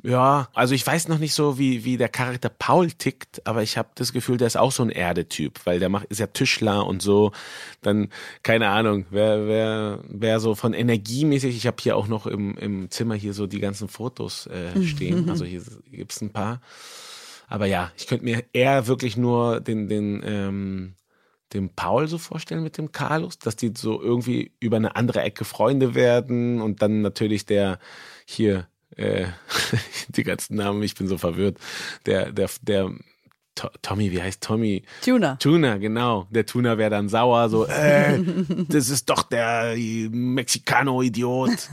Ja, 0.06 0.50
also 0.54 0.76
ich 0.76 0.86
weiß 0.86 1.08
noch 1.08 1.18
nicht 1.18 1.34
so, 1.34 1.58
wie, 1.58 1.86
wie 1.86 1.96
der 1.96 2.10
Charakter 2.10 2.50
Paul 2.50 2.92
tickt, 2.92 3.48
aber 3.48 3.63
ich 3.63 3.78
habe 3.78 3.89
das 3.96 4.12
Gefühl, 4.12 4.36
der 4.36 4.48
ist 4.48 4.58
auch 4.58 4.74
so 4.74 4.84
ein 4.84 4.89
Erdetyp, 4.89 5.62
weil 5.63 5.80
der 5.80 5.88
macht, 5.88 6.08
ist 6.08 6.20
ja 6.20 6.28
Tischler 6.28 6.86
und 6.86 7.02
so. 7.02 7.32
Dann, 7.82 8.10
keine 8.44 8.68
Ahnung, 8.68 9.06
wer, 9.12 9.48
wer, 9.48 10.00
wer 10.10 10.42
so 10.42 10.56
von 10.56 10.74
energiemäßig, 10.74 11.56
ich 11.56 11.68
habe 11.68 11.78
hier 11.80 11.96
auch 11.96 12.08
noch 12.08 12.28
im, 12.28 12.58
im 12.58 12.92
Zimmer 12.92 13.16
hier 13.16 13.34
so 13.34 13.48
die 13.48 13.62
ganzen 13.62 13.88
Fotos 13.88 14.46
äh, 14.48 14.84
stehen. 14.84 15.30
Also 15.30 15.46
hier 15.46 15.62
gibt's 15.89 16.20
ein 16.20 16.32
paar. 16.32 16.60
Aber 17.48 17.66
ja, 17.66 17.94
ich 17.96 18.08
könnte 18.08 18.26
mir 18.26 18.44
eher 18.52 18.88
wirklich 18.88 19.16
nur 19.16 19.62
den, 19.62 19.88
den, 19.88 20.22
ähm, 20.26 20.96
dem 21.54 21.70
Paul 21.70 22.10
so 22.10 22.18
vorstellen 22.18 22.63
mit 22.63 22.78
dem 22.78 22.92
Carlos, 22.92 23.39
dass 23.39 23.56
die 23.56 23.72
so 23.74 24.02
irgendwie 24.02 24.52
über 24.60 24.76
eine 24.76 24.98
andere 24.98 25.22
Ecke 25.22 25.46
Freunde 25.46 25.96
werden 25.96 26.60
und 26.62 26.82
dann 26.82 27.02
natürlich 27.02 27.46
der 27.46 27.80
hier 28.26 28.68
äh, 28.97 29.25
die 30.10 30.23
ganzen 30.23 30.56
Namen, 30.56 30.82
ich 30.84 30.95
bin 30.95 31.08
so 31.08 31.17
verwirrt. 31.17 31.58
Der 32.06 32.32
der 32.32 32.49
der 32.62 32.91
To- 33.56 33.69
Tommy, 33.84 34.12
wie 34.12 34.19
heißt 34.19 34.41
Tommy? 34.41 34.82
Tuna. 35.06 35.36
Tuna, 35.36 35.77
genau. 35.77 36.25
Der 36.32 36.43
Tuna 36.43 36.79
wäre 36.79 36.89
dann 36.89 37.08
sauer, 37.08 37.49
so, 37.49 37.67
äh, 37.67 38.19
das 38.67 38.89
ist 38.89 39.12
doch 39.12 39.21
der 39.21 39.75
Mexicano-Idiot. 40.10 41.51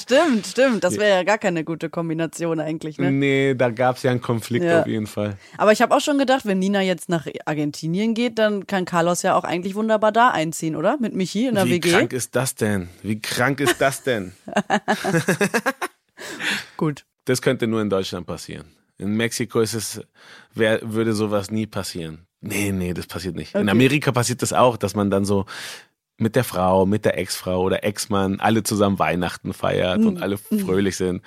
Stimmt, 0.00 0.46
stimmt. 0.46 0.84
Das 0.84 0.96
wäre 0.96 1.10
ja 1.16 1.22
gar 1.24 1.38
keine 1.38 1.64
gute 1.64 1.90
Kombination 1.90 2.60
eigentlich. 2.60 2.96
Ne? 2.98 3.10
Nee, 3.10 3.54
da 3.56 3.70
gab's 3.70 4.04
ja 4.04 4.12
einen 4.12 4.22
Konflikt 4.22 4.66
Ja. 4.66 4.82
auf 4.82 4.86
jeden 4.86 5.08
Fall. 5.08 5.36
Aber 5.56 5.72
ich 5.72 5.82
habe 5.82 5.92
auch 5.96 6.00
schon 6.00 6.16
gedacht, 6.16 6.46
wenn 6.46 6.60
Nina 6.60 6.80
jetzt 6.80 7.08
nach 7.08 7.26
Argentinien 7.44 8.14
geht, 8.14 8.38
dann 8.38 8.68
kann 8.68 8.84
Carlos 8.84 9.22
ja 9.22 9.34
auch 9.34 9.42
eigentlich 9.42 9.74
wunderbar 9.74 10.12
da 10.12 10.30
einziehen, 10.30 10.76
oder? 10.76 10.96
Mit 11.00 11.12
Michi 11.12 11.46
in 11.48 11.56
der 11.56 11.66
Wie 11.66 11.72
WG. 11.72 11.90
krank 11.90 12.12
ist 12.12 12.36
das 12.36 12.54
denn? 12.54 12.88
Wie 13.02 13.20
krank 13.20 13.58
ist 13.58 13.80
das 13.80 14.04
denn? 14.04 14.32
Gut. 16.76 17.04
Das 17.24 17.42
könnte 17.42 17.66
nur 17.66 17.80
in 17.82 17.90
Deutschland 17.90 18.26
passieren. 18.26 18.66
In 18.96 19.16
Mexiko 19.16 19.60
ist 19.60 19.74
es, 19.74 20.00
wär, 20.54 20.80
würde 20.82 21.12
sowas 21.12 21.50
nie 21.50 21.66
passieren. 21.66 22.26
Nee, 22.40 22.72
nee, 22.72 22.94
das 22.94 23.06
passiert 23.06 23.36
nicht. 23.36 23.54
In 23.54 23.62
Okay. 23.62 23.70
Amerika 23.70 24.12
passiert 24.12 24.42
das 24.42 24.52
auch, 24.52 24.76
dass 24.76 24.94
man 24.94 25.10
dann 25.10 25.24
so 25.24 25.44
mit 26.20 26.34
der 26.34 26.42
Frau, 26.42 26.84
mit 26.84 27.04
der 27.04 27.16
Ex-Frau 27.16 27.62
oder 27.62 27.84
Ex-Mann 27.84 28.40
alle 28.40 28.64
zusammen 28.64 28.98
Weihnachten 28.98 29.52
feiert 29.52 30.04
und 30.04 30.20
alle 30.20 30.36
fröhlich 30.36 30.96
sind. 30.96 31.22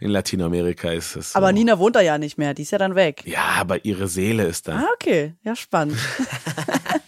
In 0.00 0.10
Latinamerika 0.10 0.90
ist 0.90 1.16
es 1.16 1.32
so. 1.32 1.38
Aber 1.38 1.50
Nina 1.52 1.78
wohnt 1.78 1.96
da 1.96 2.02
ja 2.02 2.18
nicht 2.18 2.36
mehr, 2.36 2.52
die 2.52 2.62
ist 2.62 2.70
ja 2.70 2.76
dann 2.78 2.94
weg. 2.94 3.22
Ja, 3.24 3.54
aber 3.58 3.84
ihre 3.86 4.06
Seele 4.06 4.44
ist 4.44 4.68
da. 4.68 4.80
Ah, 4.80 4.88
okay. 4.94 5.34
Ja, 5.44 5.56
spannend. 5.56 5.96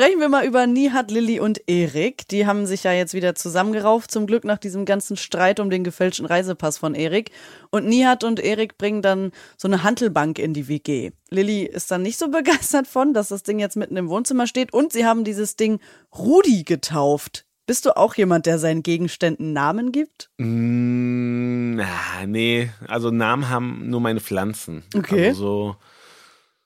Sprechen 0.00 0.20
wir 0.20 0.30
mal 0.30 0.46
über 0.46 0.66
Nihat, 0.66 1.10
Lilly 1.10 1.40
und 1.40 1.68
Erik. 1.68 2.26
Die 2.28 2.46
haben 2.46 2.64
sich 2.64 2.84
ja 2.84 2.92
jetzt 2.92 3.12
wieder 3.12 3.34
zusammengerauft, 3.34 4.10
zum 4.10 4.26
Glück 4.26 4.44
nach 4.44 4.56
diesem 4.56 4.86
ganzen 4.86 5.18
Streit 5.18 5.60
um 5.60 5.68
den 5.68 5.84
gefälschten 5.84 6.24
Reisepass 6.24 6.78
von 6.78 6.94
Erik. 6.94 7.32
Und 7.68 7.84
Nihat 7.84 8.24
und 8.24 8.40
Erik 8.40 8.78
bringen 8.78 9.02
dann 9.02 9.30
so 9.58 9.68
eine 9.68 9.82
Hantelbank 9.82 10.38
in 10.38 10.54
die 10.54 10.68
WG. 10.68 11.10
Lilly 11.28 11.64
ist 11.64 11.90
dann 11.90 12.00
nicht 12.00 12.18
so 12.18 12.30
begeistert 12.30 12.86
von, 12.86 13.12
dass 13.12 13.28
das 13.28 13.42
Ding 13.42 13.58
jetzt 13.58 13.76
mitten 13.76 13.98
im 13.98 14.08
Wohnzimmer 14.08 14.46
steht. 14.46 14.72
Und 14.72 14.90
sie 14.94 15.04
haben 15.04 15.22
dieses 15.22 15.56
Ding 15.56 15.80
Rudi 16.16 16.64
getauft. 16.64 17.44
Bist 17.66 17.84
du 17.84 17.94
auch 17.94 18.14
jemand, 18.14 18.46
der 18.46 18.58
seinen 18.58 18.82
Gegenständen 18.82 19.52
Namen 19.52 19.92
gibt? 19.92 20.30
Mm, 20.38 21.74
na, 21.74 22.24
nee, 22.24 22.70
also 22.88 23.10
Namen 23.10 23.50
haben 23.50 23.90
nur 23.90 24.00
meine 24.00 24.20
Pflanzen. 24.20 24.82
Okay. 24.96 25.28
Also 25.28 25.42
so, 25.42 25.76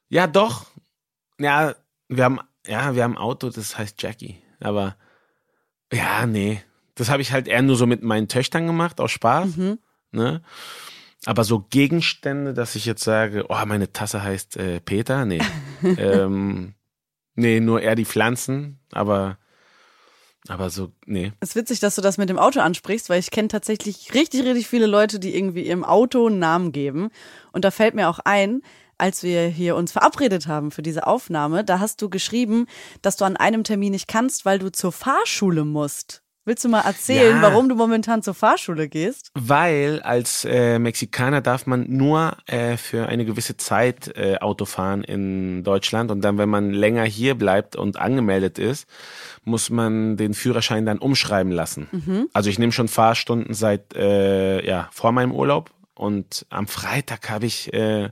ja, 0.08 0.28
doch. 0.28 0.66
Ja, 1.40 1.74
wir 2.08 2.24
haben, 2.24 2.38
ja, 2.66 2.94
wir 2.94 3.02
haben 3.02 3.14
ein 3.14 3.18
Auto, 3.18 3.50
das 3.50 3.76
heißt 3.76 4.02
Jackie. 4.02 4.36
Aber 4.60 4.96
ja, 5.92 6.26
nee. 6.26 6.62
Das 6.94 7.10
habe 7.10 7.22
ich 7.22 7.32
halt 7.32 7.48
eher 7.48 7.62
nur 7.62 7.76
so 7.76 7.86
mit 7.86 8.02
meinen 8.02 8.28
Töchtern 8.28 8.66
gemacht, 8.66 9.00
aus 9.00 9.10
Spaß. 9.10 9.56
Ne? 10.12 10.42
Aber 11.26 11.44
so 11.44 11.60
Gegenstände, 11.70 12.54
dass 12.54 12.76
ich 12.76 12.86
jetzt 12.86 13.02
sage, 13.02 13.46
oh, 13.48 13.66
meine 13.66 13.92
Tasse 13.92 14.22
heißt 14.22 14.56
äh, 14.56 14.80
Peter, 14.80 15.24
nee. 15.24 15.40
ähm, 15.82 16.74
nee, 17.34 17.60
nur 17.60 17.80
eher 17.80 17.94
die 17.94 18.04
Pflanzen, 18.04 18.78
aber, 18.92 19.38
aber 20.48 20.70
so, 20.70 20.92
nee. 21.06 21.32
Es 21.40 21.50
ist 21.50 21.56
witzig, 21.56 21.80
dass 21.80 21.96
du 21.96 22.02
das 22.02 22.18
mit 22.18 22.28
dem 22.28 22.38
Auto 22.38 22.60
ansprichst, 22.60 23.08
weil 23.08 23.20
ich 23.20 23.30
kenne 23.30 23.48
tatsächlich 23.48 24.14
richtig, 24.14 24.44
richtig 24.44 24.68
viele 24.68 24.86
Leute, 24.86 25.18
die 25.18 25.34
irgendwie 25.34 25.66
ihrem 25.66 25.84
Auto 25.84 26.26
einen 26.26 26.38
Namen 26.38 26.72
geben. 26.72 27.10
Und 27.52 27.64
da 27.64 27.70
fällt 27.70 27.94
mir 27.94 28.08
auch 28.08 28.20
ein, 28.20 28.62
als 28.98 29.22
wir 29.22 29.46
hier 29.46 29.76
uns 29.76 29.92
verabredet 29.92 30.46
haben 30.46 30.70
für 30.70 30.82
diese 30.82 31.06
Aufnahme, 31.06 31.64
da 31.64 31.78
hast 31.80 32.00
du 32.02 32.08
geschrieben, 32.10 32.66
dass 33.02 33.16
du 33.16 33.24
an 33.24 33.36
einem 33.36 33.64
Termin 33.64 33.92
nicht 33.92 34.08
kannst, 34.08 34.44
weil 34.44 34.58
du 34.58 34.70
zur 34.70 34.92
Fahrschule 34.92 35.64
musst. 35.64 36.20
Willst 36.46 36.62
du 36.62 36.68
mal 36.68 36.82
erzählen, 36.82 37.36
Ja. 37.36 37.40
warum 37.42 37.70
du 37.70 37.74
momentan 37.74 38.22
zur 38.22 38.34
Fahrschule 38.34 38.86
gehst? 38.86 39.30
Weil 39.32 40.02
als 40.02 40.44
äh, 40.44 40.78
Mexikaner 40.78 41.40
darf 41.40 41.64
man 41.64 41.86
nur 41.88 42.36
äh, 42.44 42.76
für 42.76 43.06
eine 43.06 43.24
gewisse 43.24 43.56
Zeit 43.56 44.14
äh, 44.14 44.36
Auto 44.40 44.66
fahren 44.66 45.04
in 45.04 45.64
Deutschland 45.64 46.10
und 46.10 46.20
dann, 46.20 46.36
wenn 46.36 46.50
man 46.50 46.70
länger 46.70 47.04
hier 47.04 47.34
bleibt 47.34 47.76
und 47.76 47.96
angemeldet 47.98 48.58
ist, 48.58 48.86
muss 49.44 49.70
man 49.70 50.18
den 50.18 50.34
Führerschein 50.34 50.84
dann 50.84 50.98
umschreiben 50.98 51.50
lassen. 51.50 52.28
Also 52.34 52.50
ich 52.50 52.58
nehme 52.58 52.72
schon 52.72 52.88
Fahrstunden 52.88 53.54
seit 53.54 53.94
äh, 53.94 54.62
ja 54.66 54.90
vor 54.92 55.12
meinem 55.12 55.32
Urlaub 55.32 55.70
und 55.94 56.44
am 56.50 56.66
Freitag 56.66 57.30
habe 57.30 57.46
ich 57.46 57.72
äh, 57.72 58.10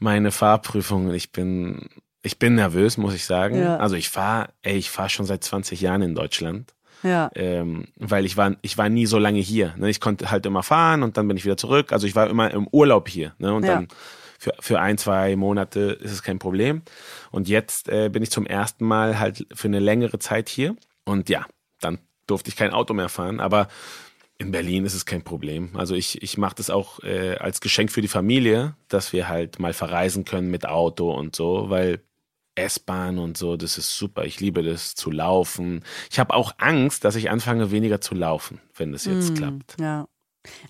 meine 0.00 0.32
Fahrprüfung. 0.32 1.12
Ich 1.14 1.30
bin 1.32 1.88
ich 2.22 2.38
bin 2.38 2.54
nervös, 2.54 2.98
muss 2.98 3.14
ich 3.14 3.24
sagen. 3.24 3.58
Ja. 3.58 3.76
Also 3.78 3.94
ich 3.96 4.10
fahre, 4.10 4.48
ey, 4.62 4.76
ich 4.76 4.90
fahre 4.90 5.08
schon 5.08 5.24
seit 5.24 5.42
20 5.42 5.80
Jahren 5.80 6.02
in 6.02 6.14
Deutschland 6.14 6.74
Ja. 7.02 7.30
ähm, 7.34 7.86
weil 7.96 8.26
ich 8.26 8.36
war, 8.36 8.56
ich 8.60 8.76
war 8.76 8.90
nie 8.90 9.06
so 9.06 9.18
lange 9.18 9.38
hier. 9.40 9.74
Ne? 9.78 9.88
Ich 9.88 10.00
konnte 10.00 10.30
halt 10.30 10.44
immer 10.44 10.62
fahren 10.62 11.02
und 11.02 11.16
dann 11.16 11.26
bin 11.28 11.38
ich 11.38 11.44
wieder 11.46 11.56
zurück. 11.56 11.92
Also 11.92 12.06
ich 12.06 12.14
war 12.14 12.28
immer 12.28 12.50
im 12.50 12.66
Urlaub 12.72 13.08
hier. 13.08 13.32
Ne? 13.38 13.54
Und 13.54 13.64
Ja. 13.64 13.76
dann 13.76 13.88
für, 14.38 14.52
für 14.60 14.80
ein, 14.80 14.98
zwei 14.98 15.34
Monate 15.36 15.80
ist 16.00 16.12
es 16.12 16.22
kein 16.22 16.38
Problem. 16.38 16.82
Und 17.30 17.48
jetzt 17.48 17.88
äh, 17.88 18.10
bin 18.10 18.22
ich 18.22 18.30
zum 18.30 18.44
ersten 18.46 18.84
Mal 18.84 19.18
halt 19.18 19.46
für 19.54 19.68
eine 19.68 19.80
längere 19.80 20.18
Zeit 20.18 20.50
hier. 20.50 20.76
Und 21.04 21.30
ja, 21.30 21.46
dann 21.80 21.98
durfte 22.26 22.50
ich 22.50 22.56
kein 22.56 22.72
Auto 22.72 22.92
mehr 22.92 23.08
fahren. 23.08 23.40
Aber 23.40 23.68
in 24.40 24.52
Berlin 24.52 24.86
ist 24.86 24.94
es 24.94 25.04
kein 25.04 25.22
Problem. 25.22 25.70
Also 25.74 25.94
ich, 25.94 26.22
ich 26.22 26.38
mache 26.38 26.54
das 26.54 26.70
auch 26.70 27.00
äh, 27.02 27.36
als 27.36 27.60
Geschenk 27.60 27.92
für 27.92 28.00
die 28.00 28.08
Familie, 28.08 28.74
dass 28.88 29.12
wir 29.12 29.28
halt 29.28 29.58
mal 29.58 29.74
verreisen 29.74 30.24
können 30.24 30.50
mit 30.50 30.66
Auto 30.66 31.12
und 31.12 31.36
so, 31.36 31.68
weil 31.68 32.00
S-Bahn 32.54 33.18
und 33.18 33.36
so, 33.36 33.58
das 33.58 33.76
ist 33.76 33.94
super. 33.94 34.24
Ich 34.24 34.40
liebe 34.40 34.62
das 34.62 34.94
zu 34.94 35.10
laufen. 35.10 35.84
Ich 36.10 36.18
habe 36.18 36.32
auch 36.32 36.54
Angst, 36.56 37.04
dass 37.04 37.16
ich 37.16 37.30
anfange 37.30 37.70
weniger 37.70 38.00
zu 38.00 38.14
laufen, 38.14 38.60
wenn 38.74 38.92
das 38.92 39.04
jetzt 39.04 39.36
klappt. 39.36 39.76
Ja. 39.78 40.08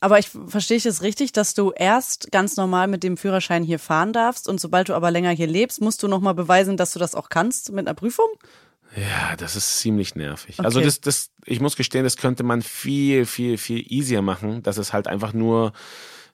Aber 0.00 0.18
ich 0.18 0.28
verstehe 0.28 0.76
ich 0.76 0.86
es 0.86 1.02
richtig, 1.02 1.30
dass 1.30 1.54
du 1.54 1.70
erst 1.70 2.32
ganz 2.32 2.56
normal 2.56 2.88
mit 2.88 3.04
dem 3.04 3.16
Führerschein 3.16 3.62
hier 3.62 3.78
fahren 3.78 4.12
darfst 4.12 4.48
und 4.48 4.60
sobald 4.60 4.88
du 4.88 4.94
aber 4.94 5.12
länger 5.12 5.30
hier 5.30 5.46
lebst, 5.46 5.80
musst 5.80 6.02
du 6.02 6.08
nochmal 6.08 6.34
beweisen, 6.34 6.76
dass 6.76 6.92
du 6.92 6.98
das 6.98 7.14
auch 7.14 7.28
kannst 7.28 7.70
mit 7.70 7.86
einer 7.86 7.94
Prüfung? 7.94 8.26
Ja, 8.96 9.36
das 9.36 9.56
ist 9.56 9.78
ziemlich 9.78 10.14
nervig. 10.14 10.58
Okay. 10.58 10.66
Also 10.66 10.80
das, 10.80 11.00
das, 11.00 11.30
ich 11.44 11.60
muss 11.60 11.76
gestehen, 11.76 12.04
das 12.04 12.16
könnte 12.16 12.42
man 12.42 12.62
viel, 12.62 13.24
viel, 13.26 13.56
viel 13.56 13.84
easier 13.88 14.22
machen, 14.22 14.62
dass 14.62 14.78
es 14.78 14.92
halt 14.92 15.06
einfach 15.06 15.32
nur 15.32 15.72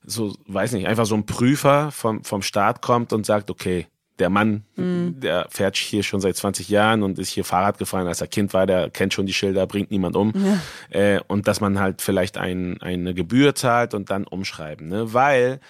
so, 0.05 0.35
weiß 0.47 0.73
nicht, 0.73 0.87
einfach 0.87 1.07
so 1.07 1.17
ein 1.17 1.27
Prüfer 1.27 1.91
vom, 1.91 2.25
vom 2.25 2.43
Staat 2.43 2.81
kommt 2.81 3.13
und 3.13 3.27
sagt, 3.27 3.51
okay, 3.51 3.87
der 4.19 4.31
Mann, 4.31 4.65
mhm. 4.77 5.21
der 5.21 5.47
fährt 5.51 5.77
hier 5.77 6.03
schon 6.03 6.21
seit 6.21 6.37
20 6.37 6.69
Jahren 6.69 7.03
und 7.03 7.19
ist 7.19 7.31
hier 7.31 7.45
Fahrrad 7.45 7.77
gefahren, 7.77 8.07
als 8.07 8.21
er 8.21 8.27
Kind 8.27 8.55
war, 8.55 8.67
der 8.67 8.89
kennt 8.89 9.13
schon 9.13 9.27
die 9.27 9.35
Schilder, 9.35 9.67
bringt 9.67 9.91
niemand 9.91 10.17
um. 10.17 10.33
Ja. 10.35 10.61
Äh, 10.99 11.21
und 11.27 11.49
dass 11.49 11.61
man 11.61 11.79
halt 11.79 12.01
vielleicht 12.01 12.39
ein, 12.39 12.81
eine 12.81 13.13
Gebühr 13.13 13.55
zahlt 13.55 13.93
und 13.93 14.11
dann 14.11 14.25
umschreiben, 14.25 14.89
ne? 14.89 15.13
Weil 15.13 15.61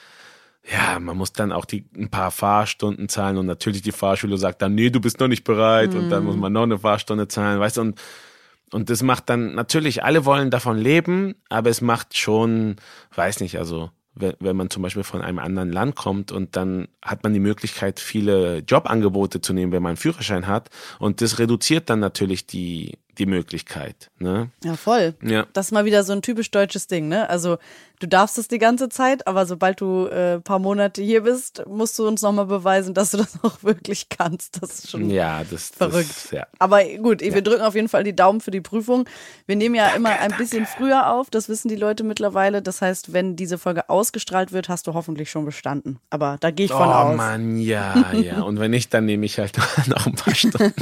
ja, 0.70 0.98
man 0.98 1.16
muss 1.16 1.32
dann 1.32 1.52
auch 1.52 1.64
die 1.64 1.84
ein 1.96 2.10
paar 2.10 2.30
Fahrstunden 2.30 3.08
zahlen 3.08 3.36
und 3.38 3.46
natürlich 3.46 3.82
die 3.82 3.92
Fahrschule 3.92 4.36
sagt 4.36 4.62
dann, 4.62 4.74
nee, 4.74 4.90
du 4.90 5.00
bist 5.00 5.20
noch 5.20 5.28
nicht 5.28 5.44
bereit 5.44 5.92
mhm. 5.92 6.00
und 6.00 6.10
dann 6.10 6.24
muss 6.24 6.36
man 6.36 6.52
noch 6.52 6.64
eine 6.64 6.78
Fahrstunde 6.78 7.28
zahlen, 7.28 7.60
weißt 7.60 7.76
du, 7.76 7.80
und 7.82 8.00
und 8.72 8.90
das 8.90 9.02
macht 9.02 9.30
dann 9.30 9.54
natürlich, 9.54 10.02
alle 10.02 10.24
wollen 10.24 10.50
davon 10.50 10.76
leben, 10.76 11.36
aber 11.48 11.70
es 11.70 11.80
macht 11.80 12.16
schon, 12.16 12.76
weiß 13.14 13.38
nicht, 13.38 13.58
also 13.58 13.90
wenn, 14.16 14.34
wenn 14.40 14.56
man 14.56 14.70
zum 14.70 14.82
Beispiel 14.82 15.04
von 15.04 15.20
einem 15.20 15.38
anderen 15.38 15.70
Land 15.70 15.94
kommt 15.94 16.32
und 16.32 16.56
dann 16.56 16.88
hat 17.02 17.22
man 17.22 17.32
die 17.32 17.40
Möglichkeit, 17.40 18.00
viele 18.00 18.58
Jobangebote 18.58 19.40
zu 19.40 19.52
nehmen, 19.52 19.72
wenn 19.72 19.82
man 19.82 19.90
einen 19.90 19.96
Führerschein 19.98 20.46
hat. 20.46 20.70
Und 20.98 21.20
das 21.20 21.38
reduziert 21.38 21.90
dann 21.90 22.00
natürlich 22.00 22.46
die, 22.46 22.98
die 23.18 23.26
Möglichkeit. 23.26 24.10
Ne? 24.18 24.50
Ja, 24.64 24.76
voll. 24.76 25.14
Ja. 25.22 25.46
Das 25.52 25.66
ist 25.66 25.72
mal 25.72 25.84
wieder 25.84 26.04
so 26.04 26.12
ein 26.12 26.22
typisch 26.22 26.50
deutsches 26.50 26.86
Ding, 26.86 27.08
ne? 27.08 27.28
Also 27.28 27.58
du 28.00 28.06
darfst 28.06 28.38
es 28.38 28.48
die 28.48 28.58
ganze 28.58 28.88
Zeit, 28.88 29.26
aber 29.26 29.46
sobald 29.46 29.80
du 29.80 30.06
äh, 30.06 30.40
paar 30.40 30.58
Monate 30.58 31.02
hier 31.02 31.22
bist, 31.22 31.62
musst 31.66 31.98
du 31.98 32.06
uns 32.06 32.22
nochmal 32.22 32.46
beweisen, 32.46 32.94
dass 32.94 33.10
du 33.10 33.16
das 33.18 33.42
auch 33.42 33.62
wirklich 33.62 34.08
kannst. 34.08 34.62
Das 34.62 34.78
ist 34.78 34.90
schon 34.90 35.10
ja, 35.10 35.42
das, 35.44 35.70
verrückt. 35.70 36.10
Das, 36.10 36.30
ja. 36.30 36.46
Aber 36.58 36.84
gut, 36.84 37.20
wir 37.20 37.42
drücken 37.42 37.62
auf 37.62 37.74
jeden 37.74 37.88
Fall 37.88 38.04
die 38.04 38.14
Daumen 38.14 38.40
für 38.40 38.50
die 38.50 38.60
Prüfung. 38.60 39.08
Wir 39.46 39.56
nehmen 39.56 39.74
ja 39.74 39.84
danke, 39.84 39.98
immer 39.98 40.10
ein 40.10 40.30
danke. 40.30 40.38
bisschen 40.38 40.66
früher 40.66 41.12
auf, 41.12 41.30
das 41.30 41.48
wissen 41.48 41.68
die 41.68 41.76
Leute 41.76 42.04
mittlerweile. 42.04 42.62
Das 42.62 42.82
heißt, 42.82 43.12
wenn 43.12 43.36
diese 43.36 43.58
Folge 43.58 43.88
ausgestrahlt 43.88 44.52
wird, 44.52 44.68
hast 44.68 44.86
du 44.86 44.94
hoffentlich 44.94 45.30
schon 45.30 45.44
bestanden. 45.44 45.98
Aber 46.10 46.36
da 46.40 46.50
gehe 46.50 46.66
ich 46.66 46.72
von 46.72 46.88
oh 46.88 46.92
aus. 46.92 47.16
Mann, 47.16 47.58
ja, 47.58 48.12
ja. 48.12 48.42
Und 48.42 48.60
wenn 48.60 48.70
nicht, 48.70 48.92
dann 48.92 49.04
nehme 49.04 49.26
ich 49.26 49.38
halt 49.38 49.56
noch 49.86 50.06
ein 50.06 50.14
paar 50.14 50.34
Stunden. 50.34 50.74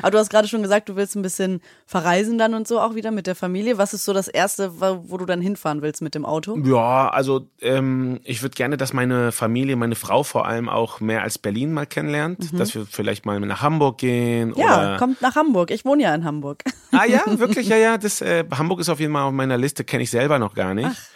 aber 0.00 0.10
du 0.10 0.18
hast 0.18 0.30
gerade 0.30 0.48
schon 0.48 0.62
gesagt, 0.62 0.88
du 0.88 0.96
willst 0.96 1.16
ein 1.16 1.22
bisschen 1.22 1.41
verreisen 1.86 2.38
dann 2.38 2.54
und 2.54 2.66
so 2.68 2.80
auch 2.80 2.94
wieder 2.94 3.10
mit 3.10 3.26
der 3.26 3.34
Familie. 3.34 3.78
Was 3.78 3.94
ist 3.94 4.04
so 4.04 4.12
das 4.12 4.28
Erste, 4.28 4.80
wo 4.80 5.16
du 5.16 5.26
dann 5.26 5.40
hinfahren 5.40 5.82
willst 5.82 6.02
mit 6.02 6.14
dem 6.14 6.24
Auto? 6.24 6.58
Ja, 6.64 7.08
also 7.08 7.46
ähm, 7.60 8.20
ich 8.24 8.42
würde 8.42 8.54
gerne, 8.54 8.76
dass 8.76 8.92
meine 8.92 9.32
Familie, 9.32 9.76
meine 9.76 9.94
Frau 9.94 10.22
vor 10.22 10.46
allem 10.46 10.68
auch 10.68 11.00
mehr 11.00 11.22
als 11.22 11.38
Berlin 11.38 11.72
mal 11.72 11.86
kennenlernt, 11.86 12.52
mhm. 12.52 12.58
dass 12.58 12.74
wir 12.74 12.86
vielleicht 12.86 13.26
mal 13.26 13.40
nach 13.40 13.62
Hamburg 13.62 13.98
gehen. 13.98 14.54
Ja, 14.56 14.96
kommt 14.98 15.22
nach 15.22 15.36
Hamburg. 15.36 15.70
Ich 15.70 15.84
wohne 15.84 16.02
ja 16.02 16.14
in 16.14 16.24
Hamburg. 16.24 16.62
Ah 16.92 17.04
ja, 17.06 17.22
wirklich, 17.38 17.68
ja, 17.68 17.76
ja. 17.76 17.98
Das, 17.98 18.20
äh, 18.20 18.44
Hamburg 18.50 18.80
ist 18.80 18.88
auf 18.88 19.00
jeden 19.00 19.12
Fall 19.12 19.22
auf 19.22 19.32
meiner 19.32 19.58
Liste, 19.58 19.84
kenne 19.84 20.02
ich 20.02 20.10
selber 20.10 20.38
noch 20.38 20.54
gar 20.54 20.74
nicht. 20.74 20.90
Ach. 20.90 21.12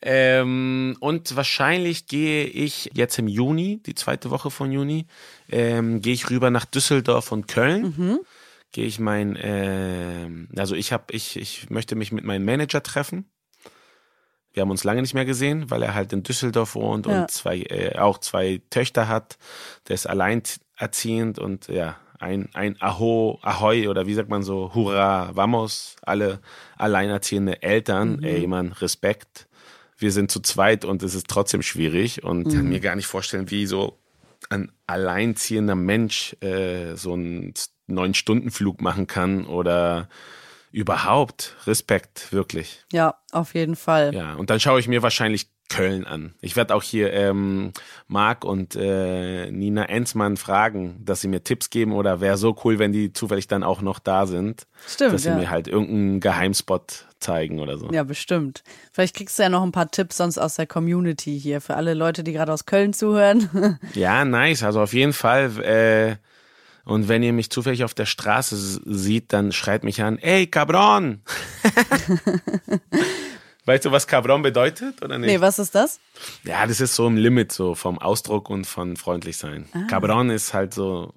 Ähm, 0.00 0.96
und 1.00 1.34
wahrscheinlich 1.34 2.06
gehe 2.06 2.44
ich 2.44 2.90
jetzt 2.94 3.18
im 3.18 3.26
Juni, 3.26 3.80
die 3.84 3.94
zweite 3.94 4.30
Woche 4.30 4.50
von 4.50 4.70
Juni, 4.70 5.06
ähm, 5.50 6.00
gehe 6.00 6.14
ich 6.14 6.30
rüber 6.30 6.50
nach 6.50 6.64
Düsseldorf 6.64 7.32
und 7.32 7.48
Köln. 7.48 7.94
Mhm. 7.96 8.18
Gehe 8.72 8.86
ich 8.86 8.98
mein, 8.98 9.34
äh, 9.36 10.28
also 10.56 10.74
ich 10.74 10.92
habe, 10.92 11.04
ich, 11.12 11.36
ich 11.36 11.70
möchte 11.70 11.96
mich 11.96 12.12
mit 12.12 12.24
meinem 12.24 12.44
Manager 12.44 12.82
treffen. 12.82 13.30
Wir 14.52 14.62
haben 14.62 14.70
uns 14.70 14.84
lange 14.84 15.02
nicht 15.02 15.14
mehr 15.14 15.24
gesehen, 15.24 15.70
weil 15.70 15.82
er 15.82 15.94
halt 15.94 16.12
in 16.12 16.22
Düsseldorf 16.22 16.74
wohnt 16.74 17.06
Ja. 17.06 17.22
und 17.22 17.30
zwei, 17.30 17.60
äh, 17.62 17.96
auch 17.98 18.18
zwei 18.18 18.60
Töchter 18.70 19.08
hat. 19.08 19.38
Der 19.88 19.94
ist 19.94 20.06
alleinerziehend 20.06 21.38
und 21.38 21.68
ja, 21.68 21.96
ein, 22.18 22.48
ein 22.54 22.76
Aho, 22.80 23.38
Ahoi 23.42 23.88
oder 23.88 24.06
wie 24.06 24.14
sagt 24.14 24.28
man 24.28 24.42
so, 24.42 24.74
Hurra, 24.74 25.30
vamos, 25.36 25.96
alle 26.02 26.40
alleinerziehende 26.76 27.62
Eltern. 27.62 28.22
Ey, 28.24 28.46
man, 28.46 28.72
Respekt. 28.72 29.46
Wir 29.96 30.12
sind 30.12 30.30
zu 30.30 30.40
zweit 30.40 30.84
und 30.84 31.02
es 31.02 31.14
ist 31.14 31.28
trotzdem 31.28 31.62
schwierig 31.62 32.22
und 32.24 32.52
kann 32.52 32.68
mir 32.68 32.80
gar 32.80 32.96
nicht 32.96 33.06
vorstellen, 33.06 33.50
wie 33.50 33.66
so 33.66 33.98
ein 34.50 34.70
alleinziehender 34.86 35.74
Mensch 35.74 36.36
äh, 36.40 36.94
so 36.96 37.12
einen 37.14 37.52
neun 37.88 38.14
Stunden 38.14 38.50
Flug 38.50 38.80
machen 38.80 39.06
kann 39.06 39.46
oder 39.46 40.08
überhaupt 40.70 41.56
Respekt 41.66 42.32
wirklich. 42.32 42.84
Ja, 42.92 43.16
auf 43.32 43.54
jeden 43.54 43.76
Fall. 43.76 44.14
Ja, 44.14 44.34
und 44.34 44.50
dann 44.50 44.60
schaue 44.60 44.80
ich 44.80 44.88
mir 44.88 45.02
wahrscheinlich 45.02 45.48
Köln 45.68 46.06
an. 46.06 46.34
Ich 46.40 46.56
werde 46.56 46.74
auch 46.74 46.82
hier 46.82 47.12
ähm, 47.12 47.72
Marc 48.06 48.44
und 48.44 48.74
äh, 48.74 49.50
Nina 49.50 49.84
Enzmann 49.84 50.38
fragen, 50.38 50.96
dass 51.04 51.20
sie 51.20 51.28
mir 51.28 51.44
Tipps 51.44 51.68
geben 51.68 51.92
oder 51.92 52.20
wäre 52.20 52.38
so 52.38 52.56
cool, 52.64 52.78
wenn 52.78 52.92
die 52.92 53.12
zufällig 53.12 53.48
dann 53.48 53.62
auch 53.62 53.82
noch 53.82 53.98
da 53.98 54.26
sind, 54.26 54.66
Stimmt, 54.86 55.12
dass 55.12 55.22
sie 55.24 55.28
ja. 55.28 55.36
mir 55.36 55.50
halt 55.50 55.68
irgendeinen 55.68 56.20
Geheimspot 56.20 57.06
zeigen 57.20 57.60
oder 57.60 57.76
so. 57.76 57.90
Ja, 57.90 58.02
bestimmt. 58.02 58.62
Vielleicht 58.92 59.14
kriegst 59.14 59.38
du 59.38 59.42
ja 59.42 59.50
noch 59.50 59.62
ein 59.62 59.72
paar 59.72 59.90
Tipps 59.90 60.16
sonst 60.16 60.38
aus 60.38 60.54
der 60.54 60.66
Community 60.66 61.38
hier 61.38 61.60
für 61.60 61.76
alle 61.76 61.92
Leute, 61.92 62.24
die 62.24 62.32
gerade 62.32 62.52
aus 62.52 62.64
Köln 62.64 62.92
zuhören. 62.92 63.48
Ja, 63.94 64.24
nice. 64.24 64.62
Also 64.62 64.80
auf 64.80 64.92
jeden 64.92 65.12
Fall. 65.12 65.50
Äh, 65.62 66.16
und 66.88 67.08
wenn 67.08 67.22
ihr 67.22 67.34
mich 67.34 67.50
zufällig 67.50 67.84
auf 67.84 67.92
der 67.92 68.06
Straße 68.06 68.56
sieht, 68.56 69.32
dann 69.34 69.52
schreit 69.52 69.84
mich 69.84 70.02
an, 70.02 70.18
ey, 70.18 70.46
Cabron! 70.46 71.20
weißt 73.66 73.84
du, 73.84 73.92
was 73.92 74.06
Cabron 74.06 74.40
bedeutet 74.40 75.02
oder 75.02 75.18
nicht? 75.18 75.28
nee, 75.28 75.40
was 75.40 75.58
ist 75.58 75.74
das? 75.74 76.00
Ja, 76.44 76.66
das 76.66 76.80
ist 76.80 76.94
so 76.94 77.06
im 77.06 77.18
Limit 77.18 77.52
so 77.52 77.74
vom 77.74 77.98
Ausdruck 77.98 78.48
und 78.48 78.66
von 78.66 78.96
freundlich 78.96 79.36
sein. 79.36 79.68
Ah. 79.74 79.82
Cabron 79.86 80.30
ist 80.30 80.54
halt 80.54 80.72
so, 80.72 81.12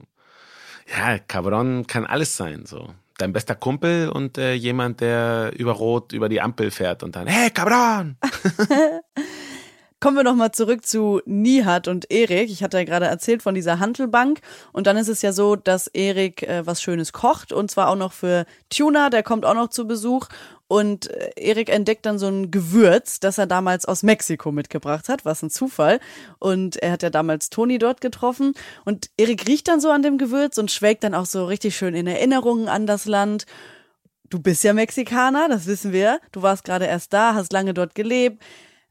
ja, 0.89 1.17
Cabron 1.19 1.87
kann 1.87 2.05
alles 2.05 2.35
sein, 2.35 2.65
so. 2.65 2.93
Dein 3.17 3.31
bester 3.31 3.55
Kumpel 3.55 4.09
und 4.09 4.37
äh, 4.37 4.53
jemand, 4.53 4.99
der 4.99 5.53
über 5.55 5.71
Rot 5.71 6.11
über 6.11 6.27
die 6.27 6.41
Ampel 6.41 6.69
fährt 6.71 7.01
und 7.03 7.15
dann, 7.15 7.27
hey, 7.27 7.49
Cabron! 7.49 8.17
Kommen 10.01 10.17
wir 10.17 10.23
noch 10.23 10.33
mal 10.33 10.51
zurück 10.51 10.83
zu 10.83 11.21
Nihat 11.25 11.87
und 11.87 12.09
Erik. 12.09 12.49
Ich 12.49 12.63
hatte 12.63 12.77
ja 12.79 12.85
gerade 12.85 13.05
erzählt 13.05 13.43
von 13.43 13.53
dieser 13.53 13.77
Handelbank. 13.77 14.39
Und 14.71 14.87
dann 14.87 14.97
ist 14.97 15.09
es 15.09 15.21
ja 15.21 15.31
so, 15.31 15.55
dass 15.55 15.85
Erik 15.85 16.41
äh, 16.41 16.65
was 16.65 16.81
Schönes 16.81 17.13
kocht. 17.13 17.53
Und 17.53 17.69
zwar 17.69 17.87
auch 17.87 17.95
noch 17.95 18.11
für 18.11 18.47
Tuna, 18.71 19.11
der 19.11 19.21
kommt 19.21 19.45
auch 19.45 19.53
noch 19.53 19.69
zu 19.69 19.85
Besuch. 19.85 20.27
Und 20.67 21.11
äh, 21.11 21.29
Erik 21.35 21.69
entdeckt 21.69 22.07
dann 22.07 22.17
so 22.17 22.25
ein 22.25 22.49
Gewürz, 22.49 23.19
das 23.19 23.37
er 23.37 23.45
damals 23.45 23.85
aus 23.85 24.01
Mexiko 24.01 24.51
mitgebracht 24.51 25.07
hat. 25.07 25.23
Was 25.23 25.43
ein 25.43 25.51
Zufall. 25.51 25.99
Und 26.39 26.77
er 26.77 26.93
hat 26.93 27.03
ja 27.03 27.11
damals 27.11 27.51
Toni 27.51 27.77
dort 27.77 28.01
getroffen. 28.01 28.53
Und 28.85 29.11
Erik 29.17 29.47
riecht 29.47 29.67
dann 29.67 29.79
so 29.79 29.91
an 29.91 30.01
dem 30.01 30.17
Gewürz 30.17 30.57
und 30.57 30.71
schwelgt 30.71 31.03
dann 31.03 31.13
auch 31.13 31.27
so 31.27 31.45
richtig 31.45 31.77
schön 31.77 31.93
in 31.93 32.07
Erinnerungen 32.07 32.69
an 32.69 32.87
das 32.87 33.05
Land. 33.05 33.45
Du 34.31 34.39
bist 34.39 34.63
ja 34.63 34.73
Mexikaner, 34.73 35.47
das 35.47 35.67
wissen 35.67 35.91
wir. 35.91 36.19
Du 36.31 36.41
warst 36.41 36.63
gerade 36.63 36.85
erst 36.85 37.13
da, 37.13 37.35
hast 37.35 37.53
lange 37.53 37.75
dort 37.75 37.93
gelebt. 37.93 38.41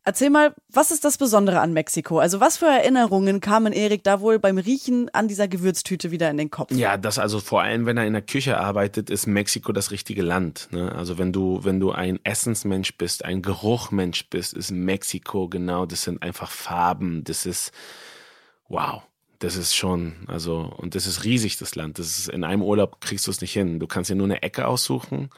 Erzähl 0.03 0.31
mal, 0.31 0.55
was 0.71 0.91
ist 0.91 1.05
das 1.05 1.19
Besondere 1.19 1.61
an 1.61 1.75
Mexiko? 1.75 2.19
Also 2.21 2.41
was 2.41 2.57
für 2.57 2.67
Erinnerungen 2.67 3.41
kamen 3.41 3.75
Erik 3.75 4.03
da 4.03 4.21
wohl 4.21 4.39
beim 4.39 4.57
Riechen 4.57 5.11
an 5.11 5.29
dieser 5.29 5.47
Gewürztüte 5.47 6.11
wieder 6.11 6.31
in 6.31 6.39
den 6.39 6.51
Kopf? 6.51 6.73
Ja, 6.73 6.97
das 6.97 7.19
also 7.19 7.39
vor 7.39 7.61
allem, 7.61 7.85
wenn 7.85 7.99
er 7.99 8.07
in 8.07 8.15
der 8.15 8.23
Küche 8.23 8.59
arbeitet, 8.59 9.11
ist 9.11 9.27
Mexiko 9.27 9.73
das 9.73 9.91
richtige 9.91 10.23
Land. 10.23 10.69
Ne? 10.71 10.91
Also 10.93 11.19
wenn 11.19 11.35
du, 11.35 11.65
wenn 11.65 11.81
du 11.81 11.93
ein 11.93 12.19
Essensmensch 12.25 12.97
bist, 12.97 13.27
ein 13.27 13.43
Geruchmensch 13.43 14.31
bist, 14.31 14.55
ist 14.55 14.71
Mexiko 14.71 15.49
genau, 15.49 15.85
das 15.85 16.03
sind 16.03 16.23
einfach 16.23 16.51
Farben, 16.51 17.23
das 17.25 17.45
ist 17.45 17.73
wow. 18.69 19.03
Das 19.39 19.57
ist 19.57 19.75
schon, 19.75 20.17
also, 20.27 20.71
und 20.77 20.95
das 20.95 21.07
ist 21.07 21.25
riesig, 21.25 21.57
das 21.57 21.75
Land. 21.75 21.99
Das 21.99 22.19
ist, 22.19 22.29
in 22.29 22.45
einem 22.45 22.61
Urlaub 22.61 23.01
kriegst 23.01 23.27
du 23.27 23.31
es 23.31 23.41
nicht 23.41 23.55
hin. 23.55 23.81
Du 23.81 23.87
kannst 23.87 24.11
dir 24.11 24.15
nur 24.15 24.27
eine 24.27 24.43
Ecke 24.43 24.69
aussuchen. 24.69 25.31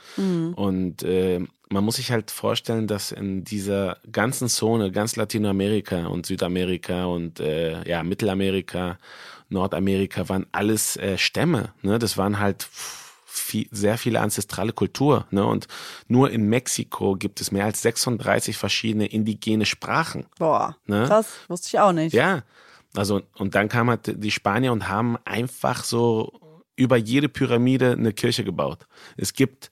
Und 0.56 1.04
äh, 1.04 1.38
man 1.72 1.84
muss 1.84 1.96
sich 1.96 2.10
halt 2.12 2.30
vorstellen, 2.30 2.86
dass 2.86 3.12
in 3.12 3.44
dieser 3.44 3.98
ganzen 4.10 4.48
Zone, 4.48 4.92
ganz 4.92 5.16
Latinamerika 5.16 6.06
und 6.06 6.26
Südamerika 6.26 7.06
und 7.06 7.40
äh, 7.40 7.86
ja, 7.88 8.02
Mittelamerika, 8.02 8.98
Nordamerika 9.48 10.28
waren 10.28 10.46
alles 10.52 10.96
äh, 10.96 11.18
Stämme. 11.18 11.72
Ne? 11.82 11.98
Das 11.98 12.16
waren 12.16 12.38
halt 12.38 12.68
viel, 13.24 13.66
sehr 13.70 13.96
viele 13.98 14.20
ancestrale 14.20 14.72
Kultur. 14.72 15.26
Ne? 15.30 15.44
Und 15.44 15.66
nur 16.08 16.30
in 16.30 16.48
Mexiko 16.48 17.16
gibt 17.16 17.40
es 17.40 17.50
mehr 17.50 17.64
als 17.64 17.82
36 17.82 18.56
verschiedene 18.56 19.06
indigene 19.06 19.64
Sprachen. 19.66 20.26
Boah, 20.38 20.76
Ne? 20.86 21.04
krass, 21.06 21.28
wusste 21.48 21.68
ich 21.68 21.80
auch 21.80 21.92
nicht. 21.92 22.12
Ja, 22.12 22.42
also 22.94 23.22
und 23.36 23.54
dann 23.54 23.68
kamen 23.68 23.90
halt 23.90 24.22
die 24.22 24.30
Spanier 24.30 24.72
und 24.72 24.88
haben 24.88 25.16
einfach 25.24 25.84
so 25.84 26.32
über 26.76 26.96
jede 26.96 27.28
Pyramide 27.28 27.92
eine 27.92 28.12
Kirche 28.12 28.44
gebaut. 28.44 28.86
Es 29.16 29.32
gibt 29.34 29.70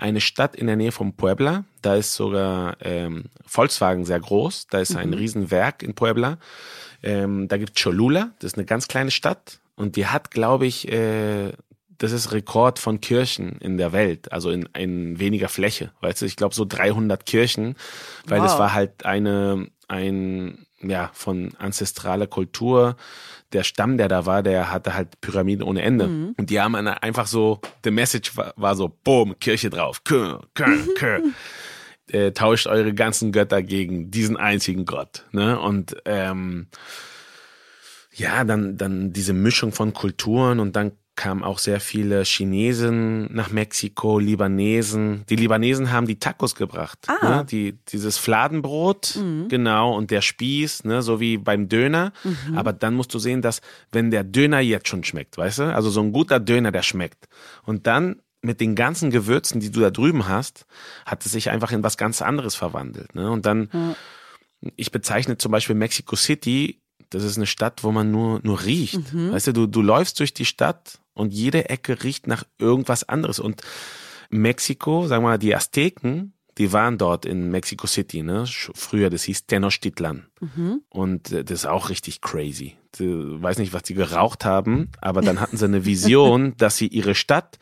eine 0.00 0.20
Stadt 0.20 0.56
in 0.56 0.66
der 0.66 0.76
Nähe 0.76 0.92
von 0.92 1.12
Puebla, 1.12 1.64
da 1.82 1.94
ist 1.94 2.14
sogar 2.14 2.76
ähm, 2.80 3.24
Volkswagen 3.46 4.04
sehr 4.04 4.18
groß, 4.20 4.66
da 4.68 4.80
ist 4.80 4.96
ein 4.96 5.12
Riesenwerk 5.14 5.82
in 5.82 5.94
Puebla. 5.94 6.38
Ähm, 7.02 7.48
da 7.48 7.58
gibt 7.58 7.80
Cholula, 7.80 8.30
das 8.38 8.52
ist 8.52 8.58
eine 8.58 8.66
ganz 8.66 8.88
kleine 8.88 9.10
Stadt 9.10 9.60
und 9.76 9.96
die 9.96 10.06
hat, 10.06 10.30
glaube 10.30 10.66
ich, 10.66 10.90
äh, 10.90 11.52
das 11.98 12.12
ist 12.12 12.32
Rekord 12.32 12.78
von 12.78 13.00
Kirchen 13.02 13.58
in 13.60 13.76
der 13.76 13.92
Welt, 13.92 14.32
also 14.32 14.50
in, 14.50 14.66
in 14.74 15.18
weniger 15.18 15.48
Fläche. 15.50 15.92
Weißt 16.00 16.22
du, 16.22 16.26
ich 16.26 16.36
glaube 16.36 16.54
so 16.54 16.64
300 16.64 17.26
Kirchen, 17.26 17.76
weil 18.26 18.42
es 18.42 18.52
Wow. 18.52 18.58
war 18.58 18.72
halt 18.72 19.04
eine, 19.04 19.66
ein, 19.86 20.66
ja, 20.80 21.10
von 21.12 21.52
ancestraler 21.58 22.26
Kultur. 22.26 22.96
Der 23.52 23.64
Stamm, 23.64 23.98
der 23.98 24.08
da 24.08 24.26
war, 24.26 24.42
der 24.42 24.70
hatte 24.70 24.94
halt 24.94 25.20
Pyramiden 25.20 25.64
ohne 25.64 25.82
Ende. 25.82 26.04
Und 26.36 26.50
die 26.50 26.60
haben 26.60 26.74
einfach 26.76 27.26
so, 27.26 27.60
the 27.84 27.90
message 27.90 28.36
war, 28.36 28.54
war 28.56 28.76
so, 28.76 28.88
boom, 29.02 29.38
Kirche 29.40 29.70
drauf, 29.70 30.04
Kö, 30.04 30.38
Kö, 30.54 30.94
Kö. 30.96 31.20
äh, 32.12 32.32
tauscht 32.32 32.66
eure 32.66 32.94
ganzen 32.94 33.32
Götter 33.32 33.62
gegen 33.62 34.10
diesen 34.10 34.36
einzigen 34.36 34.84
Gott. 34.84 35.26
Ne? 35.32 35.58
Und 35.58 35.96
ähm, 36.04 36.68
ja, 38.12 38.44
dann, 38.44 38.76
dann 38.76 39.12
diese 39.12 39.32
Mischung 39.32 39.72
von 39.72 39.92
Kulturen 39.92 40.60
und 40.60 40.76
dann 40.76 40.92
kamen 41.20 41.44
auch 41.44 41.58
sehr 41.58 41.80
viele 41.80 42.24
Chinesen 42.24 43.30
nach 43.30 43.50
Mexiko, 43.50 44.18
Libanesen. 44.18 45.22
Die 45.28 45.36
Libanesen 45.36 45.92
haben 45.92 46.06
die 46.06 46.18
Tacos 46.18 46.54
gebracht. 46.54 46.98
Ah. 47.08 47.28
Ne? 47.28 47.44
Die, 47.44 47.78
dieses 47.88 48.16
Fladenbrot, 48.16 49.18
genau, 49.50 49.94
und 49.94 50.10
der 50.10 50.22
Spieß, 50.22 50.84
ne? 50.84 51.02
so 51.02 51.20
wie 51.20 51.36
beim 51.36 51.68
Döner. 51.68 52.14
Aber 52.56 52.72
dann 52.72 52.94
musst 52.94 53.12
du 53.12 53.18
sehen, 53.18 53.42
dass 53.42 53.60
wenn 53.92 54.10
der 54.10 54.24
Döner 54.24 54.60
jetzt 54.60 54.88
schon 54.88 55.04
schmeckt, 55.04 55.36
weißt 55.36 55.58
du? 55.58 55.74
Also 55.74 55.90
so 55.90 56.00
ein 56.00 56.14
guter 56.14 56.40
Döner, 56.40 56.72
der 56.72 56.82
schmeckt. 56.82 57.28
Und 57.66 57.86
dann 57.86 58.22
mit 58.40 58.62
den 58.62 58.74
ganzen 58.74 59.10
Gewürzen, 59.10 59.60
die 59.60 59.70
du 59.70 59.80
da 59.80 59.90
drüben 59.90 60.26
hast, 60.26 60.64
hat 61.04 61.26
es 61.26 61.32
sich 61.32 61.50
einfach 61.50 61.70
in 61.70 61.82
was 61.82 61.98
ganz 61.98 62.22
anderes 62.22 62.54
verwandelt. 62.54 63.14
Ne? 63.14 63.30
Und 63.30 63.44
dann, 63.44 63.68
ich 64.76 64.90
bezeichne 64.90 65.36
zum 65.36 65.52
Beispiel 65.52 65.76
Mexico 65.76 66.16
City, 66.16 66.80
das 67.10 67.24
ist 67.24 67.36
eine 67.36 67.46
Stadt, 67.46 67.84
wo 67.84 67.92
man 67.92 68.10
nur, 68.10 68.40
nur 68.42 68.64
riecht. 68.64 69.14
Weißt 69.32 69.48
du, 69.48 69.52
du, 69.52 69.66
du 69.66 69.82
läufst 69.82 70.18
durch 70.20 70.32
die 70.32 70.46
Stadt 70.46 70.99
und 71.14 71.32
jede 71.32 71.68
Ecke 71.68 72.02
riecht 72.02 72.26
nach 72.26 72.44
irgendwas 72.58 73.08
anderes. 73.08 73.38
Und 73.38 73.62
Mexiko, 74.30 75.06
sagen 75.06 75.24
wir 75.24 75.30
mal, 75.30 75.38
die 75.38 75.54
Azteken, 75.54 76.34
die 76.58 76.72
waren 76.72 76.98
dort 76.98 77.24
in 77.24 77.50
Mexico 77.50 77.86
City, 77.86 78.22
ne? 78.22 78.44
Früher, 78.46 79.08
das 79.08 79.22
hieß 79.24 79.46
Tenochtitlan. 79.46 80.26
Und 80.88 81.32
äh, 81.32 81.44
das 81.44 81.60
ist 81.60 81.66
auch 81.66 81.88
richtig 81.88 82.20
crazy. 82.20 82.76
Ich 82.94 83.00
weiß 83.00 83.58
nicht, 83.58 83.72
was 83.72 83.84
die 83.84 83.94
geraucht 83.94 84.44
haben, 84.44 84.90
aber 85.00 85.22
dann 85.22 85.40
hatten 85.40 85.56
sie 85.56 85.64
eine 85.64 85.84
Vision, 85.84 86.54
dass 86.58 86.76
sie 86.76 86.88
ihre 86.88 87.14
Stadt 87.14 87.58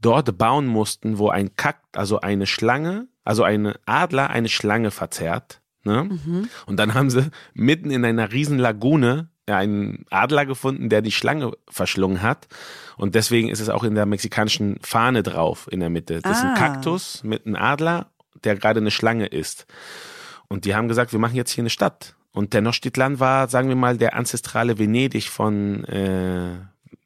dort 0.00 0.36
bauen 0.38 0.66
mussten, 0.66 1.18
wo 1.18 1.28
ein 1.28 1.56
Kack, 1.56 1.80
also 1.92 2.20
eine 2.20 2.46
Schlange, 2.46 3.08
also 3.24 3.42
ein 3.42 3.74
Adler 3.86 4.30
eine 4.30 4.48
Schlange 4.48 4.90
verzehrt. 4.90 5.60
Ne? 5.84 6.08
Und 6.66 6.76
dann 6.76 6.94
haben 6.94 7.10
sie 7.10 7.30
mitten 7.54 7.90
in 7.90 8.04
einer 8.04 8.32
riesen 8.32 8.58
Lagune 8.58 9.29
einen 9.56 10.04
Adler 10.10 10.46
gefunden, 10.46 10.88
der 10.88 11.02
die 11.02 11.12
Schlange 11.12 11.52
verschlungen 11.68 12.22
hat. 12.22 12.48
Und 12.96 13.14
deswegen 13.14 13.48
ist 13.48 13.60
es 13.60 13.68
auch 13.68 13.84
in 13.84 13.94
der 13.94 14.06
mexikanischen 14.06 14.78
Fahne 14.82 15.22
drauf 15.22 15.68
in 15.70 15.80
der 15.80 15.90
Mitte. 15.90 16.20
Das 16.20 16.38
ist 16.38 16.44
ein 16.44 16.50
Ah. 16.54 16.58
Kaktus 16.58 17.22
mit 17.24 17.46
einem 17.46 17.56
Adler, 17.56 18.10
der 18.44 18.56
gerade 18.56 18.80
eine 18.80 18.90
Schlange 18.90 19.26
ist. 19.26 19.66
Und 20.48 20.64
die 20.64 20.74
haben 20.74 20.88
gesagt, 20.88 21.12
wir 21.12 21.18
machen 21.18 21.36
jetzt 21.36 21.52
hier 21.52 21.62
eine 21.62 21.70
Stadt. 21.70 22.14
Und 22.32 22.50
Tenochtitlan 22.52 23.18
war, 23.20 23.48
sagen 23.48 23.68
wir 23.68 23.76
mal, 23.76 23.96
der 23.96 24.14
ancestrale 24.14 24.78
Venedig 24.78 25.28
von 25.30 25.84
äh, 25.84 26.58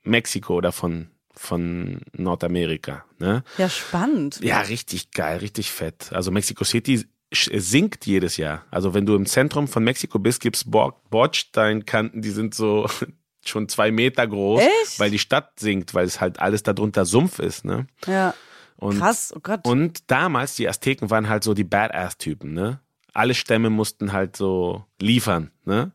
Mexiko 0.03 0.55
oder 0.57 0.71
von, 0.73 1.09
von 1.35 2.01
Nordamerika. 2.13 3.05
Ne? 3.19 3.43
Ja, 3.57 3.69
spannend. 3.69 4.41
Ja, 4.43 4.61
richtig 4.61 5.13
geil, 5.13 5.39
richtig 5.39 5.71
fett. 5.71 6.13
Also 6.13 6.31
Mexico 6.31 6.65
City 6.65 7.07
sinkt 7.35 8.07
jedes 8.07 8.37
Jahr. 8.37 8.65
Also 8.71 8.95
wenn 8.95 9.07
du 9.07 9.15
im 9.15 9.27
Zentrum 9.27 9.69
von 9.69 9.85
Mexiko 9.85 10.19
bist, 10.19 10.41
gibt's 10.41 10.65
Bor- 10.65 11.01
Bordsteinkanten, 11.11 12.23
die 12.23 12.31
sind 12.31 12.55
so 12.55 12.89
schon 13.45 13.69
zwei 13.69 13.91
Meter 13.91 14.27
groß, 14.27 14.63
Echt? 14.63 15.01
weil 15.01 15.11
die 15.11 15.19
Stadt 15.19 15.59
sinkt, 15.61 15.95
weil 15.95 16.07
es 16.07 16.21
halt 16.21 16.39
alles 16.41 16.63
darunter 16.63 17.05
Sumpf 17.05 17.39
ist. 17.39 17.65
Ne? 17.65 17.87
Ja. 18.07 18.35
Und, 18.77 18.99
Krass, 18.99 19.33
oh 19.37 19.41
Gott. 19.43 19.61
Und 19.67 20.11
damals, 20.11 20.57
die 20.57 20.69
Azteken 20.69 21.11
waren 21.11 21.29
halt 21.29 21.45
so 21.45 21.55
die 21.55 21.65
Badass-Typen, 21.65 22.53
ne? 22.53 22.81
Alle 23.13 23.35
Stämme 23.35 23.71
mussten 23.71 24.13
halt 24.13 24.37
so 24.37 24.85
liefern, 25.01 25.53
ne? 25.65 25.93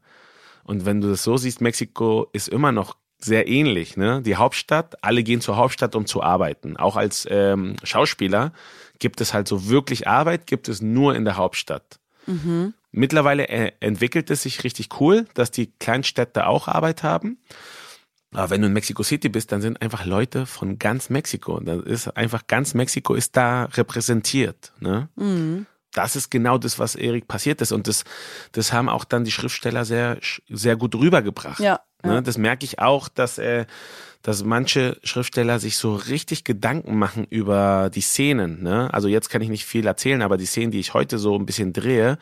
Und 0.64 0.86
wenn 0.86 1.02
du 1.02 1.10
das 1.10 1.24
so 1.24 1.36
siehst, 1.36 1.60
Mexiko 1.62 2.30
ist 2.32 2.48
immer 2.48 2.72
noch 2.72 2.96
sehr 3.20 3.50
ähnlich, 3.50 3.98
ne? 3.98 4.22
Die 4.22 4.38
Hauptstadt, 4.38 5.04
alle 5.04 5.24
gehen 5.24 5.42
zur 5.42 5.58
Hauptstadt, 5.58 5.94
um 5.96 6.06
zu 6.06 6.24
arbeiten. 6.24 6.78
Auch 6.78 6.96
als 6.96 7.28
ähm, 7.30 7.76
Schauspieler 7.84 8.54
gibt 9.00 9.22
es 9.22 9.34
halt 9.34 9.48
so 9.48 9.68
wirklich 9.70 10.08
Arbeit, 10.08 10.48
gibt 10.48 10.68
es 10.68 10.82
nur 10.82 11.16
in 11.16 11.26
der 11.26 11.38
Hauptstadt. 11.38 12.00
Mittlerweile 12.92 13.48
äh, 13.50 13.72
entwickelt 13.80 14.30
es 14.30 14.44
sich 14.44 14.64
richtig 14.64 15.00
cool, 15.00 15.28
dass 15.34 15.52
die 15.52 15.72
Kleinstädte 15.80 16.48
auch 16.48 16.68
Arbeit 16.68 17.04
haben. 17.04 17.40
Aber 18.32 18.52
wenn 18.52 18.62
du 18.62 18.68
in 18.68 18.74
Mexico 18.74 19.02
City 19.04 19.30
bist, 19.30 19.52
dann 19.52 19.62
sind 19.62 19.82
einfach 19.82 20.06
Leute 20.06 20.46
von 20.46 20.78
ganz 20.78 21.10
Mexiko. 21.10 21.60
Dann 21.60 21.84
ist 21.84 22.08
einfach 22.16 22.46
ganz 22.48 22.74
Mexiko 22.74 23.16
ist 23.16 23.36
da 23.36 23.66
repräsentiert. 23.66 24.72
Ne? 24.80 25.10
Das 25.94 26.16
ist 26.16 26.30
genau 26.30 26.60
das, 26.60 26.78
was 26.78 26.94
Erik 26.94 27.28
passiert 27.28 27.62
ist. 27.62 27.72
Und 27.72 27.88
das, 27.88 28.04
das 28.52 28.72
haben 28.72 28.90
auch 28.90 29.04
dann 29.04 29.24
die 29.24 29.32
Schriftsteller 29.32 29.86
sehr, 29.86 30.20
sehr 30.48 30.76
gut 30.76 30.94
rübergebracht. 30.94 31.60
Ja, 31.60 31.80
ja. 32.04 32.14
Ne? 32.14 32.24
Das 32.24 32.38
merke 32.38 32.66
ich 32.66 32.80
auch, 32.80 33.10
dass, 33.10 33.38
äh, 33.38 33.66
dass 34.22 34.44
manche 34.44 34.98
Schriftsteller 35.04 35.60
sich 35.60 35.78
so 35.78 35.96
richtig 35.96 36.44
Gedanken 36.44 36.98
machen 36.98 37.26
über 37.30 37.90
die 37.94 38.02
Szenen. 38.02 38.62
Ne? 38.64 38.94
Also 38.94 39.08
jetzt 39.08 39.30
kann 39.30 39.42
ich 39.42 39.50
nicht 39.50 39.66
viel 39.66 39.86
erzählen, 39.88 40.22
aber 40.22 40.38
die 40.38 40.46
Szenen, 40.46 40.72
die 40.72 40.80
ich 40.80 40.94
heute 40.94 41.18
so 41.18 41.36
ein 41.38 41.46
bisschen 41.46 41.74
drehe, 41.74 42.18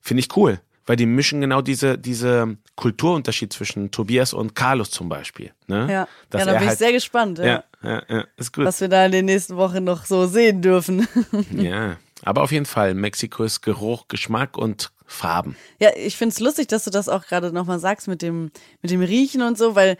finde 0.00 0.20
ich 0.20 0.36
cool. 0.36 0.60
Weil 0.84 0.96
die 0.96 1.06
mischen 1.06 1.40
genau 1.40 1.62
diese, 1.62 1.96
diese 1.96 2.56
Kulturunterschied 2.74 3.52
zwischen 3.52 3.92
Tobias 3.92 4.32
und 4.34 4.56
Carlos 4.56 4.90
zum 4.90 5.08
Beispiel. 5.08 5.52
Ne? 5.68 5.86
ja, 5.88 6.08
Dass 6.28 6.40
ja 6.40 6.46
da 6.46 6.52
bin 6.54 6.62
ich 6.62 6.68
halt- 6.70 6.78
sehr 6.78 6.92
gespannt, 6.92 7.38
ja, 7.38 7.46
ja, 7.46 7.64
ja, 7.84 8.02
ja, 8.08 8.24
ist 8.36 8.52
gut. 8.52 8.64
was 8.64 8.80
wir 8.80 8.88
da 8.88 9.06
in 9.06 9.12
den 9.12 9.26
nächsten 9.26 9.56
Wochen 9.56 9.84
noch 9.84 10.04
so 10.06 10.26
sehen 10.26 10.60
dürfen. 10.60 11.06
Ja, 11.52 11.96
aber 12.24 12.42
auf 12.42 12.52
jeden 12.52 12.66
Fall, 12.66 12.94
Mexiko 12.94 13.44
ist 13.44 13.62
Geruch, 13.62 14.08
Geschmack 14.08 14.56
und 14.56 14.92
Farben. 15.04 15.56
Ja, 15.78 15.90
ich 15.96 16.16
find's 16.16 16.40
lustig, 16.40 16.68
dass 16.68 16.84
du 16.84 16.90
das 16.90 17.08
auch 17.08 17.26
gerade 17.26 17.52
nochmal 17.52 17.78
sagst 17.78 18.08
mit 18.08 18.22
dem, 18.22 18.50
mit 18.80 18.90
dem 18.90 19.02
Riechen 19.02 19.42
und 19.42 19.58
so, 19.58 19.74
weil 19.74 19.96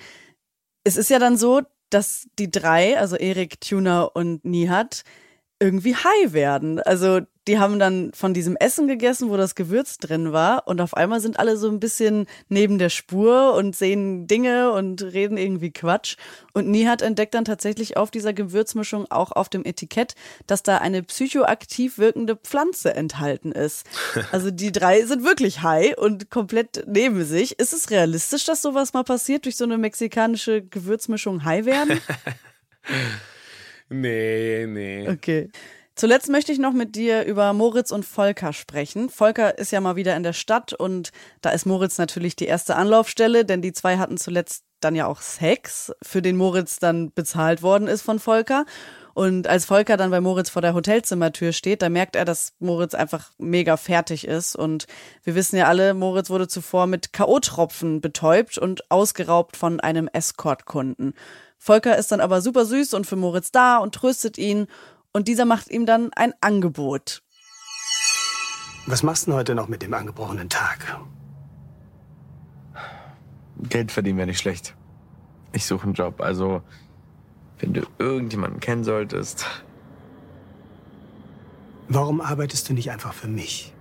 es 0.85 0.97
ist 0.97 1.11
ja 1.11 1.19
dann 1.19 1.37
so, 1.37 1.63
dass 1.91 2.27
die 2.39 2.51
drei, 2.51 2.99
also 2.99 3.17
Erik, 3.17 3.61
Tuna 3.61 4.05
und 4.05 4.45
Nihat, 4.45 5.03
irgendwie 5.61 5.95
high 5.95 6.33
werden. 6.33 6.81
Also 6.81 7.21
die 7.49 7.59
haben 7.59 7.79
dann 7.79 8.13
von 8.15 8.35
diesem 8.35 8.57
Essen 8.57 8.87
gegessen, 8.87 9.29
wo 9.29 9.37
das 9.37 9.55
Gewürz 9.55 9.99
drin 9.99 10.33
war 10.33 10.69
und 10.69 10.81
auf 10.81 10.95
einmal 10.95 11.21
sind 11.21 11.39
alle 11.39 11.57
so 11.57 11.69
ein 11.69 11.81
bisschen 11.81 12.27
neben 12.49 12.79
der 12.79 12.89
Spur 12.89 13.55
und 13.55 13.75
sehen 13.75 14.27
Dinge 14.27 14.73
und 14.73 15.03
reden 15.03 15.37
irgendwie 15.37 15.73
Quatsch. 15.73 16.17
Und 16.53 16.69
Nihat 16.69 17.03
entdeckt 17.03 17.35
dann 17.35 17.45
tatsächlich 17.45 17.97
auf 17.97 18.11
dieser 18.11 18.33
Gewürzmischung 18.33 19.11
auch 19.11 19.33
auf 19.33 19.49
dem 19.49 19.65
Etikett, 19.65 20.15
dass 20.47 20.63
da 20.63 20.79
eine 20.79 21.03
psychoaktiv 21.03 21.99
wirkende 21.99 22.37
Pflanze 22.37 22.95
enthalten 22.95 23.53
ist. 23.53 23.87
Also 24.31 24.51
die 24.51 24.73
drei 24.73 25.05
sind 25.05 25.25
wirklich 25.25 25.63
high 25.63 25.97
und 25.99 26.31
komplett 26.31 26.85
neben 26.87 27.25
sich. 27.25 27.59
Ist 27.59 27.73
es 27.73 27.91
realistisch, 27.91 28.45
dass 28.45 28.63
sowas 28.63 28.93
mal 28.93 29.03
passiert, 29.03 29.45
durch 29.45 29.57
so 29.57 29.65
eine 29.65 29.79
mexikanische 29.79 30.63
Gewürzmischung 30.63 31.45
high 31.45 31.67
werden? 31.67 32.01
Nee, 33.93 34.67
nee. 34.67 35.09
Okay. 35.09 35.51
Zuletzt 35.95 36.29
möchte 36.31 36.53
ich 36.53 36.59
noch 36.59 36.73
mit 36.73 36.97
dir 36.97 37.25
über 37.25 37.53
Moritz 37.53 37.91
und 37.91 38.05
Volker 38.05 38.53
sprechen. 38.53 39.11
Volker 39.11 39.59
ist 39.59 39.73
ja 39.73 39.81
mal 39.81 39.97
wieder 39.97 40.17
in 40.17 40.23
der 40.23 40.33
Stadt 40.33 40.73
und 40.73 41.13
da 41.43 41.51
ist 41.51 41.67
Moritz 41.67 41.99
natürlich 41.99 42.35
die 42.35 42.47
erste 42.47 42.77
Anlaufstelle, 42.77 43.45
denn 43.45 43.61
die 43.61 43.73
zwei 43.73 43.99
hatten 43.99 44.17
zuletzt 44.17 44.65
dann 44.81 44.95
ja 44.95 45.07
auch 45.07 45.21
Sex, 45.21 45.93
für 46.03 46.23
den 46.23 46.37
Moritz 46.37 46.79
dann 46.79 47.13
bezahlt 47.13 47.63
worden 47.63 47.89
ist 47.89 48.03
von 48.03 48.19
Volker. 48.19 48.65
Und 49.15 49.47
als 49.47 49.67
Volker 49.67 49.99
dann 49.99 50.11
bei 50.11 50.21
Moritz 50.21 50.49
vor 50.49 50.63
der 50.63 50.75
Hotelzimmertür 50.75 51.53
steht, 51.53 51.83
da 51.83 51.91
merkt 51.91 52.17
er, 52.17 52.25
dass 52.25 52.55
Moritz 52.59 52.95
einfach 52.95 53.31
mega 53.39 53.77
fertig 53.77 54.27
ist. 54.27 54.57
Und 54.57 54.87
wir 55.23 55.35
wissen 55.35 55.57
ja 55.57 55.67
alle, 55.67 55.93
Moritz 55.93 56.31
wurde 56.31 56.49
zuvor 56.49 56.87
mit 56.87 57.13
K.O.-Tropfen 57.13 58.01
betäubt 58.01 58.57
und 58.57 58.91
ausgeraubt 58.91 59.57
von 59.57 59.81
einem 59.81 60.09
Escort-Kunden. 60.09 61.13
Volker 61.59 61.97
ist 61.97 62.11
dann 62.11 62.21
aber 62.21 62.41
super 62.41 62.65
süß 62.65 62.95
und 62.95 63.07
für 63.07 63.17
Moritz 63.17 63.53
da 63.53 63.77
und 63.77 63.95
tröstet 63.95 64.39
ihn. 64.39 64.67
Und 65.13 65.29
dieser 65.29 65.45
macht 65.45 65.71
ihm 65.71 65.87
dann 65.87 66.11
ein 66.15 66.33
Angebot. 66.41 67.23
Was 68.87 69.03
machst 69.03 69.27
du 69.27 69.31
denn 69.31 69.39
heute 69.39 69.55
noch 69.55 69.69
mit 69.69 69.83
dem 69.83 69.95
angebrochenen 69.95 70.49
Tag? 70.49 71.01
Geld 73.59 73.93
verdienen 73.93 74.19
wäre 74.19 74.27
nicht 74.27 74.41
schlecht. 74.41 74.75
Ich 75.53 75.67
suche 75.67 75.85
einen 75.85 75.93
Job, 75.93 76.21
also 76.21 76.63
wenn 77.59 77.75
du 77.75 77.83
irgendjemanden 77.99 78.59
kennen 78.59 78.83
solltest. 78.83 79.47
Warum 81.89 82.21
arbeitest 82.21 82.69
du 82.69 82.73
nicht 82.73 82.91
einfach 82.91 83.13
für 83.13 83.29
mich? 83.29 83.73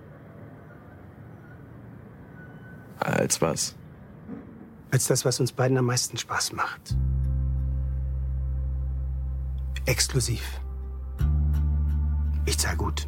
Als 3.00 3.40
was? 3.40 3.74
Als 4.90 5.06
das, 5.06 5.24
was 5.24 5.40
uns 5.40 5.50
beiden 5.52 5.78
am 5.78 5.86
meisten 5.86 6.18
Spaß 6.18 6.52
macht. 6.52 6.94
Exklusiv. 9.86 10.61
Ich 12.44 12.58
zahl 12.58 12.76
gut. 12.76 13.06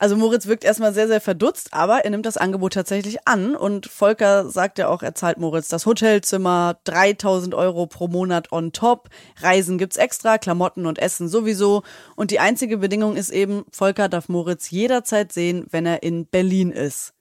Also 0.00 0.16
Moritz 0.16 0.46
wirkt 0.46 0.62
erstmal 0.62 0.94
sehr, 0.94 1.08
sehr 1.08 1.20
verdutzt, 1.20 1.72
aber 1.72 2.04
er 2.04 2.10
nimmt 2.10 2.24
das 2.24 2.36
Angebot 2.36 2.72
tatsächlich 2.72 3.26
an 3.26 3.56
und 3.56 3.86
Volker 3.86 4.48
sagt 4.48 4.78
ja 4.78 4.86
auch, 4.88 5.02
er 5.02 5.16
zahlt 5.16 5.38
Moritz 5.38 5.66
das 5.66 5.86
Hotelzimmer, 5.86 6.78
3000 6.84 7.52
Euro 7.54 7.86
pro 7.86 8.06
Monat 8.06 8.52
on 8.52 8.72
top, 8.72 9.08
Reisen 9.40 9.76
gibt's 9.76 9.96
extra, 9.96 10.38
Klamotten 10.38 10.86
und 10.86 11.00
Essen 11.00 11.28
sowieso 11.28 11.82
und 12.14 12.30
die 12.30 12.38
einzige 12.38 12.78
Bedingung 12.78 13.16
ist 13.16 13.30
eben, 13.30 13.64
Volker 13.72 14.08
darf 14.08 14.28
Moritz 14.28 14.70
jederzeit 14.70 15.32
sehen, 15.32 15.66
wenn 15.70 15.84
er 15.84 16.04
in 16.04 16.26
Berlin 16.26 16.70
ist. 16.70 17.12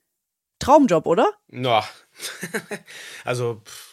Traumjob, 0.60 1.08
oder? 1.08 1.32
No. 1.48 1.82
also, 3.24 3.62
pff. 3.66 3.87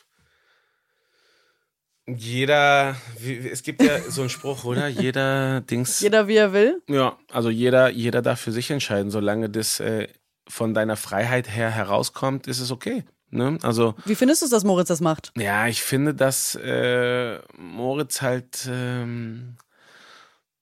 Jeder, 2.06 2.96
wie- 3.18 3.48
es 3.48 3.62
gibt 3.62 3.82
ja 3.82 3.98
so 4.10 4.20
einen 4.22 4.30
Spruch, 4.30 4.64
oder? 4.64 4.88
Jeder 4.88 5.62
Dings. 5.62 6.00
Jeder 6.00 6.28
wie 6.28 6.36
er 6.36 6.52
will. 6.52 6.82
Ja, 6.88 7.16
also 7.32 7.48
jeder, 7.50 7.88
jeder 7.90 8.20
darf 8.22 8.40
für 8.40 8.52
sich 8.52 8.70
entscheiden. 8.70 9.10
Solange 9.10 9.48
das 9.48 9.80
äh, 9.80 10.08
von 10.48 10.74
deiner 10.74 10.96
Freiheit 10.96 11.48
her 11.48 11.70
herauskommt, 11.70 12.46
ist 12.46 12.60
es 12.60 12.70
okay. 12.70 13.04
Ne? 13.30 13.58
Also, 13.62 13.94
Wie 14.04 14.14
findest 14.14 14.42
du 14.42 14.44
es, 14.46 14.50
dass 14.50 14.64
Moritz 14.64 14.88
das 14.88 15.00
macht? 15.00 15.32
ja, 15.36 15.66
ich 15.66 15.82
finde, 15.82 16.14
dass 16.14 16.54
äh, 16.56 17.38
Moritz 17.58 18.20
halt 18.22 18.68
ähm, 18.70 19.56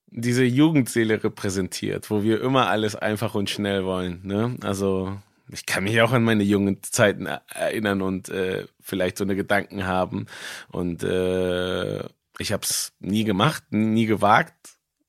diese 0.06 0.44
Jugendseele 0.44 1.22
repräsentiert, 1.22 2.08
wo 2.10 2.22
wir 2.22 2.40
immer 2.40 2.68
alles 2.68 2.94
einfach 2.96 3.34
und 3.34 3.50
schnell 3.50 3.84
wollen. 3.84 4.20
Ne? 4.22 4.56
Also, 4.62 5.18
ich 5.52 5.66
kann 5.66 5.84
mich 5.84 6.00
auch 6.00 6.12
an 6.12 6.24
meine 6.24 6.42
jungen 6.42 6.82
Zeiten 6.82 7.26
er- 7.26 7.42
erinnern 7.54 8.02
und 8.02 8.28
äh, 8.28 8.66
vielleicht 8.80 9.18
so 9.18 9.24
eine 9.24 9.36
Gedanken 9.36 9.86
haben. 9.86 10.26
Und 10.70 11.02
äh, 11.02 12.00
ich 12.38 12.52
habe 12.52 12.62
es 12.62 12.92
nie 13.00 13.24
gemacht, 13.24 13.64
nie 13.70 14.06
gewagt, 14.06 14.54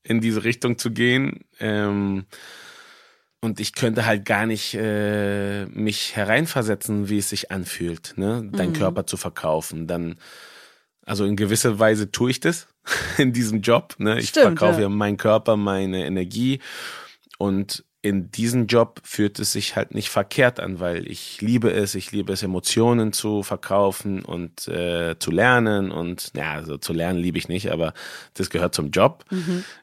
in 0.02 0.20
diese 0.20 0.44
Richtung 0.44 0.78
zu 0.78 0.90
gehen. 0.90 1.44
Ähm, 1.60 2.26
und 3.40 3.60
ich 3.60 3.74
könnte 3.74 4.06
halt 4.06 4.24
gar 4.24 4.46
nicht 4.46 4.74
äh, 4.74 5.66
mich 5.66 6.16
hereinversetzen, 6.16 7.08
wie 7.08 7.18
es 7.18 7.28
sich 7.30 7.50
anfühlt, 7.50 8.14
ne? 8.16 8.48
deinen 8.52 8.72
Körper 8.72 9.06
zu 9.06 9.16
verkaufen. 9.16 9.86
Dann, 9.86 10.16
also 11.04 11.24
in 11.26 11.36
gewisser 11.36 11.78
Weise 11.78 12.10
tue 12.10 12.30
ich 12.30 12.40
das 12.40 12.68
in 13.18 13.32
diesem 13.32 13.60
Job. 13.60 13.96
Ne? 13.98 14.18
Ich 14.18 14.30
Stimmt, 14.30 14.58
verkaufe 14.58 14.80
ja. 14.80 14.82
ja 14.82 14.88
meinen 14.88 15.16
Körper, 15.18 15.56
meine 15.56 16.06
Energie. 16.06 16.60
Und 17.38 17.84
in 18.04 18.30
diesem 18.30 18.66
Job 18.66 19.00
fühlt 19.02 19.38
es 19.38 19.52
sich 19.52 19.76
halt 19.76 19.94
nicht 19.94 20.10
verkehrt 20.10 20.60
an, 20.60 20.78
weil 20.78 21.10
ich 21.10 21.40
liebe 21.40 21.72
es, 21.72 21.94
ich 21.94 22.12
liebe 22.12 22.34
es, 22.34 22.42
Emotionen 22.42 23.14
zu 23.14 23.42
verkaufen 23.42 24.22
und 24.22 24.68
äh, 24.68 25.18
zu 25.18 25.30
lernen. 25.30 25.90
Und 25.90 26.30
ja, 26.36 26.52
also 26.52 26.76
zu 26.76 26.92
lernen 26.92 27.18
liebe 27.18 27.38
ich 27.38 27.48
nicht, 27.48 27.72
aber 27.72 27.94
das 28.34 28.50
gehört 28.50 28.74
zum 28.74 28.90
Job. 28.90 29.24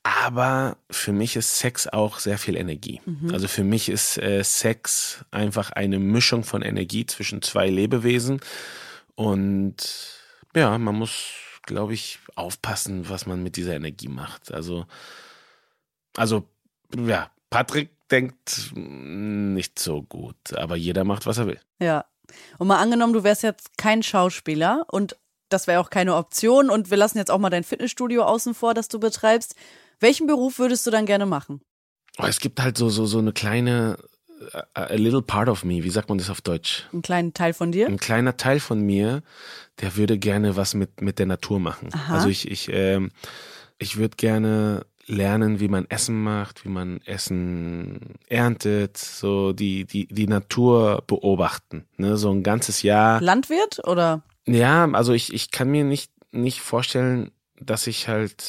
Aber 0.03 0.77
für 0.91 1.13
mich 1.13 1.35
ist 1.35 1.57
Sex 1.57 1.87
auch 1.87 2.19
sehr 2.19 2.37
viel 2.37 2.55
Energie. 2.55 3.01
Also 3.33 3.47
für 3.47 3.63
mich 3.63 3.89
ist 3.89 4.19
äh, 4.19 4.43
Sex 4.43 5.25
einfach 5.31 5.71
eine 5.71 5.97
Mischung 5.97 6.43
von 6.43 6.61
Energie 6.61 7.07
zwischen 7.07 7.41
zwei 7.41 7.69
Lebewesen. 7.69 8.39
Und 9.15 9.77
ja, 10.55 10.77
man 10.77 10.93
muss, 10.93 11.31
glaube 11.63 11.95
ich, 11.95 12.19
aufpassen, 12.35 13.09
was 13.09 13.25
man 13.25 13.41
mit 13.41 13.55
dieser 13.55 13.73
Energie 13.73 14.09
macht. 14.09 14.53
Also, 14.53 14.85
also, 16.15 16.47
ja, 16.95 17.31
Patrick 17.49 17.89
denkt 18.11 18.71
mm, 18.75 19.53
nicht 19.53 19.79
so 19.79 20.03
gut, 20.03 20.53
aber 20.55 20.75
jeder 20.75 21.03
macht, 21.03 21.25
was 21.25 21.37
er 21.37 21.47
will. 21.47 21.59
Ja. 21.79 22.05
Und 22.57 22.67
mal 22.67 22.79
angenommen, 22.79 23.13
du 23.13 23.23
wärst 23.23 23.43
jetzt 23.43 23.77
kein 23.77 24.03
Schauspieler 24.03 24.85
und 24.89 25.17
das 25.49 25.67
wäre 25.67 25.81
auch 25.81 25.89
keine 25.89 26.15
Option 26.15 26.69
und 26.69 26.89
wir 26.89 26.97
lassen 26.97 27.17
jetzt 27.17 27.29
auch 27.29 27.39
mal 27.39 27.49
dein 27.49 27.63
Fitnessstudio 27.63 28.23
außen 28.23 28.53
vor, 28.53 28.73
das 28.73 28.87
du 28.87 28.99
betreibst. 28.99 29.55
Welchen 29.99 30.27
Beruf 30.27 30.59
würdest 30.59 30.87
du 30.87 30.91
dann 30.91 31.05
gerne 31.05 31.25
machen? 31.25 31.61
Oh, 32.17 32.25
es 32.25 32.39
gibt 32.39 32.61
halt 32.61 32.77
so, 32.77 32.89
so, 32.89 33.05
so 33.05 33.19
eine 33.19 33.33
kleine, 33.33 33.97
a, 34.53 34.83
a 34.83 34.95
little 34.95 35.21
part 35.21 35.49
of 35.49 35.63
me, 35.63 35.83
wie 35.83 35.89
sagt 35.89 36.09
man 36.09 36.17
das 36.17 36.29
auf 36.29 36.41
Deutsch? 36.41 36.87
Einen 36.91 37.01
kleinen 37.01 37.33
Teil 37.33 37.53
von 37.53 37.71
dir? 37.71 37.87
ein 37.87 37.99
kleiner 37.99 38.37
Teil 38.37 38.59
von 38.59 38.81
mir, 38.81 39.23
der 39.81 39.95
würde 39.95 40.17
gerne 40.17 40.55
was 40.55 40.73
mit, 40.73 41.01
mit 41.01 41.19
der 41.19 41.25
Natur 41.25 41.59
machen. 41.59 41.89
Aha. 41.93 42.15
Also 42.15 42.29
ich, 42.29 42.49
ich, 42.49 42.69
ähm, 42.71 43.11
ich 43.77 43.97
würde 43.97 44.15
gerne 44.15 44.85
lernen, 45.11 45.59
wie 45.59 45.67
man 45.67 45.85
Essen 45.89 46.23
macht, 46.23 46.65
wie 46.65 46.69
man 46.69 47.01
Essen 47.05 48.15
erntet, 48.27 48.97
so 48.97 49.51
die, 49.53 49.85
die, 49.85 50.07
die 50.07 50.27
Natur 50.27 51.03
beobachten. 51.05 51.85
Ne? 51.97 52.17
So 52.17 52.31
ein 52.31 52.43
ganzes 52.43 52.81
Jahr. 52.81 53.21
Landwirt 53.21 53.85
oder? 53.85 54.23
Ja, 54.47 54.89
also 54.91 55.13
ich, 55.13 55.33
ich 55.33 55.51
kann 55.51 55.69
mir 55.69 55.83
nicht, 55.83 56.11
nicht 56.31 56.61
vorstellen, 56.61 57.31
dass 57.59 57.87
ich 57.87 58.07
halt 58.07 58.43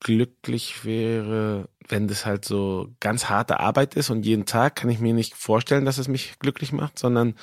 glücklich 0.00 0.84
wäre, 0.84 1.68
wenn 1.88 2.08
das 2.08 2.26
halt 2.26 2.44
so 2.44 2.88
ganz 2.98 3.28
harte 3.28 3.60
Arbeit 3.60 3.94
ist 3.94 4.10
und 4.10 4.26
jeden 4.26 4.44
Tag 4.44 4.76
kann 4.76 4.90
ich 4.90 4.98
mir 4.98 5.14
nicht 5.14 5.34
vorstellen, 5.34 5.84
dass 5.84 5.98
es 5.98 6.08
mich 6.08 6.38
glücklich 6.40 6.72
macht, 6.72 6.98
sondern 6.98 7.34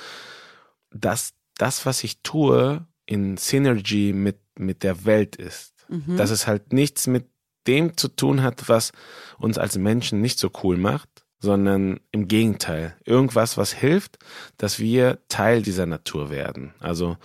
dass 0.91 1.33
das, 1.57 1.85
was 1.85 2.03
ich 2.03 2.21
tue, 2.21 2.85
in 3.05 3.37
Synergy 3.37 4.13
mit, 4.13 4.39
mit 4.57 4.83
der 4.83 5.05
Welt 5.05 5.35
ist. 5.35 5.73
Dass 6.17 6.29
es 6.29 6.45
halt 6.45 6.71
nichts 6.71 7.07
mit 7.07 7.25
dem 7.69 7.95
zu 7.95 8.07
tun 8.09 8.41
hat, 8.43 8.67
was 8.67 8.91
uns 9.37 9.57
als 9.57 9.77
Menschen 9.77 10.19
nicht 10.21 10.39
so 10.39 10.49
cool 10.63 10.75
macht, 10.77 11.07
sondern 11.39 12.01
im 12.11 12.27
Gegenteil. 12.27 12.97
Irgendwas, 13.05 13.57
was 13.57 13.71
hilft, 13.71 14.17
dass 14.57 14.79
wir 14.79 15.19
Teil 15.29 15.61
dieser 15.61 15.85
Natur 15.85 16.29
werden. 16.29 16.73
Also 16.79 17.15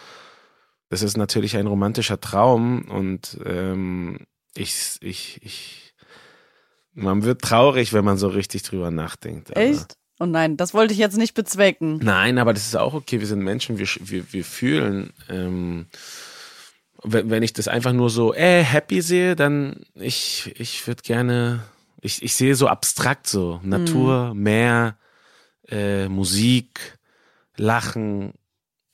das 0.90 1.02
ist 1.02 1.16
natürlich 1.16 1.56
ein 1.56 1.66
romantischer 1.66 2.20
Traum 2.20 2.82
und 2.82 3.38
ähm, 3.44 4.20
ich, 4.54 4.98
ich, 5.00 5.40
ich, 5.42 5.94
man 6.92 7.24
wird 7.24 7.40
traurig, 7.42 7.92
wenn 7.92 8.04
man 8.04 8.18
so 8.18 8.28
richtig 8.28 8.62
drüber 8.62 8.92
nachdenkt. 8.92 9.50
aber- 9.50 9.60
Echt? 9.60 9.96
Oh 10.20 10.26
nein, 10.26 10.56
das 10.56 10.74
wollte 10.74 10.92
ich 10.92 11.00
jetzt 11.00 11.16
nicht 11.16 11.34
bezwecken. 11.34 11.98
Nein, 12.00 12.38
aber 12.38 12.52
das 12.52 12.66
ist 12.66 12.76
auch 12.76 12.94
okay. 12.94 13.18
Wir 13.18 13.26
sind 13.26 13.40
Menschen, 13.42 13.78
wir, 13.78 13.88
wir, 14.04 14.32
wir 14.32 14.44
fühlen. 14.44 15.12
Ähm, 15.28 15.86
wenn, 17.04 17.30
wenn 17.30 17.42
ich 17.42 17.52
das 17.52 17.68
einfach 17.68 17.92
nur 17.92 18.10
so 18.10 18.34
äh, 18.34 18.62
happy 18.62 19.00
sehe, 19.02 19.36
dann 19.36 19.84
ich, 19.94 20.52
ich 20.58 20.86
würde 20.86 21.02
gerne, 21.02 21.62
ich, 22.00 22.22
ich 22.22 22.34
sehe 22.34 22.54
so 22.54 22.66
abstrakt 22.66 23.26
so. 23.26 23.60
Natur, 23.62 24.32
Meer, 24.34 24.96
äh, 25.68 26.08
Musik, 26.08 26.98
Lachen, 27.56 28.32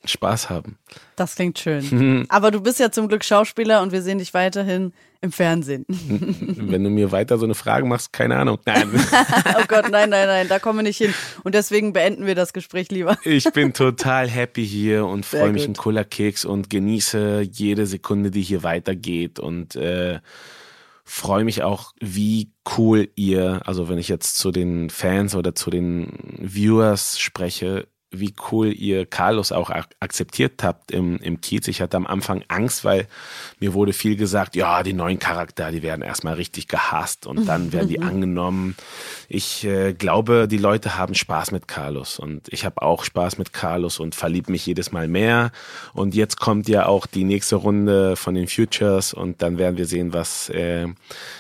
Spaß 0.05 0.49
haben. 0.49 0.79
Das 1.17 1.35
klingt 1.35 1.59
schön. 1.59 2.27
Aber 2.29 2.51
du 2.51 2.61
bist 2.61 2.81
ja 2.81 2.91
zum 2.91 3.09
Glück 3.09 3.25
Schauspieler 3.25 3.83
und 3.83 3.93
wir 3.93 4.03
sehen 4.03 4.19
dich 4.19 4.33
weiterhin 4.33 4.93
im 5.21 5.33
Fernsehen. 5.33 5.85
wenn 5.89 6.83
du 6.83 6.89
mir 6.89 7.13
weiter 7.13 7.37
so 7.37 7.45
eine 7.45 7.55
Frage 7.55 7.87
machst, 7.87 8.13
keine 8.13 8.37
Ahnung. 8.37 8.59
Nein, 8.65 8.91
Oh 9.59 9.65
Gott, 9.69 9.91
nein, 9.91 10.09
nein, 10.09 10.27
nein, 10.27 10.49
da 10.49 10.59
kommen 10.59 10.79
wir 10.79 10.83
nicht 10.85 10.97
hin. 10.97 11.13
Und 11.45 11.55
deswegen 11.55 11.93
beenden 11.93 12.25
wir 12.25 12.35
das 12.35 12.53
Gespräch 12.55 12.91
lieber. 12.91 13.19
ich 13.25 13.45
bin 13.53 13.75
total 13.75 14.29
happy 14.29 14.67
hier 14.67 15.05
und 15.07 15.27
freue 15.27 15.53
mich 15.53 15.63
gut. 15.63 15.69
einen 15.69 15.77
Cola 15.77 16.05
Keks 16.05 16.47
und 16.47 16.71
genieße 16.71 17.43
jede 17.43 17.85
Sekunde, 17.87 18.31
die 18.31 18.43
hier 18.43 18.63
weitergeht 18.63 19.39
und 19.39 19.77
äh, 19.77 20.21
freue 21.05 21.45
mich 21.45 21.63
auch, 21.63 21.93
wie 22.01 22.53
cool 22.79 23.09
ihr, 23.17 23.63
also 23.67 23.89
wenn 23.89 23.99
ich 23.99 24.09
jetzt 24.09 24.39
zu 24.39 24.53
den 24.53 24.89
Fans 24.89 25.35
oder 25.35 25.55
zu 25.55 25.69
den 25.69 26.39
Viewers 26.39 27.19
spreche, 27.19 27.89
wie 28.11 28.35
cool 28.51 28.73
ihr 28.73 29.07
Carlos 29.07 29.53
auch 29.53 29.71
ak 29.71 29.89
akzeptiert 30.01 30.63
habt 30.63 30.91
im, 30.91 31.19
im 31.19 31.41
Kiez. 31.41 31.69
Ich 31.69 31.81
hatte 31.81 31.97
am 31.97 32.07
Anfang 32.07 32.43
Angst, 32.49 32.85
weil 32.85 33.07
mir 33.61 33.73
wurde 33.75 33.93
viel 33.93 34.17
gesagt, 34.17 34.57
ja, 34.57 34.83
die 34.83 34.93
neuen 34.93 35.19
Charakter, 35.19 35.71
die 35.71 35.83
werden 35.83 36.03
erstmal 36.03 36.35
richtig 36.35 36.67
gehasst 36.67 37.27
und 37.27 37.47
dann 37.47 37.73
werden 37.73 37.89
die 37.89 38.01
angenommen. 38.03 38.77
Ich 39.29 39.65
äh, 39.65 39.93
glaube, 39.93 40.49
die 40.49 40.59
Leute 40.59 40.99
haben 40.99 41.15
Spaß 41.15 41.53
mit 41.53 41.69
Carlos 41.69 42.19
und 42.19 42.49
ich 42.53 42.65
habe 42.65 42.83
auch 42.83 43.05
Spaß 43.05 43.39
mit 43.39 43.53
Carlos 43.53 44.01
und 44.01 44.17
verlieb 44.17 44.49
mich 44.49 44.67
jedes 44.67 44.91
Mal 44.91 45.07
mehr. 45.07 45.53
Und 45.95 46.15
jetzt 46.15 46.41
kommt 46.41 46.69
ja 46.69 46.87
auch 46.87 47.07
die 47.07 47.25
nächste 47.25 47.57
Runde 47.57 48.17
von 48.17 48.35
den 48.35 48.49
Futures 48.49 49.15
und 49.15 49.41
dann 49.43 49.59
werden 49.59 49.77
wir 49.77 49.87
sehen, 49.87 50.13
was 50.13 50.49
äh, 50.49 50.89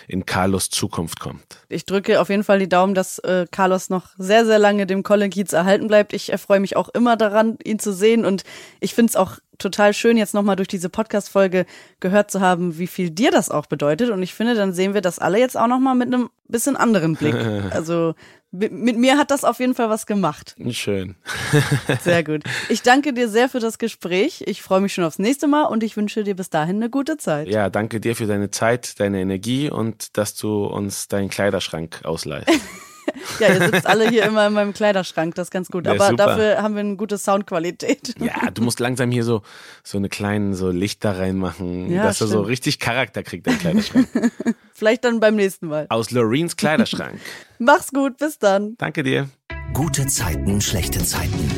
in 0.07 0.27
Carlos 0.27 0.71
Zukunft 0.71 1.18
kommt. 1.18 1.43
Ich 1.68 1.85
drücke 1.85 2.21
auf 2.21 2.29
jeden 2.29 2.45
Fall 2.45 2.61
die 2.61 2.68
Daumen, 2.68 2.95
dass 2.95 3.18
äh, 3.21 3.47
Carlos 3.51 3.91
noch 3.91 4.11
sehr, 4.18 4.47
sehr 4.47 4.59
lange 4.59 4.87
dem 4.87 5.03
Colin 5.03 5.31
Kiez 5.31 5.53
erhalten 5.53 5.89
bleibt. 5.89 6.12
Ich 6.12 6.31
erfreue 6.31 6.59
mich 6.61 6.76
auch 6.76 6.88
immer 6.90 7.16
daran, 7.16 7.58
ihn 7.64 7.78
zu 7.78 7.92
sehen. 7.92 8.24
Und 8.24 8.44
ich 8.80 8.94
finde 8.94 9.11
es 9.11 9.16
auch 9.16 9.38
total 9.58 9.94
schön, 9.94 10.16
jetzt 10.16 10.34
nochmal 10.34 10.56
durch 10.56 10.68
diese 10.68 10.88
Podcast-Folge 10.88 11.66
gehört 12.00 12.30
zu 12.30 12.40
haben, 12.40 12.78
wie 12.78 12.86
viel 12.86 13.11
dir 13.11 13.30
das 13.30 13.50
auch 13.50 13.66
bedeutet. 13.66 14.11
Und 14.11 14.22
ich 14.22 14.34
finde, 14.34 14.54
dann 14.54 14.72
sehen 14.72 14.94
wir 14.94 15.00
das 15.00 15.18
alle 15.18 15.38
jetzt 15.38 15.56
auch 15.56 15.66
nochmal 15.66 15.94
mit 15.94 16.08
einem 16.08 16.30
bisschen 16.48 16.76
anderen 16.76 17.16
Blick. 17.16 17.34
Also 17.70 18.14
mit 18.50 18.72
mit 18.72 18.96
mir 18.96 19.16
hat 19.16 19.30
das 19.30 19.44
auf 19.44 19.61
jeden 19.61 19.74
Fall 19.74 19.90
was 19.90 20.06
gemacht. 20.06 20.56
Schön. 20.70 21.14
Sehr 22.02 22.24
gut. 22.24 22.42
Ich 22.68 22.82
danke 22.82 23.12
dir 23.12 23.28
sehr 23.28 23.48
für 23.48 23.61
das 23.61 23.78
Gespräch. 23.78 24.42
Ich 24.46 24.62
freue 24.62 24.80
mich 24.80 24.92
schon 24.92 25.04
aufs 25.04 25.18
nächste 25.18 25.46
Mal 25.46 25.64
und 25.64 25.84
ich 25.84 25.96
wünsche 25.96 26.24
dir 26.24 26.34
bis 26.34 26.50
dahin 26.50 26.76
eine 26.76 26.90
gute 26.90 27.16
Zeit. 27.16 27.48
Ja, 27.48 27.70
danke 27.70 28.00
dir 28.00 28.16
für 28.16 28.26
deine 28.26 28.50
Zeit, 28.50 28.98
deine 28.98 29.20
Energie 29.20 29.70
und 29.70 30.16
dass 30.16 30.34
du 30.34 30.64
uns 30.64 31.06
deinen 31.06 31.28
Kleiderschrank 31.28 32.00
ausleihst. 32.04 32.50
Ja, 33.38 33.48
ihr 33.48 33.66
sitzt 33.70 33.86
alle 33.86 34.08
hier 34.08 34.24
immer 34.24 34.46
in 34.46 34.52
meinem 34.52 34.72
Kleiderschrank, 34.72 35.34
das 35.34 35.48
ist 35.48 35.50
ganz 35.50 35.68
gut. 35.68 35.86
Ja, 35.86 35.92
Aber 35.92 36.08
super. 36.11 36.26
dafür 36.26 36.62
haben 36.62 36.74
wir 36.74 36.80
eine 36.80 36.96
gute 36.96 37.18
Soundqualität. 37.18 38.14
Ja, 38.20 38.50
du 38.50 38.62
musst 38.62 38.80
langsam 38.80 39.11
hier 39.11 39.24
so 39.24 39.42
so 39.82 39.98
eine 39.98 40.08
kleinen 40.08 40.54
so 40.54 40.70
Lichter 40.70 41.18
reinmachen, 41.18 41.90
Ja, 41.90 42.04
dass 42.04 42.20
er 42.20 42.26
so 42.26 42.34
stimmt. 42.38 42.48
richtig 42.48 42.78
Charakter 42.78 43.22
kriegt, 43.22 43.46
dein 43.46 43.58
Kleiderschrank. 43.58 44.08
Vielleicht 44.72 45.04
dann 45.04 45.20
beim 45.20 45.36
nächsten 45.36 45.66
Mal. 45.68 45.86
Aus 45.90 46.11
Loreens 46.11 46.56
Kleiderschrank. 46.56 47.20
Mach's 47.58 47.90
gut, 47.92 48.16
bis 48.18 48.38
dann. 48.38 48.74
Danke 48.78 49.02
dir. 49.02 49.28
Gute 49.74 50.06
Zeiten, 50.06 50.61
schlechte 50.61 51.04
Zeiten. 51.04 51.50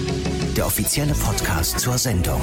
Der 0.57 0.67
offizielle 0.67 1.15
Podcast 1.15 1.79
zur 1.81 1.97
Sendung. 1.99 2.41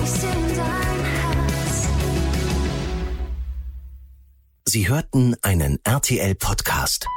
Sie 4.65 4.87
hörten 4.87 5.35
einen 5.41 5.79
RTL-Podcast. 5.83 7.07